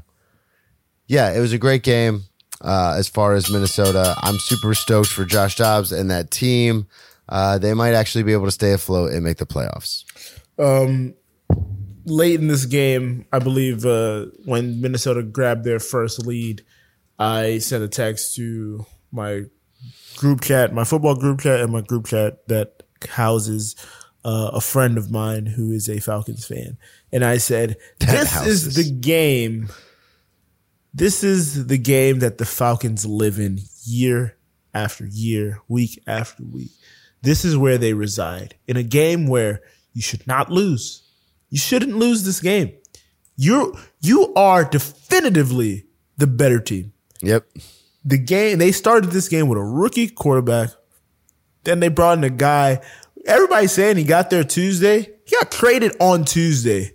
yeah, 1.06 1.32
it 1.32 1.40
was 1.40 1.52
a 1.52 1.58
great 1.58 1.82
game. 1.82 2.24
Uh, 2.60 2.96
as 2.98 3.08
far 3.08 3.34
as 3.34 3.50
Minnesota, 3.50 4.14
I'm 4.18 4.38
super 4.40 4.74
stoked 4.74 5.10
for 5.10 5.24
Josh 5.24 5.56
Dobbs 5.56 5.92
and 5.92 6.10
that 6.10 6.30
team. 6.30 6.86
Uh, 7.28 7.58
they 7.58 7.74
might 7.74 7.94
actually 7.94 8.24
be 8.24 8.32
able 8.32 8.46
to 8.46 8.50
stay 8.50 8.72
afloat 8.72 9.12
and 9.12 9.24
make 9.24 9.36
the 9.36 9.46
playoffs. 9.46 10.04
Um, 10.58 11.14
late 12.04 12.40
in 12.40 12.48
this 12.48 12.64
game, 12.64 13.26
I 13.32 13.38
believe 13.38 13.84
uh, 13.84 14.26
when 14.44 14.80
Minnesota 14.80 15.22
grabbed 15.22 15.64
their 15.64 15.78
first 15.78 16.26
lead, 16.26 16.64
I 17.18 17.58
sent 17.58 17.84
a 17.84 17.88
text 17.88 18.34
to 18.36 18.86
my 19.12 19.44
group 20.16 20.40
chat, 20.40 20.72
my 20.72 20.84
football 20.84 21.16
group 21.16 21.40
chat, 21.40 21.60
and 21.60 21.72
my 21.72 21.80
group 21.80 22.06
chat 22.06 22.46
that 22.48 22.82
houses 23.08 23.76
uh, 24.24 24.50
a 24.52 24.60
friend 24.60 24.98
of 24.98 25.10
mine 25.10 25.46
who 25.46 25.70
is 25.72 25.88
a 25.88 26.00
Falcons 26.00 26.46
fan, 26.46 26.78
and 27.12 27.24
I 27.24 27.38
said, 27.38 27.76
"This 28.00 28.30
houses. 28.30 28.66
is 28.66 28.76
the 28.76 28.90
game. 28.90 29.68
This 30.94 31.22
is 31.22 31.66
the 31.66 31.78
game 31.78 32.20
that 32.20 32.38
the 32.38 32.46
Falcons 32.46 33.06
live 33.06 33.38
in 33.38 33.60
year 33.84 34.36
after 34.74 35.06
year, 35.06 35.60
week 35.68 36.02
after 36.06 36.44
week. 36.44 36.70
This 37.22 37.44
is 37.44 37.56
where 37.56 37.78
they 37.78 37.92
reside 37.94 38.54
in 38.66 38.76
a 38.76 38.82
game 38.82 39.26
where 39.26 39.62
you 39.92 40.02
should 40.02 40.26
not 40.26 40.50
lose. 40.50 41.02
You 41.50 41.58
shouldn't 41.58 41.96
lose 41.96 42.24
this 42.24 42.40
game. 42.40 42.72
You're 43.36 43.72
you 44.00 44.32
are 44.34 44.64
definitively 44.64 45.86
the 46.16 46.26
better 46.26 46.60
team. 46.60 46.92
Yep. 47.22 47.46
The 48.04 48.18
game 48.18 48.58
they 48.58 48.72
started 48.72 49.10
this 49.10 49.28
game 49.28 49.48
with 49.48 49.58
a 49.58 49.64
rookie 49.64 50.08
quarterback. 50.08 50.70
Then 51.64 51.80
they 51.80 51.88
brought 51.88 52.18
in 52.18 52.24
a 52.24 52.30
guy. 52.30 52.80
Everybody's 53.26 53.72
saying 53.72 53.96
he 53.96 54.04
got 54.04 54.30
there 54.30 54.44
Tuesday. 54.44 55.00
He 55.24 55.36
got 55.38 55.50
traded 55.50 55.96
on 56.00 56.24
Tuesday. 56.24 56.92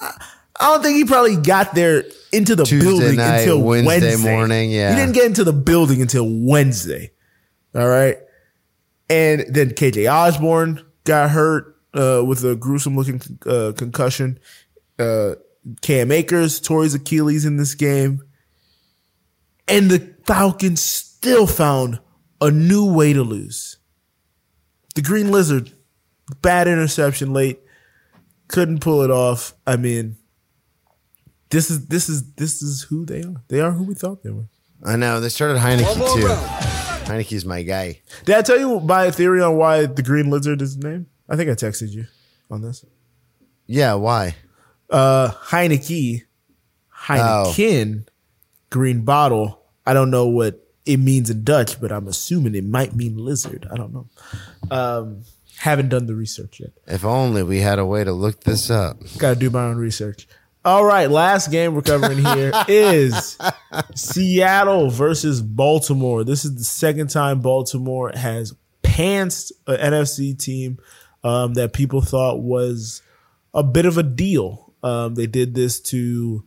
I, 0.00 0.12
I 0.60 0.72
don't 0.72 0.82
think 0.82 0.96
he 0.96 1.04
probably 1.04 1.36
got 1.36 1.74
there 1.74 2.04
into 2.32 2.56
the 2.56 2.64
Tuesday 2.64 2.84
building 2.84 3.16
night, 3.16 3.40
until 3.40 3.62
Wednesday 3.62 3.86
Wednesday 3.86 4.30
morning, 4.30 4.70
yeah. 4.70 4.90
he 4.90 4.96
didn't 4.96 5.14
get 5.14 5.26
into 5.26 5.44
the 5.44 5.52
building 5.52 6.02
until 6.02 6.26
Wednesday. 6.28 7.12
All 7.74 7.88
right, 7.88 8.18
and 9.08 9.44
then 9.48 9.70
KJ 9.70 10.10
Osborn 10.10 10.84
got 11.04 11.30
hurt 11.30 11.76
uh, 11.94 12.22
with 12.24 12.44
a 12.44 12.54
gruesome 12.54 12.96
looking 12.96 13.20
uh, 13.46 13.72
concussion. 13.76 14.38
Uh, 14.98 15.34
Cam 15.82 16.12
Akers 16.12 16.60
tore 16.60 16.82
his 16.82 16.94
Achilles 16.94 17.44
in 17.44 17.56
this 17.56 17.74
game, 17.74 18.22
and 19.66 19.90
the 19.90 20.14
Falcons 20.26 20.82
still 20.82 21.46
found 21.46 22.00
a 22.40 22.50
new 22.50 22.90
way 22.92 23.12
to 23.12 23.22
lose. 23.22 23.76
The 24.94 25.02
Green 25.02 25.30
Lizard, 25.30 25.72
bad 26.42 26.68
interception 26.68 27.32
late, 27.32 27.60
couldn't 28.48 28.80
pull 28.80 29.02
it 29.02 29.10
off. 29.10 29.54
I 29.66 29.76
mean, 29.76 30.16
this 31.50 31.70
is 31.70 31.86
this 31.86 32.08
is 32.08 32.32
this 32.34 32.62
is 32.62 32.82
who 32.82 33.04
they 33.04 33.22
are. 33.22 33.42
They 33.48 33.60
are 33.60 33.72
who 33.72 33.84
we 33.84 33.94
thought 33.94 34.22
they 34.22 34.30
were. 34.30 34.48
I 34.84 34.96
know 34.96 35.20
they 35.20 35.28
started 35.28 35.54
One 35.54 35.78
Heinicke 35.78 35.98
more 35.98 36.16
too. 36.16 36.67
Heinicke's 37.08 37.44
my 37.44 37.62
guy. 37.62 38.00
Did 38.24 38.36
I 38.36 38.42
tell 38.42 38.58
you 38.58 38.80
my 38.80 39.10
theory 39.10 39.42
on 39.42 39.56
why 39.56 39.86
the 39.86 40.02
Green 40.02 40.30
Lizard 40.30 40.62
is 40.62 40.76
named? 40.76 41.06
I 41.28 41.36
think 41.36 41.50
I 41.50 41.54
texted 41.54 41.90
you 41.90 42.06
on 42.50 42.62
this. 42.62 42.84
Yeah, 43.66 43.94
why? 43.94 44.36
Uh, 44.90 45.30
Heinicke, 45.30 46.22
Heineken, 47.04 48.06
green 48.70 49.02
bottle. 49.04 49.62
I 49.86 49.94
don't 49.94 50.10
know 50.10 50.26
what 50.26 50.66
it 50.86 50.98
means 50.98 51.28
in 51.30 51.44
Dutch, 51.44 51.80
but 51.80 51.92
I'm 51.92 52.08
assuming 52.08 52.54
it 52.54 52.64
might 52.64 52.94
mean 52.94 53.16
lizard. 53.16 53.66
I 53.70 53.76
don't 53.76 53.92
know. 53.92 54.06
Um, 54.70 55.22
haven't 55.58 55.88
done 55.88 56.06
the 56.06 56.14
research 56.14 56.60
yet. 56.60 56.70
If 56.86 57.04
only 57.04 57.42
we 57.42 57.58
had 57.60 57.78
a 57.78 57.84
way 57.86 58.04
to 58.04 58.12
look 58.12 58.44
this 58.44 58.70
up. 58.70 58.98
Got 59.18 59.34
to 59.34 59.40
do 59.40 59.50
my 59.50 59.64
own 59.64 59.76
research. 59.76 60.28
All 60.68 60.84
right, 60.84 61.10
last 61.10 61.50
game 61.50 61.74
we're 61.74 61.80
covering 61.80 62.18
here 62.18 62.52
is 62.68 63.38
Seattle 63.94 64.90
versus 64.90 65.40
Baltimore. 65.40 66.24
This 66.24 66.44
is 66.44 66.56
the 66.56 66.64
second 66.64 67.08
time 67.08 67.40
Baltimore 67.40 68.12
has 68.14 68.54
pantsed 68.82 69.50
an 69.66 69.94
NFC 69.94 70.38
team 70.38 70.76
um, 71.24 71.54
that 71.54 71.72
people 71.72 72.02
thought 72.02 72.42
was 72.42 73.00
a 73.54 73.62
bit 73.62 73.86
of 73.86 73.96
a 73.96 74.02
deal. 74.02 74.74
Um, 74.82 75.14
they 75.14 75.26
did 75.26 75.54
this 75.54 75.80
to 75.84 76.44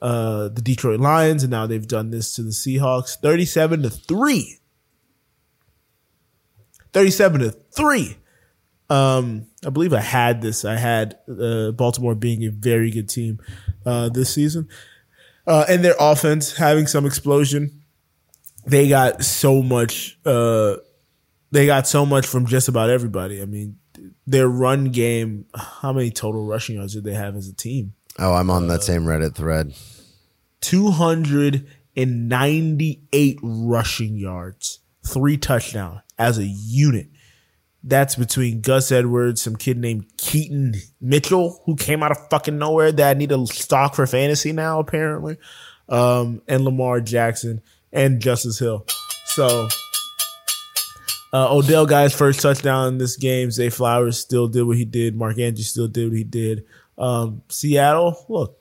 uh, 0.00 0.48
the 0.48 0.62
Detroit 0.62 1.00
Lions, 1.00 1.42
and 1.42 1.50
now 1.50 1.66
they've 1.66 1.86
done 1.86 2.10
this 2.10 2.34
to 2.36 2.42
the 2.42 2.48
Seahawks, 2.48 3.14
thirty-seven 3.20 3.82
to 3.82 3.90
three. 3.90 4.56
Thirty-seven 6.94 7.42
to 7.42 7.50
three. 7.50 8.16
Um, 8.90 9.46
I 9.64 9.70
believe 9.70 9.92
I 9.92 10.00
had 10.00 10.42
this. 10.42 10.64
I 10.64 10.76
had 10.76 11.18
uh, 11.28 11.72
Baltimore 11.72 12.14
being 12.14 12.44
a 12.44 12.50
very 12.50 12.90
good 12.90 13.08
team 13.08 13.40
uh, 13.86 14.10
this 14.10 14.34
season, 14.34 14.68
uh, 15.46 15.64
and 15.68 15.84
their 15.84 15.96
offense 15.98 16.56
having 16.56 16.86
some 16.86 17.06
explosion. 17.06 17.82
They 18.66 18.88
got 18.88 19.24
so 19.24 19.62
much. 19.62 20.18
Uh, 20.24 20.76
they 21.50 21.66
got 21.66 21.86
so 21.86 22.04
much 22.04 22.26
from 22.26 22.46
just 22.46 22.68
about 22.68 22.90
everybody. 22.90 23.40
I 23.40 23.46
mean, 23.46 23.78
their 24.26 24.48
run 24.48 24.86
game. 24.86 25.46
How 25.54 25.92
many 25.92 26.10
total 26.10 26.44
rushing 26.44 26.74
yards 26.76 26.94
did 26.94 27.04
they 27.04 27.14
have 27.14 27.36
as 27.36 27.48
a 27.48 27.54
team? 27.54 27.94
Oh, 28.18 28.34
I'm 28.34 28.50
on 28.50 28.66
that 28.68 28.82
same 28.82 29.04
Reddit 29.04 29.34
thread. 29.34 29.74
298 30.60 33.38
rushing 33.42 34.16
yards, 34.16 34.80
three 35.06 35.36
touchdowns 35.36 36.00
as 36.18 36.38
a 36.38 36.46
unit. 36.46 37.08
That's 37.86 38.16
between 38.16 38.62
Gus 38.62 38.90
Edwards, 38.90 39.42
some 39.42 39.56
kid 39.56 39.76
named 39.76 40.06
Keaton 40.16 40.74
Mitchell, 41.02 41.60
who 41.66 41.76
came 41.76 42.02
out 42.02 42.12
of 42.12 42.28
fucking 42.30 42.56
nowhere 42.56 42.90
that 42.90 43.10
I 43.10 43.18
need 43.18 43.30
a 43.30 43.46
stock 43.46 43.94
for 43.94 44.06
fantasy 44.06 44.52
now, 44.52 44.80
apparently, 44.80 45.36
um, 45.90 46.40
and 46.48 46.64
Lamar 46.64 47.02
Jackson 47.02 47.60
and 47.92 48.20
Justice 48.20 48.58
Hill. 48.58 48.86
So 49.26 49.68
uh, 51.34 51.54
Odell 51.54 51.84
got 51.84 52.04
his 52.04 52.14
first 52.14 52.40
touchdown 52.40 52.88
in 52.88 52.98
this 52.98 53.18
game. 53.18 53.50
Zay 53.50 53.68
Flowers 53.68 54.18
still 54.18 54.48
did 54.48 54.62
what 54.62 54.78
he 54.78 54.86
did. 54.86 55.14
Mark 55.14 55.38
Andrews 55.38 55.68
still 55.68 55.88
did 55.88 56.08
what 56.08 56.16
he 56.16 56.24
did. 56.24 56.64
Um, 56.96 57.42
Seattle, 57.48 58.24
look, 58.28 58.58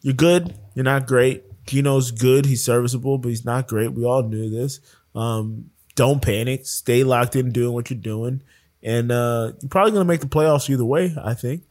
you're 0.00 0.14
good. 0.14 0.54
You're 0.74 0.84
not 0.84 1.06
great. 1.06 1.44
Geno's 1.66 2.10
good. 2.10 2.46
He's 2.46 2.64
serviceable, 2.64 3.18
but 3.18 3.28
he's 3.28 3.44
not 3.44 3.68
great. 3.68 3.92
We 3.92 4.04
all 4.04 4.22
knew 4.22 4.50
this. 4.50 4.80
Um, 5.14 5.70
don't 5.96 6.22
panic. 6.22 6.64
Stay 6.66 7.02
locked 7.02 7.34
in 7.34 7.50
doing 7.50 7.74
what 7.74 7.90
you're 7.90 7.98
doing. 7.98 8.42
And 8.82 9.10
uh, 9.10 9.52
you're 9.60 9.68
probably 9.68 9.90
going 9.90 10.06
to 10.06 10.08
make 10.08 10.20
the 10.20 10.28
playoffs 10.28 10.70
either 10.70 10.84
way, 10.84 11.12
I 11.20 11.34
think. 11.34 11.64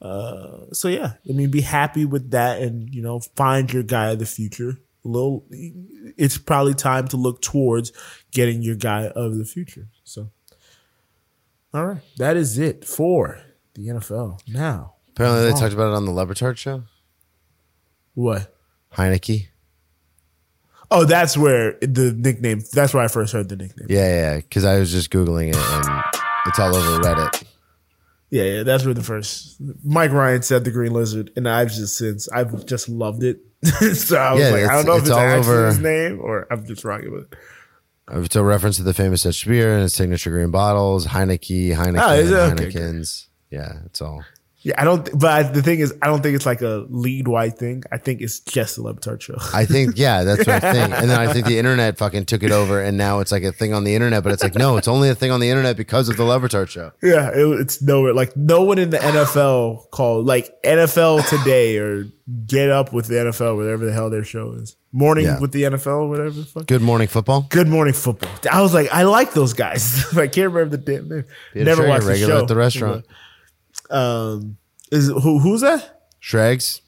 Uh, 0.00 0.72
so, 0.72 0.88
yeah, 0.88 1.12
I 1.28 1.32
mean, 1.32 1.50
be 1.50 1.60
happy 1.60 2.06
with 2.06 2.30
that 2.30 2.62
and, 2.62 2.92
you 2.92 3.02
know, 3.02 3.20
find 3.36 3.70
your 3.70 3.82
guy 3.82 4.10
of 4.12 4.18
the 4.18 4.26
future. 4.26 4.78
A 5.04 5.08
little, 5.08 5.44
it's 5.50 6.38
probably 6.38 6.74
time 6.74 7.06
to 7.08 7.16
look 7.16 7.42
towards 7.42 7.92
getting 8.30 8.62
your 8.62 8.76
guy 8.76 9.08
of 9.08 9.36
the 9.36 9.44
future. 9.44 9.88
So, 10.04 10.30
all 11.74 11.86
right, 11.86 12.00
that 12.16 12.36
is 12.36 12.58
it 12.58 12.84
for 12.84 13.40
the 13.74 13.88
NFL. 13.88 14.40
Now, 14.48 14.94
Apparently, 15.10 15.44
they 15.44 15.58
talked 15.58 15.74
about 15.74 15.92
it 15.92 15.96
on 15.96 16.06
the 16.06 16.10
Le 16.10 16.26
Batard 16.26 16.56
show. 16.56 16.84
what? 18.14 18.54
Heinicke. 18.94 19.48
Oh, 20.94 21.04
that's 21.04 21.36
where 21.36 21.72
the 21.80 22.12
nickname. 22.16 22.62
That's 22.72 22.92
where 22.92 23.02
I 23.02 23.08
first 23.08 23.32
heard 23.32 23.48
the 23.48 23.56
nickname. 23.56 23.86
Yeah, 23.88 24.06
yeah. 24.08 24.36
Because 24.36 24.64
I 24.64 24.78
was 24.78 24.90
just 24.92 25.10
googling 25.10 25.48
it 25.48 25.56
and 25.56 26.02
it's 26.46 26.58
all 26.58 26.74
over 26.74 27.02
Reddit. 27.02 27.44
Yeah, 28.30 28.44
yeah, 28.44 28.62
that's 28.62 28.84
where 28.84 28.94
the 28.94 29.02
first 29.02 29.56
Mike 29.84 30.10
Ryan 30.10 30.40
said 30.42 30.64
the 30.64 30.70
Green 30.70 30.92
Lizard, 30.92 31.30
and 31.36 31.46
I've 31.48 31.70
just 31.70 31.96
since 31.98 32.28
I've 32.30 32.64
just 32.66 32.88
loved 32.88 33.22
it. 33.22 33.40
so 33.62 34.16
I 34.16 34.32
was 34.32 34.42
Yeah, 34.42 34.50
like, 34.50 34.64
I 34.70 34.74
don't 34.74 34.86
know 34.86 34.92
if 34.94 35.00
it's 35.00 35.08
it's 35.08 35.10
all 35.10 35.18
actually 35.18 35.52
over- 35.52 35.66
his 35.66 35.78
name 35.80 36.18
or 36.20 36.46
I'm 36.50 36.64
just 36.66 36.84
rocking 36.84 37.12
with 37.12 37.24
it. 37.32 37.38
It's 38.10 38.34
a 38.36 38.42
reference 38.42 38.76
to 38.78 38.82
the 38.82 38.92
famous 38.94 39.22
Dutch 39.22 39.46
beer 39.46 39.74
and 39.74 39.84
its 39.84 39.94
signature 39.94 40.30
green 40.30 40.50
bottles, 40.50 41.06
Heinicke, 41.06 41.74
Heineken, 41.74 42.00
Oh, 42.00 42.14
it? 42.14 42.52
Okay, 42.60 42.70
Heinekens. 42.70 43.26
Yeah, 43.50 43.78
it's 43.86 44.02
all. 44.02 44.24
Yeah, 44.64 44.74
I 44.80 44.84
don't. 44.84 45.08
But 45.18 45.30
I, 45.30 45.42
the 45.42 45.60
thing 45.62 45.80
is, 45.80 45.92
I 46.00 46.06
don't 46.06 46.22
think 46.22 46.36
it's 46.36 46.46
like 46.46 46.62
a 46.62 46.86
lead 46.88 47.26
white 47.26 47.58
thing. 47.58 47.82
I 47.90 47.98
think 47.98 48.20
it's 48.20 48.38
just 48.40 48.78
a 48.78 48.82
Le 48.82 48.94
Batard 48.94 49.20
show. 49.20 49.34
I 49.52 49.64
think, 49.64 49.94
yeah, 49.96 50.22
that's 50.22 50.46
what 50.46 50.62
I 50.62 50.72
think. 50.72 50.94
And 50.94 51.10
then 51.10 51.18
I 51.18 51.32
think 51.32 51.46
the 51.46 51.58
internet 51.58 51.98
fucking 51.98 52.26
took 52.26 52.42
it 52.44 52.52
over 52.52 52.80
and 52.80 52.96
now 52.96 53.18
it's 53.20 53.32
like 53.32 53.42
a 53.42 53.50
thing 53.52 53.72
on 53.72 53.82
the 53.84 53.94
internet, 53.94 54.22
but 54.22 54.32
it's 54.32 54.42
like, 54.42 54.54
no, 54.54 54.76
it's 54.76 54.86
only 54.86 55.08
a 55.08 55.14
thing 55.16 55.32
on 55.32 55.40
the 55.40 55.48
internet 55.50 55.76
because 55.76 56.08
of 56.08 56.16
the 56.16 56.22
Le 56.24 56.38
Batard 56.38 56.68
show. 56.68 56.92
yeah, 57.02 57.30
it, 57.30 57.60
it's 57.60 57.82
nowhere. 57.82 58.14
Like 58.14 58.36
no 58.36 58.62
one 58.62 58.78
in 58.78 58.90
the 58.90 58.98
NFL 58.98 59.90
called 59.90 60.26
like 60.26 60.54
NFL 60.62 61.28
Today 61.28 61.78
or 61.78 62.04
Get 62.46 62.70
Up 62.70 62.92
with 62.92 63.06
the 63.08 63.14
NFL, 63.16 63.56
whatever 63.56 63.84
the 63.84 63.92
hell 63.92 64.10
their 64.10 64.22
show 64.24 64.52
is. 64.52 64.76
Morning 64.92 65.24
Yeah. 65.24 65.40
with 65.40 65.50
the 65.52 65.62
NFL, 65.64 66.08
whatever 66.08 66.30
the 66.30 66.44
fuck. 66.44 66.66
Good 66.66 66.82
morning 66.82 67.08
football. 67.08 67.46
Good 67.48 67.66
Morning 67.66 67.94
Football. 67.94 68.30
I 68.50 68.60
was 68.60 68.74
like, 68.74 68.92
I 68.92 69.02
like 69.04 69.32
those 69.32 69.54
guys. 69.54 70.04
I 70.16 70.28
can't 70.28 70.52
remember 70.52 70.76
the 70.76 70.82
damn 70.84 71.08
name. 71.08 71.24
Never 71.54 71.82
Schrager, 71.82 71.88
watched 71.88 72.02
the 72.04 72.08
regular 72.10 72.34
show. 72.36 72.42
at 72.42 72.48
the 72.48 72.56
restaurant. 72.56 73.06
Um, 73.92 74.56
is 74.90 75.08
who? 75.08 75.38
Who's 75.38 75.60
that? 75.60 76.02
Shregs. 76.22 76.80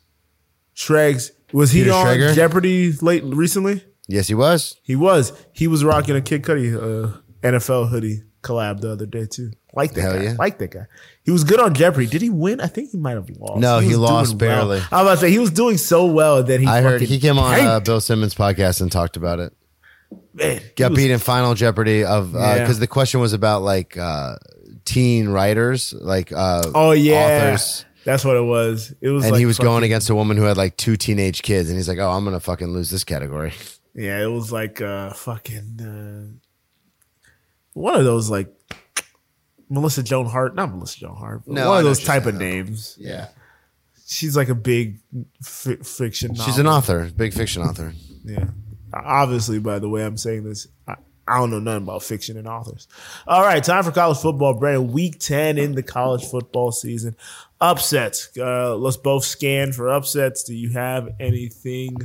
Shregs. 0.75 1.31
Was 1.53 1.71
he 1.71 1.81
Peter 1.85 1.93
on 1.95 2.07
Schrager? 2.07 2.35
Jeopardy 2.35 2.93
late 2.93 3.23
recently? 3.25 3.85
Yes, 4.09 4.27
he 4.29 4.35
was. 4.35 4.77
He 4.83 4.97
was. 4.97 5.33
He 5.53 5.67
was 5.67 5.85
rocking 5.85 6.17
a 6.17 6.21
Kid 6.21 6.43
Cudi 6.43 6.75
uh, 6.75 7.17
NFL 7.43 7.89
hoodie 7.91 8.23
collab 8.43 8.81
the 8.81 8.91
other 8.93 9.07
day 9.07 9.27
too. 9.27 9.53
Like 9.73 9.93
that 9.95 10.01
Hell 10.03 10.15
guy. 10.15 10.23
yeah. 10.23 10.37
Like 10.39 10.59
that 10.59 10.71
guy. 10.71 10.87
He 11.25 11.31
was 11.31 11.43
good 11.45 11.59
on 11.61 11.75
Jeopardy. 11.75 12.07
Did 12.07 12.23
he 12.23 12.31
win? 12.31 12.61
I 12.61 12.67
think 12.67 12.91
he 12.91 12.99
might 12.99 13.13
have 13.15 13.29
lost. 13.31 13.61
No, 13.61 13.79
he 13.81 13.89
was 13.89 13.99
lost 13.99 14.39
doing 14.39 14.51
well. 14.51 14.69
barely. 14.69 14.77
I 14.93 15.03
was 15.03 15.07
about 15.07 15.15
to 15.15 15.21
say 15.21 15.31
he 15.31 15.39
was 15.39 15.51
doing 15.51 15.79
so 15.79 16.07
well 16.07 16.43
that 16.43 16.61
he. 16.61 16.67
I 16.67 16.81
heard 16.83 17.01
he 17.03 17.19
came 17.19 17.39
on 17.39 17.59
uh. 17.61 17.81
Bill 17.81 18.01
Simmons' 18.01 18.35
podcast 18.35 18.81
and 18.81 18.91
talked 18.93 19.17
about 19.17 19.41
it. 19.41 19.53
Man, 20.33 20.61
Got 20.77 20.95
beat 20.95 21.11
in 21.11 21.19
Final 21.19 21.55
Jeopardy 21.55 22.05
of 22.05 22.33
because 22.33 22.77
Yeah. 22.77 22.81
the 22.81 22.87
question 22.87 23.21
was 23.21 23.33
about 23.33 23.63
like 23.63 23.97
uh, 23.97 24.37
teen 24.85 25.29
writers, 25.29 25.93
like 25.93 26.33
uh, 26.33 26.63
Oh 26.75 26.93
yeah, 26.93 27.49
authors. 27.51 27.85
that's 28.05 28.25
what 28.25 28.37
it 28.37 28.43
was. 28.45 28.95
It 29.01 29.09
was, 29.11 29.25
and 29.25 29.33
like 29.33 29.39
he 29.41 29.47
was 29.47 29.59
going 29.59 29.85
against 29.85 30.11
a 30.11 30.15
woman 30.15 30.37
who 30.37 30.45
had 30.45 30.57
like 30.57 30.77
two 30.77 30.97
teenage 30.97 31.43
kids, 31.43 31.69
and 31.69 31.77
he's 31.79 31.89
like, 31.89 31.99
"Oh, 31.99 32.11
I'm 32.11 32.25
gonna 32.25 32.41
fucking 32.41 32.69
lose 32.69 32.91
this 32.91 33.05
category." 33.05 33.53
Yeah, 33.95 34.23
it 34.23 34.27
was 34.27 34.51
like 34.51 34.81
uh 34.81 35.11
fucking 35.13 35.81
uh 35.81 36.39
one 37.75 37.95
of 37.97 38.05
those 38.05 38.29
like 38.31 38.49
Melissa 39.69 40.03
Joan 40.03 40.27
Hart, 40.27 40.55
not 40.55 40.71
Melissa 40.71 40.99
Joan 41.01 41.17
Hart, 41.17 41.43
but 41.47 41.55
No, 41.55 41.69
one 41.69 41.77
I 41.77 41.79
of 41.79 41.85
those 41.85 42.03
type 42.05 42.27
of 42.27 42.35
names. 42.35 42.97
Yeah, 42.99 43.29
She's 44.07 44.37
like 44.37 44.49
a 44.49 44.55
big 44.55 44.99
fi- 45.43 45.77
fiction. 45.77 46.35
she's 46.35 46.59
an 46.59 46.67
author, 46.67 47.11
big 47.17 47.33
fiction 47.33 47.63
author. 47.63 47.93
Yeah. 48.25 48.47
Obviously, 48.93 49.59
by 49.59 49.79
the 49.81 49.89
way 49.89 50.05
I'm 50.05 50.17
saying 50.17 50.45
this, 50.45 50.69
I, 50.87 50.95
I 51.27 51.39
don't 51.39 51.51
know 51.51 51.61
nothing 51.61 51.85
about 51.85 52.03
fiction 52.03 52.37
and 52.37 52.47
authors. 52.47 52.87
All 53.27 53.43
right, 53.43 53.63
time 53.63 53.83
for 53.83 53.93
college 53.93 54.19
football, 54.19 54.55
Brennan. 54.55 54.93
Week 54.93 55.19
10 55.19 55.59
in 55.59 55.75
the 55.75 55.83
college 55.83 56.25
football 56.25 56.71
season. 56.71 57.17
Upsets. 57.61 58.31
Uh, 58.37 58.77
let's 58.77 58.99
both 58.99 59.25
scan 59.25 59.73
for 59.73 59.89
upsets. 59.89 60.45
Do 60.45 60.55
you 60.55 60.71
have 60.71 61.09
anything? 61.19 61.97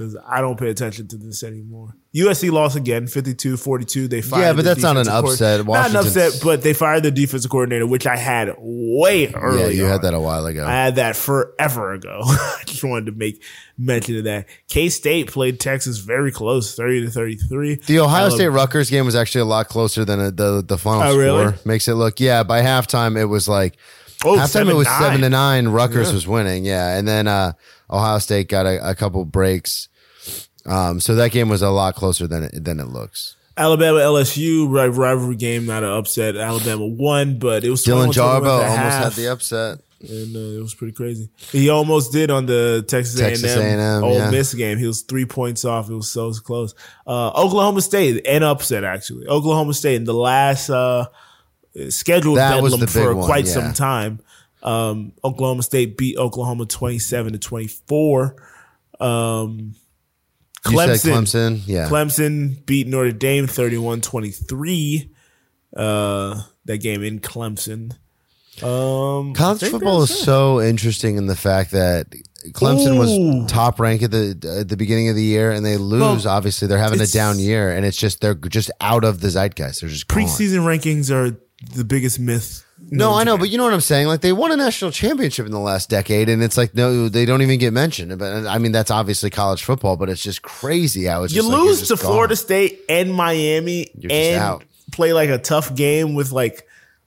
Because 0.00 0.16
I 0.26 0.40
don't 0.40 0.58
pay 0.58 0.70
attention 0.70 1.08
to 1.08 1.18
this 1.18 1.42
anymore. 1.42 1.94
USC 2.16 2.50
lost 2.50 2.74
again, 2.74 3.04
52-42. 3.04 4.08
They 4.08 4.22
fired 4.22 4.40
Yeah, 4.40 4.52
but 4.54 4.64
that's 4.64 4.80
not 4.80 4.96
an 4.96 5.08
upset. 5.08 5.66
Not 5.66 5.90
an 5.90 5.96
upset, 5.96 6.40
but 6.42 6.62
they 6.62 6.72
fired 6.72 7.02
the 7.02 7.10
defensive 7.10 7.50
coordinator, 7.50 7.86
which 7.86 8.06
I 8.06 8.16
had 8.16 8.54
way 8.58 9.30
earlier. 9.34 9.66
Yeah, 9.66 9.72
you 9.72 9.84
on. 9.84 9.90
had 9.90 10.02
that 10.02 10.14
a 10.14 10.20
while 10.20 10.46
ago. 10.46 10.64
I 10.66 10.70
had 10.72 10.96
that 10.96 11.16
forever 11.16 11.92
ago. 11.92 12.20
I 12.24 12.62
just 12.64 12.82
wanted 12.82 13.06
to 13.06 13.12
make 13.12 13.42
mention 13.76 14.16
of 14.16 14.24
that. 14.24 14.46
K 14.70 14.88
State 14.88 15.30
played 15.30 15.60
Texas 15.60 15.98
very 15.98 16.32
close, 16.32 16.74
thirty 16.74 17.02
to 17.04 17.10
thirty 17.10 17.36
three. 17.36 17.74
The 17.74 17.98
Ohio 17.98 18.30
State 18.30 18.48
Rutgers 18.48 18.88
game 18.88 19.04
was 19.04 19.14
actually 19.14 19.42
a 19.42 19.46
lot 19.46 19.68
closer 19.68 20.04
than 20.06 20.18
a, 20.18 20.30
the 20.30 20.64
the 20.66 20.78
final 20.78 21.02
Oh, 21.02 21.12
score. 21.52 21.58
Makes 21.66 21.88
it 21.88 21.94
look 21.94 22.20
yeah. 22.20 22.42
By 22.42 22.62
halftime, 22.62 23.20
it 23.20 23.26
was 23.26 23.48
like 23.48 23.76
Oh, 24.24 24.36
halftime 24.36 24.68
it 24.70 24.74
was 24.74 24.86
7-9. 24.86 24.98
seven 24.98 25.20
to 25.22 25.30
nine. 25.30 25.68
Rutgers 25.68 26.08
Yeah. 26.08 26.14
was 26.14 26.26
winning, 26.26 26.64
yeah, 26.64 26.96
and 26.98 27.06
then 27.08 27.26
uh, 27.28 27.52
Ohio 27.90 28.18
State 28.18 28.48
got 28.48 28.66
a, 28.66 28.90
a 28.90 28.94
couple 28.94 29.24
breaks. 29.24 29.88
Um, 30.66 31.00
so 31.00 31.14
that 31.14 31.32
game 31.32 31.48
was 31.48 31.62
a 31.62 31.70
lot 31.70 31.94
closer 31.94 32.26
than 32.26 32.44
it, 32.44 32.64
than 32.64 32.80
it 32.80 32.88
looks. 32.88 33.36
Alabama 33.56 33.98
LSU 33.98 34.70
ri- 34.70 34.88
rivalry 34.88 35.36
game, 35.36 35.66
not 35.66 35.82
an 35.82 35.90
upset. 35.90 36.36
Alabama 36.36 36.86
won, 36.86 37.38
but 37.38 37.64
it 37.64 37.70
was 37.70 37.84
Dylan 37.84 38.12
21 38.12 38.12
Jarbo 38.12 38.46
almost 38.48 38.76
half, 38.76 39.04
had 39.04 39.12
the 39.12 39.26
upset. 39.32 39.78
and 40.00 40.36
uh, 40.36 40.58
it 40.58 40.62
was 40.62 40.74
pretty 40.74 40.94
crazy. 40.94 41.28
He 41.50 41.68
almost 41.68 42.10
did 42.12 42.30
on 42.30 42.46
the 42.46 42.84
Texas, 42.88 43.20
Texas 43.20 43.56
A&M, 43.56 43.78
A&M, 43.78 44.04
Ole 44.04 44.14
yeah. 44.14 44.30
Miss 44.30 44.54
game. 44.54 44.78
He 44.78 44.86
was 44.86 45.02
three 45.02 45.26
points 45.26 45.64
off. 45.64 45.90
It 45.90 45.94
was 45.94 46.10
so 46.10 46.32
close. 46.32 46.74
Uh, 47.06 47.28
Oklahoma 47.30 47.82
State, 47.82 48.26
an 48.26 48.42
upset 48.42 48.84
actually. 48.84 49.26
Oklahoma 49.26 49.74
State 49.74 49.96
in 49.96 50.04
the 50.04 50.14
last 50.14 50.70
uh, 50.70 51.06
scheduled 51.90 52.38
That 52.38 52.62
was 52.62 52.72
bedlam 52.72 52.88
for 52.88 53.14
one, 53.14 53.26
quite 53.26 53.46
yeah. 53.46 53.52
some 53.52 53.72
time. 53.74 54.20
Um, 54.62 55.12
Oklahoma 55.24 55.62
State 55.62 55.96
beat 55.96 56.16
Oklahoma 56.16 56.66
twenty 56.66 56.98
seven 56.98 57.32
to 57.32 57.38
twenty 57.38 57.68
four. 57.68 58.36
Um, 59.00 59.74
Clemson, 60.64 60.98
said 60.98 61.12
Clemson, 61.12 61.62
yeah. 61.66 61.88
Clemson 61.88 62.66
beat 62.66 62.86
Notre 62.86 63.12
Dame 63.12 63.46
31-23. 63.46 65.10
Uh, 65.74 66.42
that 66.64 66.78
game 66.78 67.02
in 67.02 67.20
Clemson. 67.20 67.92
Um, 68.62 69.32
College 69.32 69.70
football 69.70 70.02
is 70.02 70.16
so 70.16 70.60
interesting 70.60 71.16
in 71.16 71.26
the 71.26 71.36
fact 71.36 71.70
that 71.70 72.06
Clemson 72.52 72.96
Ooh. 72.96 73.38
was 73.40 73.50
top 73.50 73.78
rank 73.80 74.02
at 74.02 74.10
the 74.10 74.58
at 74.60 74.68
the 74.68 74.76
beginning 74.76 75.08
of 75.08 75.16
the 75.16 75.22
year, 75.22 75.50
and 75.50 75.64
they 75.64 75.76
lose. 75.76 76.24
Well, 76.24 76.34
obviously, 76.34 76.68
they're 76.68 76.78
having 76.78 77.00
a 77.00 77.06
down 77.06 77.38
year, 77.38 77.70
and 77.70 77.86
it's 77.86 77.96
just 77.96 78.20
they're 78.20 78.34
just 78.34 78.70
out 78.80 79.04
of 79.04 79.20
the 79.20 79.28
zeitgeist. 79.28 79.80
They're 79.80 79.90
just 79.90 80.08
gone. 80.08 80.22
preseason 80.22 80.60
rankings 80.60 81.10
are 81.10 81.38
the 81.74 81.84
biggest 81.84 82.18
myth. 82.18 82.64
No, 82.90 83.14
I 83.14 83.24
know, 83.24 83.38
but 83.38 83.48
you 83.50 83.58
know 83.58 83.64
what 83.64 83.72
I'm 83.72 83.80
saying. 83.80 84.08
Like 84.08 84.20
they 84.20 84.32
won 84.32 84.50
a 84.52 84.56
national 84.56 84.90
championship 84.90 85.46
in 85.46 85.52
the 85.52 85.60
last 85.60 85.88
decade, 85.88 86.28
and 86.28 86.42
it's 86.42 86.56
like 86.56 86.74
no, 86.74 87.08
they 87.08 87.24
don't 87.24 87.42
even 87.42 87.58
get 87.58 87.72
mentioned. 87.72 88.18
But 88.18 88.46
I 88.46 88.58
mean, 88.58 88.72
that's 88.72 88.90
obviously 88.90 89.30
college 89.30 89.62
football, 89.62 89.96
but 89.96 90.08
it's 90.08 90.22
just 90.22 90.42
crazy 90.42 91.04
how 91.04 91.22
it's 91.22 91.32
you 91.32 91.42
just 91.42 91.52
like, 91.52 91.60
lose 91.62 91.78
just 91.80 91.90
to 91.90 91.96
gone. 91.96 92.12
Florida 92.12 92.36
State 92.36 92.80
and 92.88 93.12
Miami 93.12 93.88
You're 93.94 94.12
and 94.12 94.42
out. 94.42 94.64
play 94.92 95.12
like 95.12 95.30
a 95.30 95.38
tough 95.38 95.74
game 95.74 96.14
with 96.14 96.32
like 96.32 96.66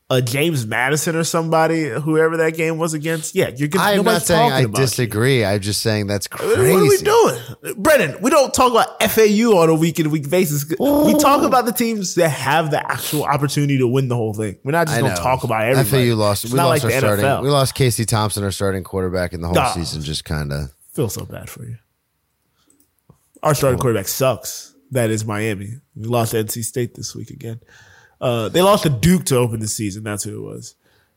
a 0.10 0.22
James 0.22 0.68
Madison 0.68 1.16
or 1.16 1.24
somebody, 1.24 1.88
whoever 1.90 2.38
that 2.38 2.56
game 2.56 2.78
was 2.78 2.94
against. 2.94 3.34
Yeah, 3.34 3.50
you're 3.56 3.68
gonna. 3.70 3.98
I'm 4.00 4.04
not 4.06 4.22
saying 4.22 4.52
I 4.52 4.60
about 4.62 4.78
you. 4.80 4.86
disagree. 4.86 5.44
I'm 5.46 5.60
just 5.62 5.82
saying 5.82 6.08
that's 6.08 6.28
crazy. 6.28 6.74
What 6.74 6.84
are 6.84 6.88
we 6.88 6.98
doing? 6.98 7.82
Brennan, 7.82 8.22
we 8.22 8.30
don't 8.30 8.54
talk 8.54 8.72
about 8.72 9.02
FAU 9.02 9.58
on 9.58 9.70
a 9.70 9.74
week 9.76 10.00
in 10.00 10.12
week 10.12 10.30
basis. 10.30 10.66
We 10.70 11.14
talk 11.16 11.44
about 11.44 11.66
the 11.66 11.72
teams 11.72 12.16
that 12.16 12.30
have 12.30 12.70
the 12.70 12.86
actual 12.92 13.24
opportunity 13.24 13.78
to 13.80 13.88
win 13.88 14.08
the 14.10 14.16
whole 14.16 14.34
thing. 14.34 14.58
We're 14.64 14.74
not 14.74 14.88
just 14.88 14.98
I 14.98 15.02
going 15.02 15.12
know. 15.12 15.18
to 15.18 15.24
talk 15.24 15.44
about 15.46 15.64
everything. 15.66 16.12
FAU 16.12 16.16
lost. 16.16 16.44
It's 16.44 16.54
we 16.54 16.58
lost 16.60 16.84
like 16.84 16.94
our 16.94 17.00
starting. 17.00 17.26
NFL. 17.26 17.42
We 17.44 17.50
lost 17.50 17.74
Casey 17.74 18.06
Thompson, 18.06 18.44
our 18.44 18.52
starting 18.52 18.84
quarterback, 18.84 19.34
in 19.34 19.42
the 19.42 19.48
whole 19.48 19.56
Nah. 19.56 19.72
season. 19.74 20.02
Just 20.04 20.26
kind 20.26 20.52
of. 20.54 20.70
feel 20.92 21.10
so 21.10 21.26
bad 21.26 21.50
for 21.50 21.66
you. 21.66 21.78
Our 23.42 23.56
starting 23.56 23.80
quarterback 23.80 24.08
sucks. 24.08 24.76
That 24.92 25.10
is 25.10 25.26
Miami. 25.26 25.78
We 25.96 26.08
lost 26.08 26.34
NC 26.34 26.64
State 26.64 26.94
this 26.96 27.16
week 27.16 27.30
again. 27.32 27.60
Uh, 28.24 28.48
they 28.50 28.62
lost 28.62 28.84
to 28.84 28.90
Duke 28.90 29.26
to 29.26 29.36
open 29.38 29.60
the 29.60 29.68
season. 29.68 30.04
That's 30.04 30.24
who 30.24 30.38
it 30.38 30.42
was. 30.42 30.76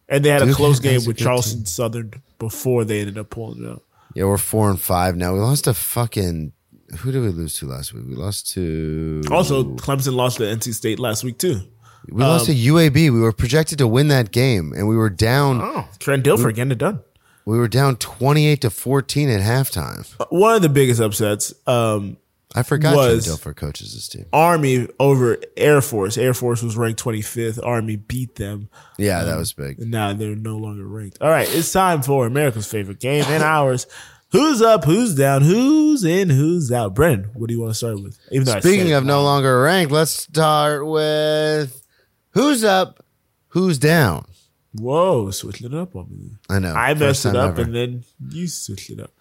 And 0.08 0.24
they 0.24 0.28
had 0.30 0.42
a 0.42 0.52
close 0.52 0.80
game 0.80 1.00
with 1.06 1.16
Charleston 1.16 1.64
Southern 1.64 2.12
before 2.38 2.84
they 2.84 3.00
ended 3.00 3.16
up 3.16 3.30
pulling 3.30 3.64
it 3.64 3.70
out. 3.70 3.82
Yeah, 4.14 4.24
we're 4.24 4.38
four 4.38 4.70
and 4.70 4.80
five 4.80 5.16
now. 5.16 5.32
We 5.34 5.40
lost 5.40 5.64
to 5.64 5.74
fucking. 5.74 6.52
Who 6.98 7.12
did 7.12 7.20
we 7.22 7.28
lose 7.28 7.54
to 7.58 7.66
last 7.66 7.92
week? 7.94 8.04
We 8.08 8.14
lost 8.14 8.52
to. 8.54 9.22
Also, 9.30 9.62
Clemson 9.76 10.14
lost 10.14 10.38
to 10.38 10.44
NC 10.44 10.74
State 10.74 10.98
last 10.98 11.22
week 11.22 11.38
too. 11.38 11.60
we 12.08 12.22
lost 12.22 12.46
to 12.46 12.54
UAB. 12.54 12.94
We 12.94 13.20
were 13.20 13.32
projected 13.32 13.78
to 13.78 13.86
win 13.86 14.08
that 14.08 14.30
game, 14.32 14.72
and 14.76 14.88
we 14.88 14.96
were 14.96 15.10
down. 15.10 15.60
Oh, 15.62 15.88
Trent 15.98 16.24
Dilfer 16.24 16.54
getting 16.54 16.72
it 16.72 16.78
done. 16.78 17.00
We 17.44 17.58
were 17.58 17.68
down 17.68 17.96
twenty 17.96 18.46
eight 18.46 18.62
to 18.62 18.70
fourteen 18.70 19.28
at 19.30 19.40
halftime. 19.40 20.06
One 20.30 20.56
of 20.56 20.62
the 20.62 20.68
biggest 20.68 21.00
upsets, 21.00 21.52
um, 21.66 22.16
I 22.56 22.62
forgot 22.62 22.96
Was- 22.96 23.26
Dilfer 23.26 23.54
coaches 23.54 23.92
this 23.92 24.08
team. 24.08 24.24
Army 24.32 24.88
over 24.98 25.36
Air 25.56 25.82
Force. 25.82 26.16
Air 26.16 26.32
Force 26.32 26.62
was 26.62 26.76
ranked 26.76 27.02
25th. 27.04 27.60
Army 27.62 27.96
beat 27.96 28.36
them. 28.36 28.70
Yeah, 28.96 29.22
that 29.24 29.34
um, 29.34 29.38
was 29.38 29.52
big. 29.52 29.78
Now 29.78 30.14
they're 30.14 30.34
no 30.34 30.56
longer 30.56 30.86
ranked. 30.86 31.18
All 31.20 31.28
right, 31.28 31.48
it's 31.54 31.70
time 31.70 32.00
for 32.02 32.26
America's 32.26 32.66
favorite 32.66 32.98
game 32.98 33.24
and 33.28 33.42
ours. 33.42 33.86
Who's 34.32 34.60
up? 34.62 34.84
Who's 34.84 35.14
down? 35.14 35.42
Who's 35.42 36.02
in? 36.04 36.30
Who's 36.30 36.72
out? 36.72 36.94
Brennan, 36.94 37.30
what 37.34 37.48
do 37.48 37.54
you 37.54 37.60
want 37.60 37.70
to 37.70 37.74
start 37.74 38.02
with? 38.02 38.18
Even 38.32 38.44
though 38.44 38.58
Speaking 38.58 38.92
of 38.92 39.04
no 39.04 39.22
longer 39.22 39.62
ranked, 39.62 39.92
let's 39.92 40.10
start 40.10 40.86
with 40.86 41.82
who's 42.30 42.64
up, 42.64 43.04
who's 43.48 43.78
down. 43.78 44.26
whoa, 44.72 45.30
switching 45.30 45.66
it 45.66 45.74
up 45.74 45.94
on 45.94 46.08
me. 46.10 46.30
I 46.50 46.58
know. 46.58 46.72
I 46.72 46.94
messed 46.94 47.26
it 47.26 47.36
up, 47.36 47.52
ever. 47.52 47.62
and 47.62 47.74
then 47.74 48.04
you 48.30 48.48
switched 48.48 48.90
it 48.90 49.00
up. 49.00 49.12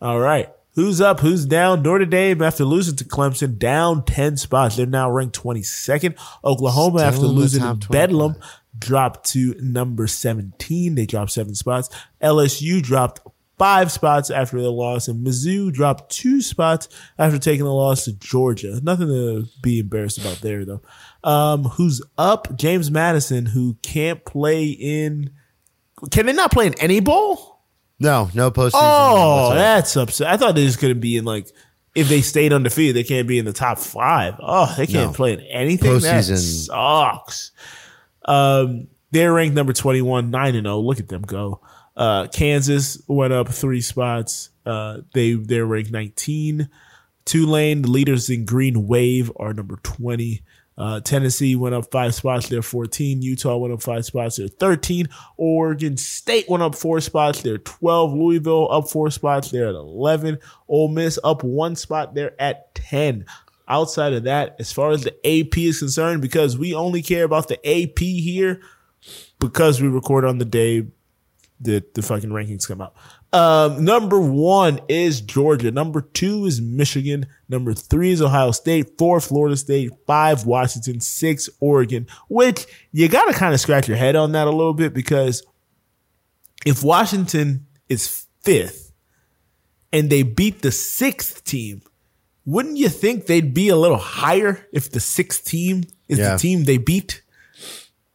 All 0.00 0.18
right. 0.18 0.48
Who's 0.78 1.00
up? 1.00 1.18
Who's 1.18 1.44
down? 1.44 1.82
Notre 1.82 2.06
Dame, 2.06 2.40
after 2.40 2.64
losing 2.64 2.94
to 2.94 3.04
Clemson, 3.04 3.58
down 3.58 4.04
10 4.04 4.36
spots. 4.36 4.76
They're 4.76 4.86
now 4.86 5.10
ranked 5.10 5.36
22nd. 5.36 6.16
Oklahoma, 6.44 6.98
Still 7.00 7.08
after 7.08 7.26
losing 7.26 7.80
to 7.80 7.88
Bedlam, 7.88 8.36
dropped 8.78 9.28
to 9.30 9.56
number 9.58 10.06
17. 10.06 10.94
They 10.94 11.04
dropped 11.04 11.32
seven 11.32 11.56
spots. 11.56 11.90
LSU 12.22 12.80
dropped 12.80 13.18
five 13.58 13.90
spots 13.90 14.30
after 14.30 14.62
the 14.62 14.70
loss, 14.70 15.08
and 15.08 15.26
Mizzou 15.26 15.72
dropped 15.72 16.12
two 16.12 16.40
spots 16.40 16.88
after 17.18 17.40
taking 17.40 17.64
the 17.64 17.74
loss 17.74 18.04
to 18.04 18.12
Georgia. 18.12 18.78
Nothing 18.80 19.08
to 19.08 19.46
be 19.60 19.80
embarrassed 19.80 20.18
about 20.18 20.42
there, 20.42 20.64
though. 20.64 20.82
Um, 21.24 21.64
who's 21.64 22.00
up? 22.16 22.56
James 22.56 22.88
Madison, 22.88 23.46
who 23.46 23.74
can't 23.82 24.24
play 24.24 24.68
in. 24.68 25.32
Can 26.12 26.26
they 26.26 26.32
not 26.32 26.52
play 26.52 26.68
in 26.68 26.74
any 26.74 27.00
bowl? 27.00 27.57
No, 28.00 28.30
no 28.34 28.50
postseason. 28.50 28.70
Oh, 28.74 29.36
whatsoever. 29.48 29.58
that's 29.60 29.96
upset. 29.96 30.26
I 30.28 30.36
thought 30.36 30.54
they 30.54 30.64
just 30.66 30.78
couldn't 30.78 31.00
be 31.00 31.16
in 31.16 31.24
like 31.24 31.48
if 31.94 32.08
they 32.08 32.20
stayed 32.20 32.52
undefeated, 32.52 32.94
they 32.96 33.02
can't 33.04 33.26
be 33.26 33.38
in 33.38 33.44
the 33.44 33.52
top 33.52 33.78
five. 33.78 34.34
Oh, 34.40 34.72
they 34.76 34.86
can't 34.86 35.10
No. 35.10 35.16
play 35.16 35.32
in 35.32 35.40
anything. 35.40 35.98
That 36.00 36.22
Postseason. 36.24 36.66
sucks. 36.66 37.50
Um, 38.24 38.88
they're 39.10 39.32
ranked 39.32 39.56
number 39.56 39.72
twenty 39.72 40.02
one, 40.02 40.30
nine 40.30 40.54
and 40.54 40.66
zero. 40.66 40.78
Look 40.80 41.00
at 41.00 41.08
them 41.08 41.22
go. 41.22 41.60
Uh, 41.96 42.28
Kansas 42.28 43.02
went 43.08 43.32
up 43.32 43.48
three 43.48 43.80
spots. 43.80 44.50
Uh, 44.66 44.98
they 45.14 45.32
they're 45.34 45.66
ranked 45.66 45.90
nineteen. 45.90 46.68
Tulane, 47.24 47.82
the 47.82 47.90
leaders 47.90 48.30
in 48.30 48.44
Green 48.44 48.86
Wave, 48.86 49.30
are 49.36 49.52
number 49.52 49.76
twenty. 49.82 50.42
Uh, 50.78 51.00
Tennessee 51.00 51.56
went 51.56 51.74
up 51.74 51.90
five 51.90 52.14
spots. 52.14 52.48
They're 52.48 52.62
14. 52.62 53.20
Utah 53.20 53.56
went 53.56 53.74
up 53.74 53.82
five 53.82 54.04
spots. 54.04 54.36
They're 54.36 54.46
13. 54.46 55.08
Oregon 55.36 55.96
State 55.96 56.48
went 56.48 56.62
up 56.62 56.76
four 56.76 57.00
spots. 57.00 57.42
They're 57.42 57.58
12. 57.58 58.12
Louisville 58.12 58.70
up 58.70 58.88
four 58.88 59.10
spots. 59.10 59.50
They're 59.50 59.68
at 59.68 59.74
11. 59.74 60.38
Ole 60.68 60.88
Miss 60.88 61.18
up 61.24 61.42
one 61.42 61.74
spot. 61.74 62.14
They're 62.14 62.40
at 62.40 62.74
10. 62.76 63.26
Outside 63.70 64.14
of 64.14 64.22
that, 64.22 64.56
as 64.58 64.72
far 64.72 64.92
as 64.92 65.04
the 65.04 65.14
AP 65.26 65.58
is 65.58 65.80
concerned, 65.80 66.22
because 66.22 66.56
we 66.56 66.74
only 66.74 67.02
care 67.02 67.24
about 67.24 67.48
the 67.48 67.58
AP 67.66 67.98
here 67.98 68.62
because 69.40 69.82
we 69.82 69.88
record 69.88 70.24
on 70.24 70.38
the 70.38 70.46
day 70.46 70.86
that 71.60 71.94
the 71.94 72.02
fucking 72.02 72.30
rankings 72.30 72.66
come 72.66 72.80
out. 72.80 72.94
Um, 73.30 73.84
number 73.84 74.18
one 74.18 74.80
is 74.88 75.20
Georgia. 75.20 75.70
Number 75.70 76.00
two 76.00 76.46
is 76.46 76.62
Michigan. 76.62 77.26
Number 77.48 77.74
three 77.74 78.10
is 78.10 78.22
Ohio 78.22 78.52
State. 78.52 78.96
Four, 78.96 79.20
Florida 79.20 79.56
State. 79.56 79.90
Five, 80.06 80.46
Washington. 80.46 81.00
Six, 81.00 81.48
Oregon. 81.60 82.06
Which 82.28 82.64
you 82.92 83.06
got 83.08 83.26
to 83.26 83.34
kind 83.34 83.52
of 83.52 83.60
scratch 83.60 83.86
your 83.86 83.98
head 83.98 84.16
on 84.16 84.32
that 84.32 84.46
a 84.46 84.50
little 84.50 84.72
bit 84.72 84.94
because 84.94 85.44
if 86.64 86.82
Washington 86.82 87.66
is 87.88 88.26
fifth 88.42 88.92
and 89.92 90.08
they 90.08 90.22
beat 90.22 90.62
the 90.62 90.72
sixth 90.72 91.44
team, 91.44 91.82
wouldn't 92.46 92.78
you 92.78 92.88
think 92.88 93.26
they'd 93.26 93.52
be 93.52 93.68
a 93.68 93.76
little 93.76 93.98
higher 93.98 94.66
if 94.72 94.90
the 94.90 95.00
sixth 95.00 95.44
team 95.44 95.84
is 96.08 96.18
Yeah. 96.18 96.32
the 96.32 96.38
team 96.38 96.64
they 96.64 96.78
beat? 96.78 97.22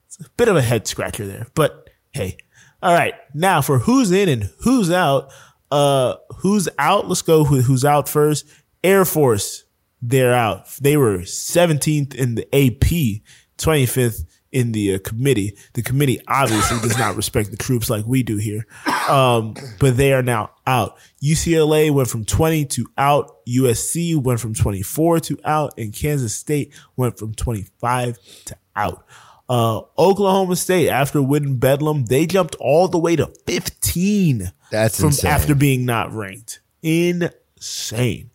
It's 0.08 0.20
a 0.26 0.30
bit 0.38 0.48
of 0.48 0.56
a 0.56 0.62
head 0.62 0.88
scratcher 0.88 1.26
there, 1.28 1.48
but 1.54 1.90
hey. 2.14 2.38
All 2.84 2.94
right. 2.94 3.14
Now 3.34 3.62
for 3.62 3.80
who's 3.80 4.12
in 4.12 4.28
and 4.28 4.50
who's 4.60 4.92
out. 4.92 5.32
Uh, 5.72 6.16
who's 6.40 6.68
out? 6.78 7.08
Let's 7.08 7.22
go 7.22 7.50
with 7.50 7.64
who's 7.66 7.86
out 7.86 8.10
first. 8.10 8.46
Air 8.84 9.06
Force, 9.06 9.64
they're 10.02 10.34
out. 10.34 10.68
They 10.82 10.98
were 10.98 11.20
17th 11.20 12.14
in 12.14 12.36
the 12.36 12.46
AP, 12.54 13.24
25th 13.58 14.26
in 14.52 14.74
the 14.74 14.96
uh, 14.96 15.00
committee. 15.00 15.58
The 15.76 15.82
committee 15.82 16.20
obviously 16.28 16.78
does 16.80 16.98
not 16.98 17.16
respect 17.16 17.52
the 17.52 17.58
troops 17.58 17.90
like 17.90 18.06
we 18.06 18.22
do 18.22 18.36
here. 18.36 18.68
Um, 19.08 19.56
but 19.80 19.96
they 19.96 20.12
are 20.12 20.22
now 20.22 20.52
out. 20.68 20.98
UCLA 21.24 21.90
went 21.90 22.10
from 22.10 22.26
20 22.26 22.66
to 22.66 22.86
out. 22.98 23.46
USC 23.48 24.22
went 24.22 24.42
from 24.42 24.54
24 24.54 25.22
to 25.22 25.40
out 25.46 25.74
and 25.78 25.94
Kansas 25.94 26.36
State 26.36 26.74
went 26.98 27.18
from 27.18 27.34
25 27.34 28.20
to 28.46 28.58
out. 28.76 29.06
Uh, 29.54 29.82
Oklahoma 30.00 30.56
State, 30.56 30.90
after 30.90 31.22
winning 31.22 31.58
Bedlam, 31.58 32.06
they 32.06 32.26
jumped 32.26 32.56
all 32.56 32.88
the 32.88 32.98
way 32.98 33.16
to 33.16 33.32
15 33.46 34.52
That's 34.72 34.98
from 35.00 35.10
insane. 35.10 35.30
after 35.30 35.54
being 35.54 35.86
not 35.86 36.12
ranked. 36.12 36.60
Insane. 36.82 38.32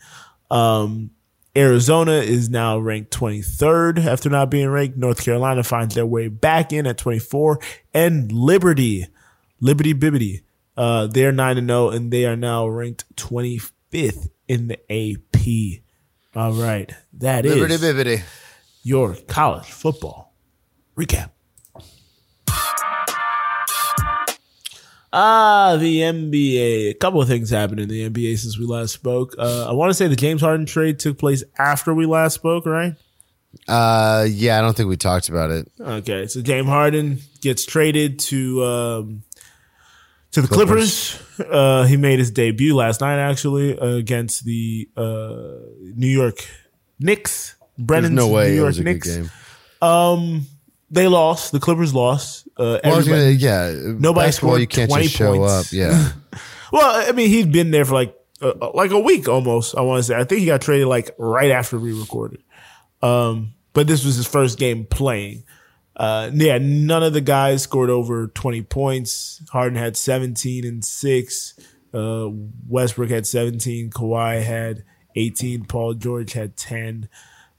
Um, 0.49 1.11
Arizona 1.57 2.13
is 2.13 2.49
now 2.49 2.79
ranked 2.79 3.11
23rd 3.11 4.07
after 4.07 4.31
not 4.31 4.49
being 4.49 4.69
ranked. 4.69 4.97
North 4.97 5.25
Carolina 5.25 5.65
finds 5.65 5.97
their 5.97 6.07
way 6.07 6.29
back 6.29 6.73
in 6.73 6.87
at 6.87 6.99
24. 6.99 7.59
And 7.93 8.31
Liberty, 8.31 9.09
Liberty 9.61 9.95
Bibbity, 9.95 10.43
uh, 10.77 11.09
they're 11.09 11.33
9 11.33 11.59
and 11.59 11.69
0 11.69 11.91
and 11.91 12.13
they 12.13 12.27
are 12.27 12.37
now 12.37 12.69
ranked 12.69 13.05
25th 13.17 14.31
in 14.47 14.69
the 14.69 14.79
AP. 14.89 15.83
All 16.37 16.53
right. 16.53 16.93
that 17.15 17.45
is 17.45 17.57
Liberty 17.57 17.75
bibbity. 17.75 18.23
your 18.85 19.17
college 19.27 19.65
football 19.65 20.28
recap. 20.99 21.31
Ah, 25.11 25.77
the 25.81 26.01
NBA. 26.01 26.91
A 26.91 26.95
couple 26.95 27.23
of 27.23 27.29
things 27.29 27.49
happened 27.51 27.81
in 27.81 27.89
the 27.89 28.09
NBA 28.11 28.37
since 28.39 28.59
we 28.59 28.67
last 28.67 28.93
spoke. 28.93 29.35
Uh, 29.39 29.67
I 29.69 29.73
want 29.73 29.89
to 29.91 29.95
say 29.95 30.07
the 30.07 30.17
James 30.17 30.43
Harden 30.43 30.67
trade 30.67 30.99
took 30.99 31.19
place 31.19 31.43
after 31.59 31.95
we 31.95 32.05
last 32.05 32.35
spoke, 32.35 32.67
right? 32.67 32.95
Uh, 33.67 34.27
yeah, 34.29 34.59
I 34.59 34.61
don't 34.61 34.77
think 34.77 34.91
we 34.91 34.99
talked 34.99 35.31
about 35.31 35.51
it. 35.51 35.71
Okay, 35.81 36.27
so 36.27 36.43
James 36.43 36.69
Harden 36.69 37.21
gets 37.41 37.65
traded 37.65 38.19
to 38.21 38.63
um, 38.65 39.23
to 40.33 40.43
the 40.43 40.49
Clippers. 40.49 41.19
Uh, 41.39 41.85
he 41.85 41.97
made 41.97 42.19
his 42.19 42.31
debut 42.31 42.75
last 42.77 43.01
night, 43.01 43.19
actually, 43.19 43.79
uh, 43.79 43.95
against 43.95 44.45
the 44.45 44.91
uh, 44.95 45.55
New 45.81 46.07
York 46.09 46.47
Knicks. 47.01 47.55
There's 47.79 47.87
Brennan's 47.87 48.15
no 48.15 48.29
way 48.29 48.49
New 48.49 48.53
it 48.53 48.57
York 48.57 48.67
was 48.67 48.79
a 48.81 48.85
Knicks. 48.85 49.07
good 49.09 49.23
game. 49.23 49.31
They 50.91 51.07
lost. 51.09 51.53
The 51.53 51.61
Clippers 51.61 51.95
lost. 51.95 52.49
Uh, 52.57 52.79
Well, 52.83 53.05
gonna, 53.05 53.29
yeah, 53.31 53.73
Nobody 53.99 54.33
scored 54.33 54.61
you 54.61 54.67
can't 54.67 54.91
20 54.91 55.05
just 55.05 55.17
show 55.17 55.37
points. 55.37 55.53
up. 55.69 55.73
Yeah, 55.73 56.13
Well, 56.73 57.09
I 57.09 57.13
mean, 57.13 57.29
he'd 57.29 57.53
been 57.53 57.71
there 57.71 57.85
for 57.85 57.95
like 57.95 58.15
uh, 58.41 58.71
like 58.75 58.91
a 58.91 59.01
week 59.01 59.29
almost. 59.29 59.77
I 59.77 59.81
want 59.83 59.99
to 60.01 60.03
say. 60.03 60.15
I 60.15 60.25
think 60.25 60.41
he 60.41 60.47
got 60.47 60.61
traded 60.63 60.87
like 60.89 61.11
right 61.19 61.51
after 61.51 61.79
we 61.79 61.93
recorded. 61.93 62.43
Um, 63.03 63.55
but 63.73 63.87
this 63.87 64.05
was 64.05 64.17
his 64.17 64.27
first 64.27 64.59
game 64.59 64.87
playing. 64.87 65.45
Uh, 65.97 66.31
yeah, 66.33 66.59
none 66.59 67.03
of 67.03 67.13
the 67.13 67.21
guys 67.21 67.63
scored 67.63 67.91
over 67.91 68.29
twenty 68.29 68.63
points. 68.63 69.43
Harden 69.51 69.77
had 69.79 69.97
seventeen 69.97 70.65
and 70.65 70.85
six. 70.85 71.59
Uh, 71.93 72.29
Westbrook 72.69 73.11
had 73.11 73.27
seventeen. 73.27 73.91
Kawhi 73.91 74.43
had 74.43 74.85
eighteen. 75.17 75.65
Paul 75.65 75.95
George 75.95 76.33
had 76.35 76.57
ten. 76.57 77.09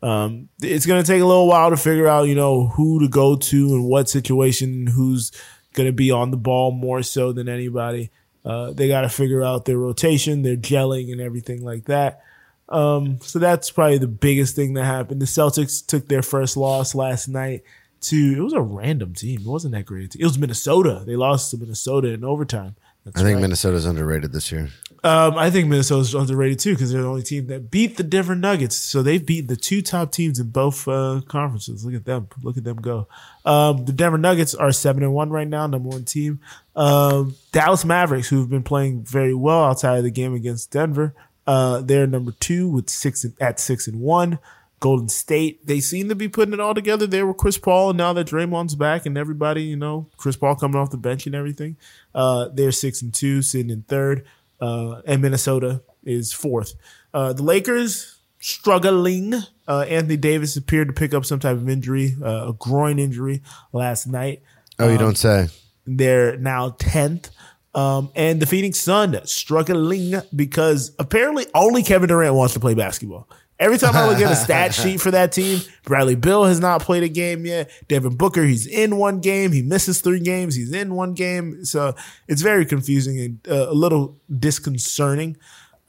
Um, 0.01 0.49
it's 0.61 0.85
going 0.85 1.03
to 1.03 1.07
take 1.07 1.21
a 1.21 1.25
little 1.25 1.47
while 1.47 1.69
to 1.69 1.77
figure 1.77 2.07
out, 2.07 2.27
you 2.27 2.35
know, 2.35 2.67
who 2.67 3.01
to 3.01 3.09
go 3.09 3.35
to 3.35 3.67
and 3.75 3.85
what 3.85 4.09
situation, 4.09 4.87
who's 4.87 5.31
going 5.73 5.87
to 5.87 5.93
be 5.93 6.11
on 6.11 6.31
the 6.31 6.37
ball 6.37 6.71
more 6.71 7.03
so 7.03 7.31
than 7.31 7.49
anybody. 7.49 8.09
Uh, 8.45 8.71
they 8.71 8.87
got 8.87 9.01
to 9.01 9.09
figure 9.09 9.43
out 9.43 9.65
their 9.65 9.77
rotation, 9.77 10.41
their 10.41 10.55
gelling, 10.55 11.11
and 11.11 11.19
everything 11.19 11.63
like 11.63 11.85
that. 11.85 12.21
Um, 12.69 13.19
so 13.21 13.39
that's 13.39 13.71
probably 13.71 13.97
the 13.97 14.07
biggest 14.07 14.55
thing 14.55 14.73
that 14.75 14.85
happened. 14.85 15.21
The 15.21 15.25
Celtics 15.25 15.85
took 15.85 16.07
their 16.07 16.21
first 16.21 16.55
loss 16.55 16.95
last 16.95 17.27
night 17.27 17.63
to 18.01 18.35
it 18.37 18.41
was 18.41 18.53
a 18.53 18.61
random 18.61 19.13
team. 19.13 19.41
It 19.41 19.47
wasn't 19.47 19.73
that 19.73 19.85
great. 19.85 20.15
It 20.15 20.23
was 20.23 20.37
Minnesota. 20.37 21.03
They 21.05 21.15
lost 21.15 21.51
to 21.51 21.57
Minnesota 21.57 22.09
in 22.09 22.23
overtime. 22.23 22.75
That's 23.03 23.19
I 23.19 23.23
think 23.23 23.35
right. 23.35 23.41
Minnesota's 23.41 23.85
underrated 23.85 24.31
this 24.31 24.51
year. 24.51 24.69
Um, 25.01 25.37
I 25.37 25.49
think 25.49 25.69
Minnesota's 25.69 26.13
underrated 26.13 26.59
too 26.59 26.73
because 26.73 26.91
they're 26.91 27.03
the 27.03 27.07
only 27.07 27.23
team 27.23 27.47
that 27.47 27.71
beat 27.71 27.95
the 27.95 28.03
Denver 28.03 28.35
Nuggets. 28.35 28.75
So 28.75 29.01
they've 29.01 29.25
beaten 29.25 29.47
the 29.47 29.55
two 29.55 29.81
top 29.81 30.11
teams 30.11 30.39
in 30.39 30.49
both 30.49 30.87
uh, 30.87 31.21
conferences. 31.27 31.85
Look 31.85 31.93
at 31.93 32.05
them. 32.05 32.27
Look 32.43 32.57
at 32.57 32.65
them 32.65 32.77
go. 32.77 33.07
Um, 33.45 33.85
the 33.85 33.93
Denver 33.93 34.17
Nuggets 34.17 34.53
are 34.53 34.71
seven 34.73 35.03
and 35.03 35.13
one 35.13 35.29
right 35.29 35.47
now, 35.47 35.67
number 35.67 35.87
one 35.87 36.03
team. 36.03 36.41
Um, 36.75 37.35
Dallas 37.53 37.85
Mavericks, 37.85 38.27
who've 38.27 38.49
been 38.49 38.63
playing 38.63 39.03
very 39.03 39.33
well 39.33 39.63
outside 39.63 39.97
of 39.97 40.03
the 40.03 40.11
game 40.11 40.33
against 40.33 40.71
Denver, 40.71 41.15
uh, 41.47 41.81
they're 41.81 42.05
number 42.05 42.33
two 42.39 42.69
with 42.69 42.89
six 42.89 43.23
and, 43.23 43.33
at 43.39 43.59
six 43.59 43.87
and 43.87 44.01
one. 44.01 44.39
Golden 44.79 45.09
State, 45.09 45.65
they 45.67 45.81
seem 45.81 46.07
to 46.07 46.15
be 46.15 46.29
putting 46.29 46.53
it 46.53 46.59
all 46.61 46.73
together 46.73 47.05
They 47.05 47.21
were 47.21 47.33
Chris 47.33 47.57
Paul. 47.57 47.89
And 47.89 47.97
now 47.97 48.13
that 48.13 48.27
Draymond's 48.27 48.75
back 48.75 49.05
and 49.05 49.17
everybody, 49.17 49.63
you 49.63 49.75
know, 49.75 50.07
Chris 50.15 50.37
Paul 50.37 50.55
coming 50.55 50.79
off 50.79 50.89
the 50.89 50.97
bench 50.97 51.25
and 51.25 51.35
everything, 51.35 51.75
uh, 52.15 52.47
they're 52.53 52.71
six 52.71 53.01
and 53.01 53.13
two, 53.13 53.41
sitting 53.41 53.69
in 53.69 53.81
third. 53.83 54.25
Uh, 54.61 55.01
and 55.05 55.21
Minnesota 55.21 55.81
is 56.03 56.33
fourth. 56.33 56.73
Uh, 57.13 57.33
the 57.33 57.43
Lakers 57.43 58.19
struggling. 58.39 59.33
Uh, 59.67 59.81
Anthony 59.81 60.17
Davis 60.17 60.55
appeared 60.55 60.87
to 60.87 60.93
pick 60.93 61.13
up 61.13 61.25
some 61.25 61.39
type 61.39 61.57
of 61.57 61.69
injury, 61.69 62.15
uh, 62.23 62.49
a 62.49 62.53
groin 62.53 62.99
injury 62.99 63.41
last 63.71 64.07
night. 64.07 64.41
Oh, 64.79 64.89
you 64.89 64.97
don't 64.97 65.17
say. 65.17 65.47
They're 65.85 66.37
now 66.37 66.71
10th. 66.71 67.29
Um, 67.75 68.11
and 68.15 68.41
the 68.41 68.45
Phoenix 68.45 68.79
Sun 68.79 69.19
struggling 69.25 70.15
because 70.35 70.95
apparently 70.97 71.45
only 71.53 71.83
Kevin 71.83 72.09
Durant 72.09 72.33
wants 72.33 72.55
to 72.55 72.59
play 72.59 72.73
basketball. 72.73 73.27
Every 73.59 73.77
time 73.77 73.93
I 73.93 74.07
look 74.07 74.19
at 74.19 74.31
a 74.31 74.35
stat 74.43 74.73
sheet 74.73 75.01
for 75.01 75.11
that 75.11 75.33
team, 75.33 75.59
Bradley 75.83 76.15
Beal 76.15 76.45
has 76.45 76.61
not 76.61 76.81
played 76.81 77.03
a 77.03 77.09
game 77.09 77.45
yet. 77.45 77.69
Devin 77.89 78.15
Booker, 78.15 78.43
he's 78.43 78.65
in 78.65 78.95
one 78.95 79.19
game. 79.19 79.51
He 79.51 79.61
misses 79.61 79.99
three 79.99 80.21
games. 80.21 80.55
He's 80.55 80.71
in 80.71 80.95
one 80.95 81.13
game. 81.13 81.65
So 81.65 81.93
it's 82.27 82.41
very 82.41 82.65
confusing 82.65 83.19
and 83.19 83.47
uh, 83.49 83.69
a 83.69 83.73
little 83.73 84.17
disconcerting. 84.33 85.35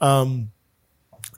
Um, 0.01 0.51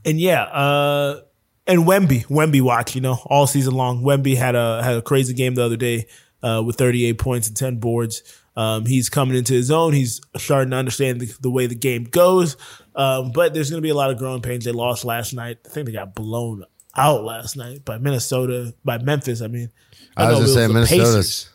and 0.05 0.19
yeah, 0.19 0.43
uh, 0.43 1.21
and 1.67 1.81
Wemby, 1.81 2.25
Wemby 2.25 2.61
watch, 2.61 2.95
you 2.95 3.01
know, 3.01 3.19
all 3.27 3.45
season 3.45 3.75
long. 3.75 4.01
Wemby 4.01 4.35
had 4.35 4.55
a 4.55 4.81
had 4.83 4.95
a 4.95 5.01
crazy 5.01 5.33
game 5.33 5.55
the 5.55 5.63
other 5.63 5.77
day 5.77 6.07
uh, 6.41 6.61
with 6.65 6.77
38 6.77 7.17
points 7.17 7.47
and 7.47 7.55
10 7.55 7.77
boards. 7.77 8.23
Um, 8.55 8.85
he's 8.85 9.09
coming 9.09 9.35
into 9.35 9.53
his 9.53 9.71
own. 9.71 9.93
He's 9.93 10.21
starting 10.37 10.71
to 10.71 10.77
understand 10.77 11.21
the, 11.21 11.33
the 11.41 11.49
way 11.49 11.65
the 11.65 11.75
game 11.75 12.03
goes. 12.03 12.57
Um, 12.95 13.31
but 13.31 13.53
there's 13.53 13.69
going 13.69 13.81
to 13.81 13.85
be 13.85 13.89
a 13.89 13.95
lot 13.95 14.11
of 14.11 14.17
growing 14.17 14.41
pains. 14.41 14.65
They 14.65 14.71
lost 14.71 15.03
last 15.05 15.33
night. 15.33 15.57
I 15.65 15.69
think 15.69 15.87
they 15.87 15.91
got 15.93 16.13
blown 16.13 16.63
out 16.95 17.23
last 17.23 17.57
night 17.57 17.83
by 17.85 17.97
Minnesota, 17.97 18.73
by 18.85 18.97
Memphis. 18.99 19.41
I 19.41 19.47
mean, 19.47 19.71
I 20.15 20.29
was 20.29 20.33
know 20.33 20.39
gonna 20.39 20.51
it 20.51 20.53
say 20.53 20.67
the 20.67 20.73
Minnesota's. 20.73 21.49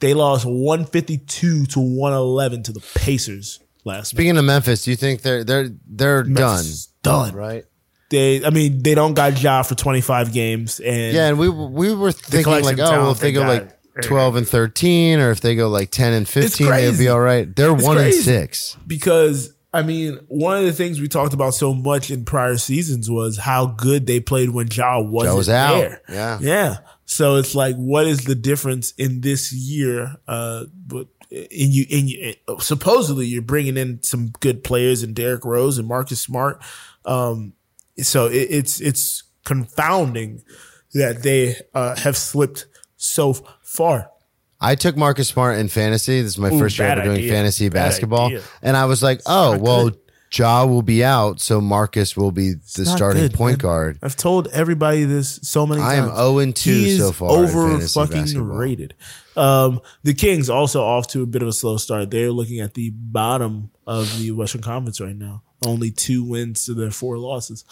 They 0.00 0.14
lost 0.14 0.44
152 0.44 1.66
to 1.66 1.80
111 1.80 2.64
to 2.64 2.72
the 2.72 2.80
Pacers 2.96 3.60
last 3.84 4.12
night. 4.12 4.18
Speaking 4.18 4.36
of 4.36 4.44
Memphis, 4.44 4.84
do 4.84 4.90
you 4.90 4.96
think 4.96 5.22
they're 5.22 5.44
they're 5.44 5.68
they're 5.86 6.24
Memphis 6.24 6.86
done? 7.02 7.30
Done. 7.30 7.34
Right? 7.36 7.64
They, 8.10 8.44
I 8.44 8.50
mean, 8.50 8.82
they 8.82 8.94
don't 8.94 9.14
got 9.14 9.40
Ja 9.40 9.62
for 9.62 9.74
25 9.74 10.32
games, 10.32 10.80
and 10.80 11.14
Yeah, 11.14 11.28
and 11.28 11.38
we 11.38 11.48
we 11.48 11.94
were 11.94 12.12
thinking 12.12 12.62
like, 12.62 12.78
oh, 12.78 12.90
well, 12.90 13.10
if 13.12 13.20
they 13.20 13.28
they 13.28 13.32
go 13.32 13.46
like 13.46 13.78
twelve 14.02 14.36
and 14.36 14.46
thirteen, 14.46 15.18
or 15.18 15.30
if 15.30 15.40
they 15.40 15.54
go 15.54 15.68
like 15.68 15.90
ten 15.90 16.12
and 16.12 16.28
fifteen, 16.28 16.68
they'd 16.68 16.98
be 16.98 17.08
all 17.08 17.20
right. 17.20 17.54
They're 17.54 17.72
It's 17.74 17.84
one 17.84 17.98
and 17.98 18.12
six. 18.12 18.76
because 18.86 19.51
I 19.74 19.82
mean, 19.82 20.18
one 20.28 20.58
of 20.58 20.64
the 20.64 20.72
things 20.72 21.00
we 21.00 21.08
talked 21.08 21.32
about 21.32 21.54
so 21.54 21.72
much 21.72 22.10
in 22.10 22.26
prior 22.26 22.58
seasons 22.58 23.10
was 23.10 23.38
how 23.38 23.66
good 23.66 24.06
they 24.06 24.20
played 24.20 24.50
when 24.50 24.68
Ja 24.70 25.00
wasn't 25.00 25.32
Ja 25.32 25.36
was 25.36 25.48
out. 25.48 25.78
there. 25.78 26.02
Yeah. 26.10 26.38
yeah. 26.42 26.76
So 27.06 27.36
it's 27.36 27.54
like, 27.54 27.76
what 27.76 28.06
is 28.06 28.24
the 28.24 28.34
difference 28.34 28.92
in 28.92 29.22
this 29.22 29.52
year? 29.52 30.16
Uh, 30.28 30.64
but 30.86 31.06
in 31.30 31.72
you, 31.72 31.86
in 31.88 32.08
you, 32.08 32.34
supposedly 32.60 33.26
you're 33.26 33.40
bringing 33.40 33.78
in 33.78 34.02
some 34.02 34.28
good 34.40 34.62
players 34.62 35.02
and 35.02 35.16
Derrick 35.16 35.44
Rose 35.44 35.78
and 35.78 35.88
Marcus 35.88 36.20
Smart. 36.20 36.62
Um, 37.06 37.54
so 37.98 38.26
it, 38.26 38.48
it's 38.50 38.80
it's 38.80 39.22
confounding 39.44 40.42
that 40.92 41.22
they 41.22 41.56
uh, 41.74 41.96
have 41.96 42.16
slipped 42.16 42.66
so 42.96 43.32
far. 43.62 44.10
I 44.62 44.74
took 44.76 44.96
Marcus 44.96 45.28
Smart 45.28 45.58
in 45.58 45.68
fantasy. 45.68 46.22
This 46.22 46.32
is 46.32 46.38
my 46.38 46.50
Ooh, 46.50 46.58
first 46.58 46.78
year 46.78 46.88
ever 46.88 47.02
doing 47.02 47.16
idea. 47.18 47.32
fantasy 47.32 47.68
Bad 47.68 47.74
basketball, 47.88 48.26
idea. 48.26 48.42
and 48.62 48.76
I 48.76 48.84
was 48.86 49.02
like, 49.02 49.20
oh 49.26 49.58
well, 49.58 49.90
Ja 50.32 50.64
will 50.64 50.80
be 50.82 51.04
out, 51.04 51.40
so 51.40 51.60
Marcus 51.60 52.16
will 52.16 52.30
be 52.32 52.52
the 52.76 52.86
starting 52.86 53.22
good, 53.22 53.34
point 53.34 53.58
man. 53.58 53.70
guard. 53.70 53.98
I've 54.02 54.16
told 54.16 54.48
everybody 54.48 55.04
this 55.04 55.40
so 55.42 55.66
many 55.66 55.80
times. 55.82 55.92
I 55.92 55.96
am 55.96 56.06
times. 56.06 56.18
0 56.18 56.38
and 56.38 56.56
2 56.56 56.70
He 56.70 56.96
so 56.96 57.12
far 57.12 57.30
Over 57.30 57.78
fucking 57.80 58.12
basketball. 58.22 58.56
rated. 58.56 58.94
Um, 59.36 59.80
the 60.04 60.14
Kings 60.14 60.48
also 60.48 60.82
off 60.82 61.06
to 61.08 61.22
a 61.22 61.26
bit 61.26 61.42
of 61.42 61.48
a 61.48 61.52
slow 61.52 61.76
start. 61.76 62.10
They're 62.10 62.30
looking 62.30 62.60
at 62.60 62.72
the 62.74 62.90
bottom 62.90 63.72
of 63.86 64.18
the 64.18 64.30
Western 64.30 64.62
Conference 64.62 65.00
right 65.00 65.16
now. 65.16 65.42
Only 65.66 65.90
two 65.90 66.24
wins 66.24 66.64
to 66.66 66.74
their 66.74 66.90
four 66.90 67.18
losses. 67.18 67.64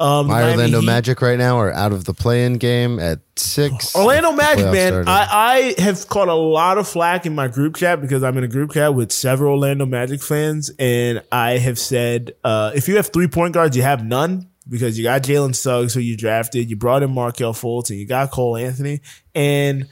Um, 0.00 0.28
My 0.28 0.40
Miami 0.40 0.52
Orlando 0.52 0.80
Heat- 0.80 0.86
Magic 0.86 1.20
right 1.20 1.38
now 1.38 1.58
are 1.58 1.72
out 1.72 1.92
of 1.92 2.04
the 2.06 2.14
play-in 2.14 2.54
game 2.54 2.98
at 2.98 3.20
six. 3.36 3.94
Orlando 3.94 4.32
Magic, 4.32 4.64
Playoff 4.64 4.72
man. 4.72 4.88
started. 5.04 5.10
I, 5.10 5.74
I 5.78 5.82
have 5.82 6.08
caught 6.08 6.28
a 6.28 6.34
lot 6.34 6.78
of 6.78 6.88
flack 6.88 7.26
in 7.26 7.34
my 7.34 7.48
group 7.48 7.76
chat 7.76 8.00
because 8.00 8.22
I'm 8.24 8.36
in 8.38 8.44
a 8.44 8.48
group 8.48 8.72
chat 8.72 8.94
with 8.94 9.12
several 9.12 9.52
Orlando 9.52 9.84
Magic 9.84 10.22
fans, 10.22 10.70
and 10.78 11.22
I 11.30 11.58
have 11.58 11.78
said, 11.78 12.32
uh, 12.44 12.72
if 12.74 12.88
you 12.88 12.96
have 12.96 13.08
three 13.08 13.28
point 13.28 13.52
guards, 13.52 13.76
you 13.76 13.82
have 13.82 14.02
none 14.04 14.48
because 14.68 14.96
you 14.96 15.04
got 15.04 15.22
Jalen 15.22 15.54
Suggs, 15.54 15.92
who 15.92 16.00
you 16.00 16.16
drafted, 16.16 16.70
you 16.70 16.76
brought 16.76 17.02
in 17.02 17.12
Markelle 17.12 17.52
Fultz, 17.52 17.90
and 17.90 17.98
you 17.98 18.06
got 18.06 18.30
Cole 18.30 18.56
Anthony, 18.56 19.02
and 19.34 19.86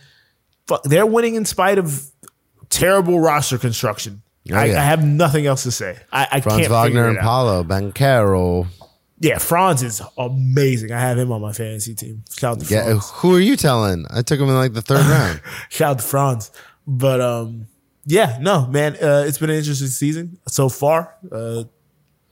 fuck, 0.66 0.82
they're 0.84 1.04
winning 1.06 1.34
in 1.34 1.44
spite 1.44 1.76
of 1.78 2.10
terrible 2.70 3.20
roster 3.20 3.58
construction. 3.58 4.22
Oh, 4.50 4.54
I, 4.56 4.64
yeah. 4.66 4.80
I 4.80 4.84
have 4.84 5.04
nothing 5.04 5.44
else 5.44 5.64
to 5.64 5.70
say. 5.70 5.98
I, 6.10 6.28
I 6.32 6.40
Franz 6.40 6.60
can't 6.60 6.70
Wagner 6.70 7.08
and 7.08 7.18
out. 7.18 7.22
Paolo 7.24 7.64
Banchero. 7.64 8.66
Yeah, 9.20 9.38
Franz 9.38 9.82
is 9.82 10.00
amazing. 10.16 10.92
I 10.92 11.00
have 11.00 11.18
him 11.18 11.32
on 11.32 11.40
my 11.40 11.52
fantasy 11.52 11.94
team. 11.94 12.22
Shout 12.30 12.52
out 12.58 12.60
to 12.64 12.72
Yeah, 12.72 12.84
Franz. 12.84 13.10
who 13.14 13.34
are 13.34 13.40
you 13.40 13.56
telling? 13.56 14.06
I 14.10 14.22
took 14.22 14.38
him 14.38 14.48
in 14.48 14.54
like 14.54 14.74
the 14.74 14.82
third 14.82 15.04
round. 15.10 15.40
Shout 15.68 15.90
out 15.92 15.98
to 15.98 16.04
Franz. 16.04 16.52
But 16.86 17.20
um, 17.20 17.66
yeah, 18.06 18.38
no, 18.40 18.66
man, 18.68 18.94
uh, 19.02 19.24
it's 19.26 19.38
been 19.38 19.50
an 19.50 19.56
interesting 19.56 19.88
season 19.88 20.38
so 20.46 20.68
far. 20.68 21.14
Uh, 21.32 21.64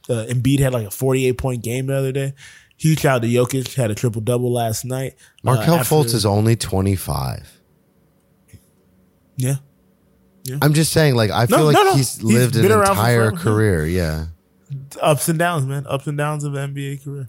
uh, 0.08 0.26
Embiid 0.28 0.60
had 0.60 0.72
like 0.72 0.86
a 0.86 0.90
48 0.92 1.32
point 1.36 1.62
game 1.64 1.86
the 1.86 1.96
other 1.96 2.12
day. 2.12 2.34
Huge 2.78 3.00
shout 3.00 3.16
out 3.16 3.22
to 3.22 3.28
Jokic, 3.28 3.74
had 3.74 3.90
a 3.90 3.94
triple 3.94 4.20
double 4.20 4.52
last 4.52 4.84
night. 4.84 5.14
Uh, 5.18 5.54
Markelle 5.54 5.76
after- 5.76 5.94
Fultz 5.94 6.14
is 6.14 6.24
only 6.24 6.54
25. 6.56 7.60
yeah, 9.36 9.56
yeah. 10.44 10.58
I'm 10.62 10.72
just 10.74 10.92
saying, 10.92 11.14
like, 11.16 11.30
I 11.30 11.46
feel 11.46 11.58
No, 11.58 11.64
like 11.64 11.74
no, 11.74 11.82
no. 11.84 11.94
he's 11.96 12.22
lived 12.22 12.54
an 12.56 12.64
entire 12.64 13.30
forever. 13.30 13.36
career. 13.36 13.86
Yeah. 13.86 14.26
Ups 15.00 15.28
and 15.28 15.38
downs, 15.38 15.66
man. 15.66 15.86
Ups 15.88 16.06
and 16.06 16.16
downs 16.18 16.44
of 16.44 16.52
the 16.52 16.60
NBA 16.60 17.04
career. 17.04 17.28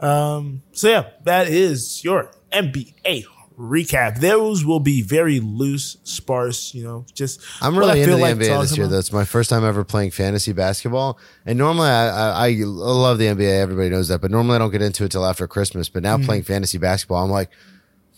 Um, 0.00 0.62
so 0.72 0.88
yeah, 0.88 1.10
that 1.24 1.48
is 1.48 2.02
your 2.04 2.30
NBA 2.52 3.24
recap. 3.58 4.20
Those 4.20 4.64
will 4.64 4.78
be 4.80 5.02
very 5.02 5.40
loose, 5.40 5.96
sparse. 6.04 6.72
You 6.74 6.84
know, 6.84 7.06
just 7.14 7.40
I'm 7.60 7.76
really 7.76 8.00
into 8.02 8.12
the 8.14 8.18
like 8.18 8.36
NBA 8.36 8.60
this 8.60 8.76
year. 8.76 8.86
about. 8.86 8.94
That's 8.94 9.12
my 9.12 9.24
first 9.24 9.50
time 9.50 9.64
ever 9.64 9.84
playing 9.84 10.12
fantasy 10.12 10.52
basketball. 10.52 11.18
And 11.44 11.58
normally 11.58 11.88
I, 11.88 12.08
I, 12.08 12.46
I 12.48 12.54
love 12.64 13.18
the 13.18 13.26
NBA. 13.26 13.60
Everybody 13.60 13.88
knows 13.90 14.08
that. 14.08 14.20
But 14.20 14.30
normally 14.30 14.56
I 14.56 14.58
don't 14.58 14.70
get 14.70 14.82
into 14.82 15.04
it 15.04 15.10
till 15.10 15.26
after 15.26 15.46
Christmas. 15.48 15.88
But 15.88 16.04
now 16.04 16.16
playing 16.18 16.44
fantasy 16.44 16.78
basketball, 16.78 17.24
I'm 17.24 17.30
like, 17.30 17.50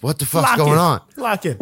what 0.02 0.18
the 0.18 0.26
fuck's 0.26 0.48
Mm. 0.50 0.56
Lock 0.56 0.58
going 0.58 0.72
in. 0.72 0.78
on? 0.78 1.00
Lock 1.16 1.46
in. 1.46 1.58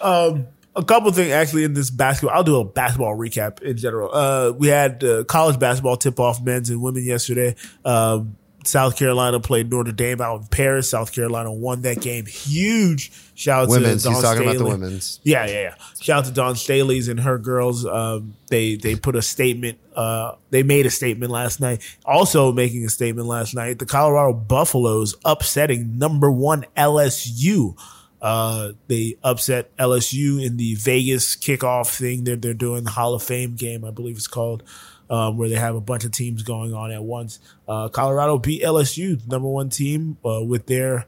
Um, 0.00 0.46
a 0.76 0.84
couple 0.84 1.10
things 1.12 1.32
actually 1.32 1.64
in 1.64 1.74
this 1.74 1.90
basketball. 1.90 2.36
I'll 2.36 2.44
do 2.44 2.60
a 2.60 2.64
basketball 2.64 3.16
recap 3.16 3.62
in 3.62 3.76
general. 3.76 4.14
Uh, 4.14 4.52
we 4.56 4.68
had 4.68 5.02
uh, 5.02 5.24
college 5.24 5.58
basketball 5.58 5.96
tip 5.96 6.20
off 6.20 6.42
men's 6.42 6.70
and 6.70 6.80
women 6.80 7.04
yesterday. 7.04 7.56
Um, 7.84 8.36
South 8.64 8.96
Carolina 8.96 9.40
played 9.40 9.70
Notre 9.70 9.92
Dame 9.92 10.20
out 10.20 10.42
in 10.42 10.46
Paris. 10.48 10.90
South 10.90 11.12
Carolina 11.12 11.52
won 11.52 11.82
that 11.82 12.00
game. 12.00 12.26
Huge 12.26 13.10
shout 13.34 13.64
out 13.64 13.68
Women's. 13.70 14.02
to 14.02 14.08
Dawn 14.08 14.14
He's 14.14 14.22
talking 14.22 14.42
about 14.42 14.58
the 14.58 14.64
women's. 14.64 15.20
Yeah, 15.22 15.46
yeah, 15.46 15.60
yeah. 15.60 15.74
Shout 16.00 16.18
out 16.18 16.24
to 16.26 16.30
Dawn 16.30 16.56
Staley's 16.56 17.08
and 17.08 17.20
her 17.20 17.38
girls. 17.38 17.86
Um, 17.86 18.34
they 18.48 18.76
they 18.76 18.96
put 18.96 19.16
a 19.16 19.22
statement. 19.22 19.78
Uh, 19.94 20.34
they 20.50 20.62
made 20.62 20.86
a 20.86 20.90
statement 20.90 21.32
last 21.32 21.60
night. 21.60 21.82
Also 22.04 22.52
making 22.52 22.84
a 22.84 22.90
statement 22.90 23.26
last 23.26 23.54
night. 23.54 23.78
The 23.78 23.86
Colorado 23.86 24.34
Buffaloes 24.34 25.14
upsetting 25.24 25.98
number 25.98 26.30
one 26.30 26.66
LSU. 26.76 27.76
Uh, 28.20 28.72
they 28.86 29.16
upset 29.22 29.74
LSU 29.76 30.44
in 30.44 30.56
the 30.56 30.74
Vegas 30.74 31.36
kickoff 31.36 31.96
thing 31.96 32.24
that 32.24 32.42
they're 32.42 32.54
doing, 32.54 32.84
the 32.84 32.90
Hall 32.90 33.14
of 33.14 33.22
Fame 33.22 33.56
game, 33.56 33.84
I 33.84 33.90
believe 33.90 34.16
it's 34.16 34.26
called, 34.26 34.62
um, 35.08 35.38
where 35.38 35.48
they 35.48 35.54
have 35.56 35.74
a 35.74 35.80
bunch 35.80 36.04
of 36.04 36.12
teams 36.12 36.42
going 36.42 36.74
on 36.74 36.90
at 36.90 37.02
once. 37.02 37.38
Uh, 37.66 37.88
Colorado 37.88 38.38
beat 38.38 38.62
LSU, 38.62 39.26
number 39.26 39.48
one 39.48 39.70
team, 39.70 40.18
uh, 40.24 40.42
with 40.42 40.66
their 40.66 41.06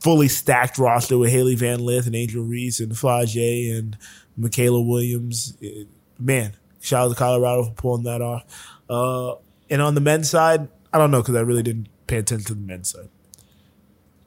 fully 0.00 0.28
stacked 0.28 0.78
roster 0.78 1.18
with 1.18 1.30
Hailey 1.30 1.54
Van 1.54 1.80
Lith 1.80 2.06
and 2.06 2.16
Angel 2.16 2.42
Reese 2.42 2.80
and 2.80 2.92
Flau'jae 2.92 3.76
and 3.76 3.96
Mikaylah 4.38 4.86
Williams. 4.86 5.56
Eh, 5.62 5.84
Man, 6.18 6.52
shout 6.80 7.06
out 7.06 7.08
to 7.08 7.14
Colorado 7.16 7.64
for 7.64 7.72
pulling 7.72 8.04
that 8.04 8.20
off. 8.22 8.44
Uh, 8.88 9.34
and 9.68 9.82
on 9.82 9.94
the 9.94 10.00
men's 10.00 10.30
side, 10.30 10.68
I 10.92 10.98
don't 10.98 11.10
know 11.10 11.20
because 11.20 11.34
I 11.34 11.40
really 11.40 11.62
didn't 11.62 11.88
pay 12.06 12.18
attention 12.18 12.46
to 12.46 12.54
the 12.54 12.60
men's 12.60 12.90
side. 12.90 13.08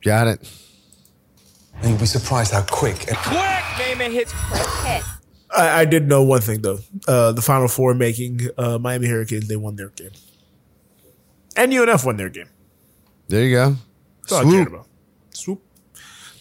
Got 0.02 0.28
it. 0.28 0.52
And 1.82 1.90
you'll 1.92 2.00
be 2.00 2.06
surprised 2.06 2.54
how 2.54 2.64
quick 2.64 3.08
and 3.08 3.18
Quick! 3.18 3.64
Naaman 3.78 4.12
hits 4.12 4.34
I, 5.56 5.82
I 5.82 5.86
did 5.86 6.08
know 6.08 6.24
one 6.24 6.42
thing 6.42 6.62
though: 6.62 6.80
uh, 7.08 7.32
the 7.32 7.42
Final 7.42 7.68
Four 7.68 7.94
making 7.94 8.42
uh, 8.58 8.78
Miami 8.78 9.08
Hurricanes. 9.08 9.48
They 9.48 9.56
won 9.56 9.76
their 9.76 9.90
game, 9.90 10.12
and 11.56 11.72
UNF 11.72 12.06
won 12.06 12.18
their 12.18 12.30
game. 12.30 12.50
There 13.28 13.44
you 13.44 13.56
go. 13.56 13.76
That's 14.22 14.32
all 14.34 14.48
I 14.48 14.52
cared 14.52 14.68
about. 14.68 14.88
Swoop. 15.32 15.62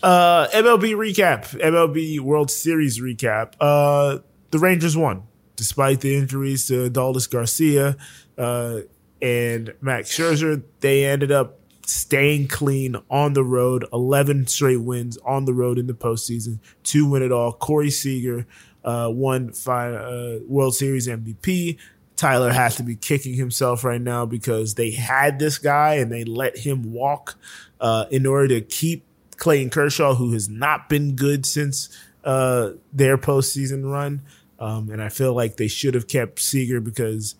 Uh, 0.02 0.48
MLB 0.48 0.94
recap. 0.94 1.58
MLB 1.60 2.20
World 2.20 2.50
Series 2.50 3.00
recap. 3.00 3.54
Uh, 3.60 4.18
the 4.50 4.58
Rangers 4.58 4.96
won 4.96 5.22
despite 5.56 6.00
the 6.00 6.16
injuries 6.16 6.66
to 6.66 6.90
Adolis 6.90 7.30
Garcia 7.30 7.96
uh, 8.36 8.80
and 9.22 9.74
Max 9.80 10.16
Scherzer. 10.16 10.62
They 10.80 11.04
ended 11.06 11.32
up 11.32 11.60
staying 11.86 12.48
clean 12.48 12.96
on 13.10 13.32
the 13.34 13.44
road. 13.44 13.84
Eleven 13.92 14.46
straight 14.46 14.80
wins 14.80 15.18
on 15.18 15.44
the 15.44 15.54
road 15.54 15.78
in 15.78 15.86
the 15.86 15.94
postseason. 15.94 16.58
Two 16.82 17.06
win 17.08 17.22
it 17.22 17.32
all. 17.32 17.52
Corey 17.52 17.90
Seager 17.90 18.46
uh, 18.84 19.08
won 19.12 19.52
fi- 19.52 19.94
uh, 19.94 20.38
World 20.46 20.74
Series 20.74 21.08
MVP. 21.08 21.78
Tyler 22.16 22.52
has 22.52 22.76
to 22.76 22.82
be 22.82 22.94
kicking 22.94 23.34
himself 23.34 23.82
right 23.84 24.00
now 24.00 24.24
because 24.24 24.74
they 24.74 24.92
had 24.92 25.38
this 25.38 25.58
guy 25.58 25.94
and 25.94 26.12
they 26.12 26.24
let 26.24 26.58
him 26.58 26.92
walk 26.92 27.36
uh, 27.80 28.04
in 28.10 28.24
order 28.24 28.48
to 28.48 28.60
keep 28.60 29.04
Clayton 29.36 29.70
Kershaw, 29.70 30.14
who 30.14 30.32
has 30.32 30.48
not 30.48 30.88
been 30.88 31.16
good 31.16 31.44
since 31.44 31.88
uh, 32.22 32.70
their 32.92 33.18
postseason 33.18 33.90
run. 33.90 34.22
Um, 34.58 34.90
and 34.90 35.02
I 35.02 35.08
feel 35.08 35.34
like 35.34 35.56
they 35.56 35.68
should 35.68 35.94
have 35.94 36.06
kept 36.06 36.38
Seager 36.38 36.80
because, 36.80 37.34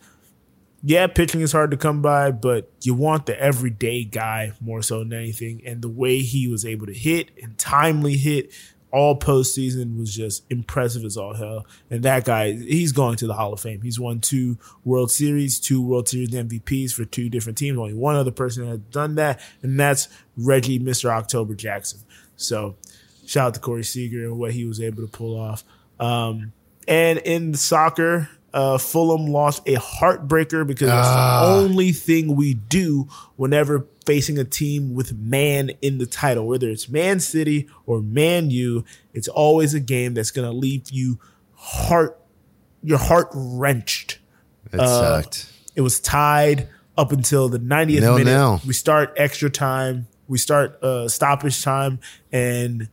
yeah, 0.86 1.06
pitching 1.06 1.40
is 1.40 1.52
hard 1.52 1.70
to 1.70 1.78
come 1.78 2.02
by, 2.02 2.30
but 2.30 2.70
you 2.82 2.92
want 2.92 3.24
the 3.24 3.40
everyday 3.40 4.04
guy 4.04 4.52
more 4.60 4.82
so 4.82 4.98
than 4.98 5.14
anything. 5.14 5.62
And 5.64 5.80
the 5.80 5.88
way 5.88 6.18
he 6.18 6.46
was 6.46 6.66
able 6.66 6.84
to 6.86 6.92
hit 6.92 7.30
and 7.42 7.56
timely 7.56 8.18
hit 8.18 8.52
all 8.92 9.18
postseason 9.18 9.98
was 9.98 10.14
just 10.14 10.44
impressive 10.50 11.02
as 11.02 11.16
all 11.16 11.32
hell. 11.32 11.66
And 11.90 12.02
that 12.02 12.26
guy, 12.26 12.52
he's 12.52 12.92
going 12.92 13.16
to 13.16 13.26
the 13.26 13.32
Hall 13.32 13.54
of 13.54 13.60
Fame. 13.60 13.80
He's 13.80 13.98
won 13.98 14.20
two 14.20 14.58
World 14.84 15.10
Series, 15.10 15.58
two 15.58 15.80
World 15.80 16.06
Series 16.06 16.30
MVPs 16.30 16.92
for 16.92 17.06
two 17.06 17.30
different 17.30 17.56
teams. 17.56 17.78
Only 17.78 17.94
one 17.94 18.16
other 18.16 18.30
person 18.30 18.68
has 18.68 18.78
done 18.78 19.14
that, 19.14 19.40
and 19.62 19.80
that's 19.80 20.08
Reggie, 20.36 20.78
Mr. 20.78 21.08
October 21.08 21.54
Jackson. 21.54 22.00
So 22.36 22.76
shout 23.26 23.48
out 23.48 23.54
to 23.54 23.60
Corey 23.60 23.84
Seager 23.84 24.24
and 24.24 24.38
what 24.38 24.52
he 24.52 24.66
was 24.66 24.82
able 24.82 25.02
to 25.02 25.08
pull 25.08 25.40
off. 25.40 25.64
Um, 25.98 26.52
and 26.86 27.18
in 27.20 27.54
soccer, 27.54 28.28
uh, 28.54 28.78
Fulham 28.78 29.26
lost 29.26 29.62
a 29.68 29.74
heartbreaker 29.74 30.66
because 30.66 30.88
it's 30.88 31.08
the 31.08 31.40
only 31.44 31.92
thing 31.92 32.36
we 32.36 32.54
do 32.54 33.08
whenever 33.36 33.86
facing 34.06 34.38
a 34.38 34.44
team 34.44 34.94
with 34.94 35.12
man 35.18 35.70
in 35.82 35.98
the 35.98 36.06
title, 36.06 36.46
whether 36.46 36.68
it's 36.70 36.88
Man 36.88 37.20
City 37.20 37.68
or 37.84 38.00
Man 38.00 38.50
U. 38.50 38.84
It's 39.12 39.28
always 39.28 39.74
a 39.74 39.80
game 39.80 40.14
that's 40.14 40.30
going 40.30 40.48
to 40.50 40.56
leave 40.56 40.90
you 40.90 41.18
heart, 41.54 42.18
your 42.82 42.98
heart 42.98 43.28
wrenched. 43.34 44.18
It 44.72 44.80
Uh, 44.80 44.86
sucked. 45.22 45.50
It 45.74 45.80
was 45.80 45.98
tied 46.00 46.68
up 46.96 47.10
until 47.10 47.48
the 47.48 47.58
90th 47.58 48.00
Nil, 48.00 48.18
minute. 48.18 48.30
nil. 48.30 48.60
We 48.66 48.72
start 48.72 49.12
extra 49.16 49.50
time. 49.50 50.06
We 50.28 50.38
start 50.38 50.82
uh, 50.82 51.08
stoppage 51.08 51.62
time, 51.62 51.98
and 52.32 52.88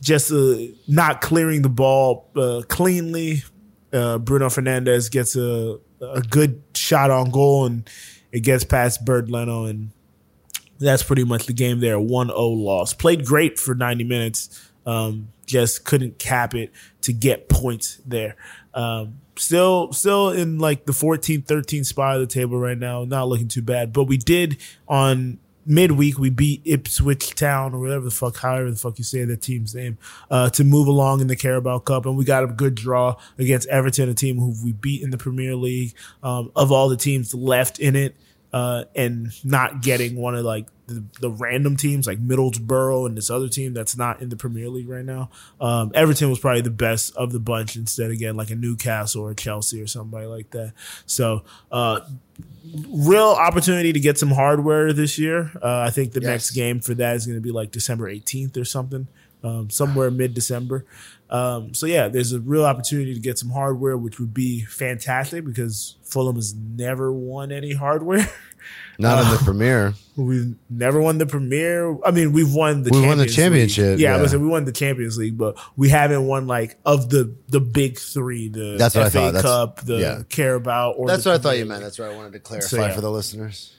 just 0.00 0.32
uh, 0.32 0.56
not 0.88 1.20
clearing 1.20 1.62
the 1.62 1.68
ball 1.68 2.28
uh, 2.34 2.62
cleanly. 2.68 3.42
Uh, 3.92 4.18
Bruno 4.18 4.48
Fernandes 4.48 5.10
gets 5.10 5.36
a 5.36 5.78
a 6.00 6.20
good 6.20 6.62
shot 6.74 7.10
on 7.10 7.30
goal, 7.30 7.66
and 7.66 7.88
it 8.32 8.40
gets 8.40 8.64
past 8.64 9.04
Bernd 9.04 9.30
Leno, 9.30 9.64
and 9.64 9.90
that's 10.78 11.02
pretty 11.02 11.24
much 11.24 11.46
the 11.46 11.52
game 11.52 11.80
there. 11.80 11.96
1-0 11.96 12.32
loss. 12.36 12.92
Played 12.92 13.24
great 13.24 13.58
for 13.58 13.74
90 13.74 14.04
minutes. 14.04 14.70
Um, 14.84 15.28
just 15.46 15.84
couldn't 15.84 16.18
cap 16.18 16.54
it 16.54 16.72
to 17.02 17.12
get 17.12 17.48
points 17.48 18.00
there. 18.04 18.36
Um, 18.74 19.20
still, 19.36 19.92
still 19.92 20.30
in 20.30 20.58
like 20.58 20.86
the 20.86 20.92
14th, 20.92 21.44
13th 21.44 21.86
spot 21.86 22.16
of 22.16 22.20
the 22.20 22.26
table 22.26 22.58
right 22.58 22.78
now. 22.78 23.04
Not 23.04 23.28
looking 23.28 23.48
too 23.48 23.62
bad, 23.62 23.92
but 23.92 24.04
we 24.04 24.16
did 24.16 24.56
on 24.88 25.38
midweek 25.64 26.18
we 26.18 26.30
beat 26.30 26.62
Ipswich 26.64 27.34
Town 27.34 27.74
or 27.74 27.80
whatever 27.80 28.04
the 28.04 28.10
fuck, 28.10 28.36
however 28.38 28.70
the 28.70 28.76
fuck 28.76 28.98
you 28.98 29.04
say 29.04 29.24
that 29.24 29.42
team's 29.42 29.74
name, 29.74 29.98
uh, 30.30 30.50
to 30.50 30.64
move 30.64 30.88
along 30.88 31.20
in 31.20 31.26
the 31.26 31.36
Carabao 31.36 31.80
Cup, 31.80 32.06
and 32.06 32.16
we 32.16 32.24
got 32.24 32.44
a 32.44 32.48
good 32.48 32.74
draw 32.74 33.16
against 33.38 33.68
Everton, 33.68 34.08
a 34.08 34.14
team 34.14 34.38
who 34.38 34.54
we 34.64 34.72
beat 34.72 35.02
in 35.02 35.10
the 35.10 35.18
Premier 35.18 35.54
League. 35.54 35.94
Um, 36.22 36.50
of 36.56 36.72
all 36.72 36.88
the 36.88 36.96
teams 36.96 37.34
left 37.34 37.78
in 37.78 37.96
it, 37.96 38.14
uh, 38.52 38.84
and 38.94 39.32
not 39.44 39.82
getting 39.82 40.16
one 40.16 40.34
of 40.34 40.44
like 40.44 40.66
the, 40.86 41.02
the 41.20 41.30
random 41.30 41.76
teams 41.76 42.06
like 42.06 42.18
Middlesbrough 42.18 43.06
and 43.06 43.16
this 43.16 43.30
other 43.30 43.48
team 43.48 43.72
that's 43.72 43.96
not 43.96 44.20
in 44.20 44.28
the 44.28 44.36
Premier 44.36 44.68
League 44.68 44.88
right 44.88 45.04
now. 45.04 45.30
Um, 45.60 45.90
Everton 45.94 46.28
was 46.28 46.38
probably 46.38 46.60
the 46.60 46.70
best 46.70 47.16
of 47.16 47.32
the 47.32 47.40
bunch 47.40 47.76
instead 47.76 48.16
getting 48.18 48.36
like 48.36 48.50
a 48.50 48.54
Newcastle 48.54 49.22
or 49.22 49.30
a 49.30 49.34
Chelsea 49.34 49.80
or 49.80 49.86
somebody 49.86 50.26
like 50.26 50.50
that. 50.50 50.74
So, 51.06 51.44
uh, 51.70 52.00
real 52.88 53.30
opportunity 53.30 53.92
to 53.92 54.00
get 54.00 54.18
some 54.18 54.30
hardware 54.30 54.92
this 54.92 55.18
year. 55.18 55.50
Uh, 55.62 55.80
I 55.80 55.90
think 55.90 56.12
the 56.12 56.20
next 56.20 56.50
game 56.52 56.80
for 56.80 56.94
that 56.94 57.16
is 57.16 57.26
going 57.26 57.36
to 57.36 57.42
be 57.42 57.50
like 57.52 57.70
December 57.70 58.10
18th 58.12 58.56
or 58.56 58.64
something. 58.64 59.08
um, 59.44 59.70
somewhere 59.70 60.10
mid 60.10 60.34
December. 60.34 60.84
Um, 61.30 61.74
so 61.74 61.86
yeah, 61.86 62.08
there's 62.08 62.32
a 62.32 62.40
real 62.40 62.64
opportunity 62.64 63.14
to 63.14 63.20
get 63.20 63.38
some 63.38 63.50
hardware, 63.50 63.96
which 63.96 64.20
would 64.20 64.34
be 64.34 64.64
fantastic 64.64 65.44
because 65.44 65.96
Fulham 66.04 66.36
has 66.36 66.54
never 66.54 67.12
won 67.12 67.50
any 67.50 67.74
hardware. 67.74 68.30
Not 68.98 69.24
in 69.24 69.30
the 69.30 69.38
premiere. 69.44 69.94
We've 70.16 70.54
never 70.68 71.00
won 71.00 71.18
the 71.18 71.24
premiere. 71.26 71.96
I 72.04 72.10
mean, 72.10 72.32
we've 72.32 72.52
won 72.52 72.82
the 72.82 72.90
We 72.92 73.00
won 73.06 73.16
the 73.16 73.24
championship, 73.26 73.92
League. 73.92 74.00
Yeah, 74.00 74.12
I 74.12 74.16
yeah. 74.16 74.22
was 74.22 74.30
saying 74.32 74.42
we 74.42 74.48
won 74.48 74.66
the 74.66 74.72
Champions 74.72 75.16
League, 75.16 75.38
but 75.38 75.56
we 75.74 75.88
haven't 75.88 76.26
won 76.26 76.46
like 76.46 76.76
of 76.84 77.08
the 77.08 77.34
the 77.48 77.60
big 77.60 77.98
three: 77.98 78.48
the 78.48 78.76
That's 78.78 78.94
what 78.94 79.06
I 79.06 79.08
FA 79.08 79.18
thought. 79.18 79.32
That's- 79.32 79.42
Cup, 79.42 79.80
the 79.86 79.96
yeah. 79.96 80.22
Carabao. 80.28 80.90
Or 80.92 81.06
That's 81.08 81.24
what 81.24 81.34
I 81.34 81.38
thought 81.38 81.56
you 81.56 81.64
meant. 81.64 81.82
That's 81.82 81.98
what 81.98 82.10
I 82.10 82.14
wanted 82.14 82.34
to 82.34 82.40
clarify 82.40 82.66
So, 82.68 82.76
yeah. 82.82 82.92
for 82.92 83.00
the 83.00 83.10
listeners. 83.10 83.74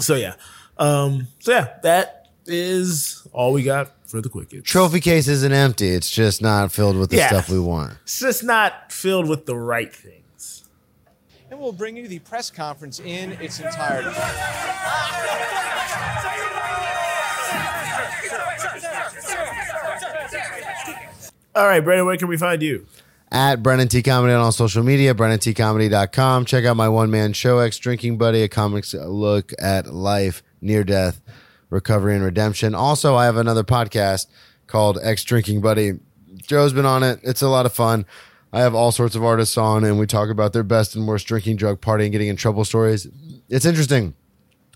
So 0.00 0.16
yeah, 0.16 0.34
um, 0.78 1.28
so 1.38 1.52
yeah, 1.52 1.74
that 1.84 2.26
is 2.46 3.24
all 3.32 3.52
we 3.52 3.62
got 3.62 3.92
for 4.08 4.20
the 4.20 4.28
quick. 4.28 4.64
Trophy 4.64 4.98
case 5.00 5.28
isn't 5.28 5.52
empty. 5.52 5.90
It's 5.90 6.10
just 6.10 6.42
not 6.42 6.72
filled 6.72 6.96
with 6.96 7.10
the 7.10 7.18
Yeah. 7.18 7.28
stuff 7.28 7.48
we 7.50 7.60
want. 7.60 7.94
It's 8.02 8.18
just 8.18 8.42
not 8.42 8.90
filled 8.90 9.28
with 9.28 9.46
the 9.46 9.54
right 9.56 9.94
things. 9.94 10.17
And 11.58 11.64
we'll 11.64 11.72
bring 11.72 11.96
you 11.96 12.06
the 12.06 12.20
press 12.20 12.52
conference 12.52 13.00
in 13.00 13.32
its 13.32 13.58
entirety. 13.58 14.10
All 21.56 21.66
right, 21.66 21.80
Brennan, 21.80 22.06
where 22.06 22.16
can 22.16 22.28
we 22.28 22.36
find 22.36 22.62
you? 22.62 22.86
At 23.32 23.60
Brennan 23.60 23.88
T 23.88 24.04
Comedy 24.04 24.34
on 24.34 24.40
all 24.40 24.52
social 24.52 24.84
media, 24.84 25.14
BrennanTComedy.com. 25.14 26.44
Check 26.44 26.64
out 26.64 26.76
my 26.76 26.88
one 26.88 27.10
man 27.10 27.32
show, 27.32 27.58
Ex 27.58 27.76
Drinking 27.78 28.18
Buddy, 28.18 28.44
a 28.44 28.48
comics 28.48 28.94
look 28.94 29.52
at 29.58 29.92
life, 29.92 30.44
near 30.60 30.84
death, 30.84 31.20
recovery, 31.70 32.14
and 32.14 32.22
redemption. 32.22 32.72
Also, 32.76 33.16
I 33.16 33.24
have 33.24 33.36
another 33.36 33.64
podcast 33.64 34.28
called 34.68 34.96
Ex 35.02 35.24
Drinking 35.24 35.60
Buddy. 35.60 35.98
Joe's 36.36 36.72
been 36.72 36.86
on 36.86 37.02
it. 37.02 37.18
It's 37.24 37.42
a 37.42 37.48
lot 37.48 37.66
of 37.66 37.72
fun. 37.72 38.06
I 38.52 38.60
have 38.60 38.74
all 38.74 38.92
sorts 38.92 39.14
of 39.14 39.24
artists 39.24 39.58
on, 39.58 39.84
and 39.84 39.98
we 39.98 40.06
talk 40.06 40.30
about 40.30 40.52
their 40.52 40.62
best 40.62 40.94
and 40.96 41.06
worst 41.06 41.26
drinking, 41.26 41.56
drug, 41.56 41.80
partying, 41.80 42.12
getting 42.12 42.28
in 42.28 42.36
trouble 42.36 42.64
stories. 42.64 43.06
It's 43.48 43.66
interesting. 43.66 44.14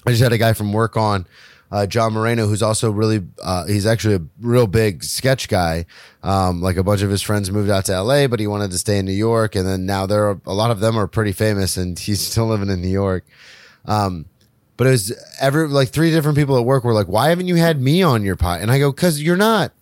I 0.07 0.11
just 0.11 0.23
had 0.23 0.33
a 0.33 0.39
guy 0.39 0.53
from 0.53 0.73
work 0.73 0.97
on, 0.97 1.27
uh, 1.71 1.87
John 1.87 2.13
Moreno, 2.13 2.47
who's 2.47 2.63
also 2.63 2.91
really, 2.91 3.23
uh, 3.43 3.67
he's 3.67 3.87
actually 3.87 4.17
a 4.17 4.23
real 4.41 4.67
big 4.67 5.03
sketch 5.03 5.49
guy. 5.49 5.87
Um, 6.23 6.61
like 6.61 6.77
a 6.77 6.83
bunch 6.83 7.01
of 7.01 7.09
his 7.09 7.23
friends 7.23 7.51
moved 7.51 7.71
out 7.71 7.87
to 7.87 7.99
LA, 7.99 8.27
but 8.27 8.41
he 8.41 8.47
wanted 8.47 8.73
to 8.73 8.79
stay 8.79 8.99
in 8.99 9.07
New 9.07 9.13
York. 9.13 9.55
And 9.55 9.67
then 9.67 9.87
now 9.87 10.05
there 10.05 10.29
are 10.29 10.41
a 10.45 10.53
lot 10.53 10.71
of 10.71 10.81
them 10.81 10.99
are 10.99 11.07
pretty 11.07 11.33
famous 11.33 11.79
and 11.79 11.99
he's 11.99 12.21
still 12.21 12.47
living 12.47 12.69
in 12.69 12.83
New 12.83 12.89
York. 12.89 13.25
Um, 13.87 14.27
but 14.77 14.87
it 14.87 14.91
was 14.91 15.13
every 15.41 15.67
like 15.69 15.89
three 15.89 16.11
different 16.11 16.37
people 16.37 16.59
at 16.59 16.65
work 16.65 16.85
were 16.85 16.93
like, 16.93 17.07
why 17.09 17.31
haven't 17.31 17.47
you 17.47 17.57
had 17.57 17.81
me 17.81 18.03
on 18.03 18.23
your 18.23 18.37
pot?" 18.37 18.61
And 18.61 18.71
I 18.71 18.79
go, 18.79 18.93
cause 18.93 19.21
you're 19.21 19.37
not. 19.37 19.73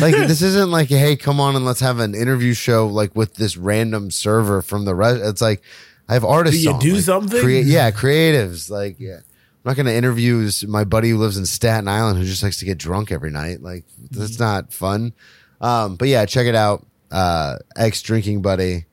Like 0.00 0.14
this 0.28 0.42
isn't 0.42 0.70
like 0.70 0.88
hey 0.88 1.16
come 1.16 1.40
on 1.40 1.56
and 1.56 1.64
let's 1.64 1.80
have 1.80 1.98
an 1.98 2.14
interview 2.14 2.52
show 2.54 2.86
like 2.86 3.14
with 3.16 3.34
this 3.34 3.56
random 3.56 4.10
server 4.10 4.62
from 4.62 4.84
the 4.84 4.94
rest 4.94 5.20
it's 5.22 5.40
like 5.40 5.62
i 6.08 6.14
have 6.14 6.24
artists 6.24 6.58
Do 6.60 6.64
you 6.64 6.72
on, 6.74 6.80
do 6.80 6.94
like, 6.94 7.02
something? 7.02 7.40
crea- 7.40 7.62
yeah 7.62 7.90
creatives 7.90 8.70
like 8.70 8.96
yeah 8.98 9.16
i'm 9.16 9.22
not 9.64 9.76
gonna 9.76 9.92
interview 9.92 10.46
s- 10.46 10.64
my 10.64 10.84
buddy 10.84 11.10
who 11.10 11.18
lives 11.18 11.36
in 11.36 11.46
staten 11.46 11.88
island 11.88 12.18
who 12.18 12.24
just 12.24 12.42
likes 12.42 12.58
to 12.58 12.64
get 12.64 12.78
drunk 12.78 13.10
every 13.12 13.30
night 13.30 13.62
like 13.62 13.84
that's 14.10 14.32
Mm-hmm. 14.32 14.42
not 14.44 14.72
fun 14.72 15.12
um 15.60 15.96
but 15.96 16.08
yeah 16.08 16.24
check 16.26 16.46
it 16.46 16.54
out 16.54 16.86
uh 17.10 17.56
ex 17.76 18.02
drinking 18.02 18.42
buddy 18.42 18.84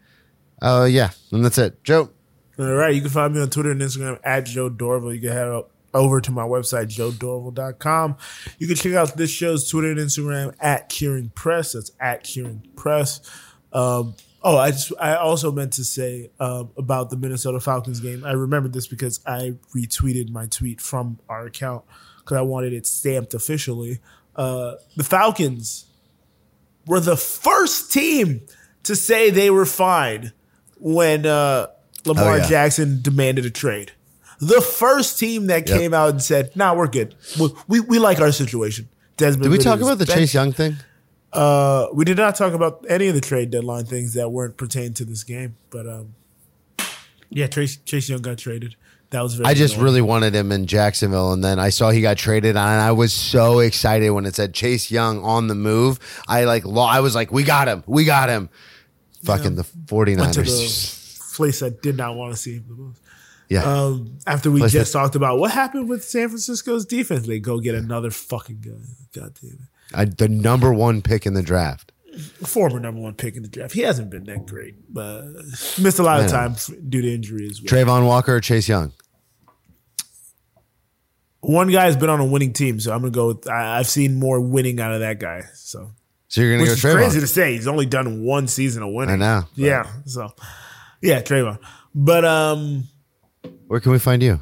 oh 0.62 0.86
yeah 0.86 1.10
and 1.32 1.44
that's 1.44 1.58
it 1.58 1.84
joe 1.84 2.10
All 2.58 2.66
right, 2.74 2.96
you 2.96 3.02
can 3.02 3.10
find 3.10 3.34
me 3.34 3.42
on 3.42 3.50
Twitter 3.50 3.72
and 3.72 3.82
Instagram 3.82 4.18
at 4.24 4.46
Joe 4.46 4.70
Dorval. 4.70 5.14
You 5.14 5.20
can 5.20 5.32
head 5.34 5.50
up 5.50 5.72
over 5.96 6.22
to 6.22 6.32
my 6.32 6.44
website, 6.44 6.88
joedorval.com. 6.96 8.18
You 8.60 8.68
can 8.68 8.76
check 8.76 8.94
out 8.94 9.18
this 9.18 9.32
show's 9.32 9.68
Twitter 9.68 9.90
and 9.90 9.98
Instagram 10.00 10.54
at 10.60 10.90
Curing 10.90 11.30
Press. 11.30 11.72
That's 11.72 11.92
at 12.00 12.24
Curing 12.24 12.68
Press. 12.76 13.22
Um, 13.74 14.14
oh, 14.44 14.58
I 14.58 14.72
just 14.72 14.92
I 15.00 15.16
also 15.16 15.52
meant 15.52 15.74
to 15.74 15.84
say 15.84 16.30
um, 16.40 16.70
about 16.78 17.10
the 17.10 17.18
Minnesota 17.18 17.60
Falcons 17.60 18.00
game. 18.00 18.24
I 18.24 18.34
remembered 18.34 18.74
this 18.74 18.88
because 18.88 19.20
I 19.26 19.56
retweeted 19.76 20.30
my 20.30 20.46
tweet 20.48 20.80
from 20.82 21.20
our 21.28 21.46
account 21.48 21.84
because 22.20 22.38
I 22.38 22.42
wanted 22.42 22.74
it 22.74 22.86
stamped 22.86 23.34
officially. 23.34 24.00
Uh, 24.36 24.76
the 24.96 25.04
Falcons 25.04 25.86
were 26.86 27.00
the 27.00 27.18
first 27.18 27.92
team 27.92 28.42
to 28.84 28.96
say 28.96 29.30
they 29.30 29.50
were 29.50 29.66
fine 29.66 30.34
when 30.78 31.26
uh, 31.26 31.68
Lamar 32.06 32.34
Oh, 32.34 32.36
yeah. 32.36 32.48
Jackson 32.48 33.02
demanded 33.02 33.46
a 33.46 33.50
trade. 33.50 33.94
The 34.40 34.62
first 34.62 35.18
team 35.20 35.48
that 35.48 35.68
Yep. 35.70 35.80
came 35.80 35.94
out 35.94 36.10
and 36.10 36.22
said, 36.22 36.56
"Nah, 36.56 36.74
we're 36.74 36.88
good. 36.88 37.16
We 37.40 37.50
we, 37.68 37.80
we 37.80 38.00
like 38.00 38.20
our 38.20 38.32
situation." 38.32 38.90
Desmond 39.18 39.44
did 39.44 39.52
we 39.52 39.58
talk 39.58 39.80
about 39.80 39.98
the 39.98 40.06
bench- 40.06 40.20
chase 40.20 40.34
young 40.34 40.52
thing 40.52 40.76
Uh, 41.32 41.88
we 41.94 42.04
did 42.06 42.18
not 42.18 42.36
talk 42.36 42.54
about 42.54 42.86
any 42.90 43.08
of 43.08 43.16
the 43.16 43.22
trade 43.22 43.50
deadline 43.52 43.86
things 43.86 44.14
that 44.14 44.30
weren't 44.32 44.58
pertained 44.58 44.96
to 44.98 45.06
this 45.06 45.24
game, 45.24 45.56
but 45.70 45.88
um, 45.88 46.16
yeah, 47.30 47.48
Chase 47.48 47.78
Chase 47.86 48.10
Young 48.10 48.22
got 48.22 48.38
traded. 48.38 48.76
That 49.12 49.22
was 49.22 49.36
very. 49.36 49.48
I 49.48 49.54
just 49.54 49.76
annoying. 49.76 49.86
really 49.86 50.02
wanted 50.02 50.34
him 50.36 50.52
in 50.52 50.66
Jacksonville, 50.66 51.32
and 51.34 51.44
then 51.44 51.60
I 51.60 51.70
saw 51.70 51.90
he 51.92 52.02
got 52.02 52.18
traded, 52.18 52.52
and 52.52 52.60
I 52.60 52.92
was 52.92 53.14
so 53.14 53.60
excited 53.60 54.10
when 54.12 54.26
it 54.26 54.36
said 54.36 54.54
Chase 54.54 54.90
Young 54.92 55.24
on 55.24 55.48
the 55.48 55.56
move. 55.56 56.00
I 56.28 56.44
like, 56.46 56.66
I 56.66 57.00
was 57.02 57.16
like, 57.16 57.32
we 57.32 57.44
got 57.44 57.68
him, 57.68 57.84
we 57.88 58.04
got 58.06 58.30
him. 58.30 58.50
Fucking 59.24 59.56
the 59.56 59.66
went 59.92 60.34
to 60.36 60.42
49ers. 60.42 61.18
the 61.32 61.36
place 61.36 61.64
I 61.64 61.70
did 61.70 61.98
not 61.98 62.16
want 62.16 62.34
to 62.34 62.38
see 62.38 62.56
him 62.56 62.66
the 62.68 62.76
most. 62.76 63.02
Yeah. 63.50 63.64
Um, 63.64 64.18
after 64.26 64.50
we 64.50 64.60
Place 64.62 64.72
just 64.72 64.92
that- 64.94 65.00
talked 65.00 65.16
about 65.16 65.38
what 65.40 65.52
happened 65.52 65.88
with 65.90 66.04
San 66.04 66.30
Francisco's 66.30 66.86
defense, 66.86 67.28
they 67.28 67.40
go 67.40 67.60
get 67.60 67.76
another 67.76 68.10
fucking 68.12 68.62
guy. 68.62 68.72
God 69.22 69.38
damn 69.42 69.52
it. 69.52 69.60
I, 69.94 70.06
the 70.06 70.28
number 70.28 70.74
one 70.74 71.02
pick 71.02 71.26
in 71.26 71.34
the 71.36 71.44
draft. 71.44 71.92
Former 72.44 72.80
number 72.80 73.02
one 73.02 73.14
pick 73.14 73.36
in 73.36 73.44
the 73.44 73.50
draft. 73.50 73.74
He 73.74 73.82
hasn't 73.82 74.10
been 74.10 74.24
that 74.24 74.46
great, 74.48 74.76
but 74.92 75.26
missed 75.80 76.00
a 76.00 76.04
lot 76.04 76.22
of 76.24 76.32
time 76.32 76.56
due 76.90 77.02
to 77.02 77.14
injury 77.14 77.48
as 77.52 77.62
well. 77.62 77.68
Travon 77.68 78.08
Walker 78.08 78.36
or 78.36 78.40
Chase 78.42 78.68
Young? 78.70 78.94
One 81.42 81.72
guy 81.72 81.86
has 81.86 81.96
been 81.96 82.10
on 82.10 82.20
a 82.20 82.26
winning 82.26 82.54
team, 82.54 82.80
so 82.80 82.92
I'm 82.94 83.02
gonna 83.02 83.12
go. 83.12 83.28
With, 83.28 83.48
I, 83.48 83.78
I've 83.78 83.88
seen 83.88 84.16
more 84.16 84.40
winning 84.42 84.80
out 84.80 84.94
of 84.94 85.02
that 85.02 85.20
guy. 85.20 85.44
So, 85.54 85.92
So 86.28 86.42
you're 86.42 86.56
gonna 86.58 86.66
go 86.68 86.74
Travon? 86.74 86.96
crazy 86.96 87.20
to 87.20 87.28
say. 87.28 87.54
He's 87.54 87.68
only 87.68 87.86
done 87.86 88.24
one 88.24 88.48
season 88.48 88.82
of 88.82 88.92
winning. 88.92 89.14
I 89.16 89.18
know, 89.18 89.44
Yeah. 89.56 89.86
So, 90.06 90.34
yeah, 91.02 91.22
Travon. 91.22 91.60
But 91.94 92.26
um, 92.26 92.86
Where 93.68 93.80
can 93.80 93.92
we 93.92 94.00
find 94.00 94.22
you? 94.22 94.40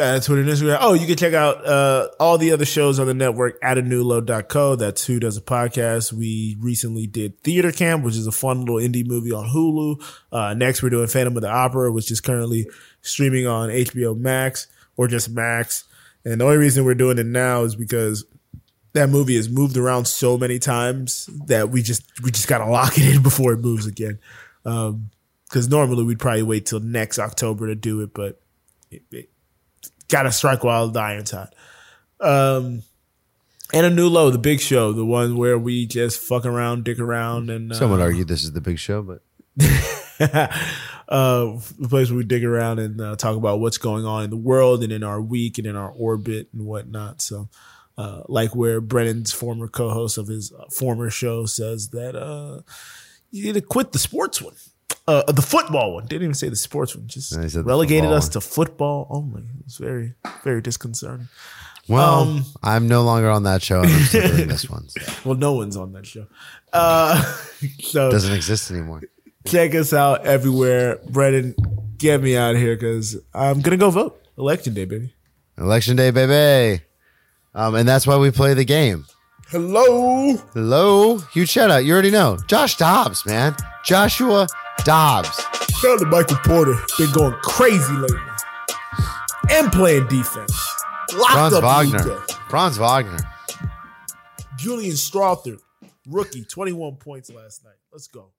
uh, 0.00 0.20
Twitter 0.20 0.42
and 0.42 0.50
Instagram. 0.50 0.78
Oh, 0.80 0.94
you 0.94 1.06
can 1.06 1.16
check 1.16 1.34
out 1.34 1.64
uh, 1.66 2.08
all 2.18 2.38
the 2.38 2.52
other 2.52 2.64
shows 2.64 2.98
on 2.98 3.06
the 3.06 3.14
network 3.14 3.58
at 3.62 3.78
a 3.78 3.82
newload.co. 3.82 4.76
That's 4.76 5.04
who 5.04 5.20
does 5.20 5.36
a 5.36 5.42
podcast. 5.42 6.12
We 6.12 6.56
recently 6.58 7.06
did 7.06 7.42
Theater 7.42 7.70
Camp, 7.70 8.04
which 8.04 8.16
is 8.16 8.26
a 8.26 8.32
fun 8.32 8.60
little 8.60 8.76
indie 8.76 9.06
movie 9.06 9.32
on 9.32 9.48
Hulu. 9.48 10.02
Uh, 10.32 10.54
next, 10.54 10.82
we're 10.82 10.90
doing 10.90 11.06
Phantom 11.06 11.36
of 11.36 11.42
the 11.42 11.50
Opera, 11.50 11.92
which 11.92 12.10
is 12.10 12.20
currently 12.20 12.68
streaming 13.02 13.46
on 13.46 13.68
HBO 13.68 14.16
Max 14.16 14.66
or 14.96 15.06
just 15.06 15.30
Max. 15.30 15.84
And 16.24 16.40
the 16.40 16.44
only 16.44 16.58
reason 16.58 16.84
we're 16.84 16.94
doing 16.94 17.18
it 17.18 17.26
now 17.26 17.62
is 17.62 17.76
because 17.76 18.24
that 18.92 19.08
movie 19.08 19.36
has 19.36 19.48
moved 19.48 19.76
around 19.76 20.06
so 20.06 20.36
many 20.36 20.58
times 20.58 21.28
that 21.46 21.70
we 21.70 21.82
just 21.82 22.02
we 22.22 22.30
just 22.30 22.48
gotta 22.48 22.66
lock 22.66 22.98
it 22.98 23.14
in 23.14 23.22
before 23.22 23.52
it 23.52 23.60
moves 23.60 23.86
again. 23.86 24.18
Because 25.50 25.68
normally 25.68 26.04
we'd 26.04 26.20
probably 26.20 26.44
wait 26.44 26.64
till 26.64 26.80
next 26.80 27.18
October 27.18 27.66
to 27.66 27.74
do 27.74 28.00
it, 28.02 28.14
but 28.14 28.40
it, 28.90 29.02
it, 29.10 29.30
gotta 30.08 30.32
strike 30.32 30.64
while 30.64 30.88
the 30.88 31.00
iron's 31.00 31.32
hot. 31.32 31.54
Um, 32.20 32.84
and 33.72 33.86
a 33.86 33.90
new 33.90 34.08
low, 34.08 34.30
the 34.30 34.38
big 34.38 34.60
show, 34.60 34.92
the 34.92 35.04
one 35.04 35.36
where 35.36 35.58
we 35.58 35.86
just 35.86 36.20
fuck 36.20 36.44
around, 36.44 36.84
dick 36.84 36.98
around, 36.98 37.50
and 37.50 37.72
uh, 37.72 37.74
Some 37.74 37.90
would 37.90 38.00
argue 38.00 38.24
this 38.24 38.44
is 38.44 38.52
the 38.52 38.60
big 38.60 38.78
show, 38.78 39.02
but 39.02 39.22
uh, 40.20 41.58
the 41.78 41.88
place 41.88 42.10
where 42.10 42.18
we 42.18 42.24
dig 42.24 42.44
around 42.44 42.78
and 42.78 43.00
uh, 43.00 43.16
talk 43.16 43.36
about 43.36 43.60
what's 43.60 43.78
going 43.78 44.04
on 44.04 44.24
in 44.24 44.30
the 44.30 44.36
world 44.36 44.82
and 44.82 44.92
in 44.92 45.02
our 45.02 45.20
week 45.20 45.58
and 45.58 45.66
in 45.66 45.76
our 45.76 45.90
orbit 45.90 46.48
and 46.52 46.64
whatnot. 46.66 47.20
So, 47.22 47.48
uh, 47.98 48.22
like 48.28 48.54
where 48.54 48.80
Brennan's 48.80 49.32
former 49.32 49.68
co-host 49.68 50.18
of 50.18 50.28
his 50.28 50.52
uh, 50.52 50.64
former 50.70 51.10
show 51.10 51.46
says 51.46 51.90
that 51.90 52.16
uh, 52.16 52.62
you 53.30 53.44
need 53.44 53.54
to 53.54 53.60
quit 53.60 53.92
the 53.92 53.98
sports 53.98 54.40
one, 54.40 54.54
uh, 55.06 55.30
the 55.32 55.42
football 55.42 55.94
one. 55.94 56.06
Didn't 56.06 56.22
even 56.22 56.34
say 56.34 56.48
the 56.48 56.56
sports 56.56 56.94
one. 56.94 57.06
Just 57.06 57.34
relegated 57.56 58.10
us 58.10 58.24
one. 58.26 58.32
to 58.32 58.40
football 58.40 59.06
only. 59.10 59.42
It 59.42 59.64
was 59.64 59.76
very, 59.78 60.14
very 60.44 60.60
disconcerting. 60.62 61.28
well, 61.88 62.20
Um, 62.22 62.44
I'm 62.62 62.86
no 62.88 63.02
longer 63.02 63.28
on 63.30 63.42
that 63.44 63.62
show, 63.62 63.80
I'm 63.82 63.88
still 64.04 64.28
doing 64.36 64.48
this 64.48 64.68
one. 64.70 64.88
So 64.88 65.12
Well, 65.24 65.38
no 65.38 65.52
one's 65.54 65.76
on 65.76 65.92
that 65.94 66.06
show. 66.06 66.26
Uh, 66.72 67.20
so 67.82 68.10
doesn't 68.10 68.32
exist 68.34 68.70
anymore. 68.70 69.02
check 69.46 69.74
us 69.74 69.92
out 69.92 70.24
everywhere. 70.26 70.98
Brennan, 71.08 71.54
get 71.98 72.22
me 72.22 72.36
out 72.36 72.54
of 72.54 72.60
here 72.60 72.76
because 72.76 73.16
I'm 73.34 73.60
gonna 73.60 73.76
go 73.76 73.90
vote. 73.90 74.22
Election 74.38 74.74
day, 74.74 74.84
baby. 74.84 75.12
Election 75.58 75.96
day, 75.96 76.10
baby. 76.10 76.82
Um, 77.54 77.74
and 77.74 77.88
that's 77.88 78.06
why 78.06 78.16
we 78.16 78.30
play 78.30 78.54
the 78.54 78.64
game. 78.64 79.06
Hello. 79.48 80.36
Hello, 80.54 81.18
huge 81.18 81.48
shout 81.48 81.70
out. 81.72 81.84
You 81.84 81.92
already 81.92 82.12
know, 82.12 82.38
Josh 82.46 82.76
Dobbs, 82.76 83.26
man, 83.26 83.56
Joshua 83.84 84.46
Dobbs. 84.84 85.40
Shout 85.80 85.92
out 85.92 85.98
to 86.00 86.06
Michael 86.06 86.36
Porter. 86.44 86.74
Been 86.98 87.12
going 87.12 87.34
crazy 87.42 87.92
lately. 87.92 88.18
And 89.50 89.72
playing 89.72 90.06
defense. 90.08 90.52
Locked 91.14 91.32
Franz 91.32 91.54
up 91.54 91.64
Wagner. 91.64 92.20
Franz 92.48 92.78
Wagner. 92.78 93.18
Julian 94.56 94.92
Strawther. 94.92 95.58
Rookie, 96.06 96.44
21 96.44 96.96
points 96.96 97.30
last 97.30 97.64
night. 97.64 97.74
Let's 97.92 98.08
go. 98.08 98.30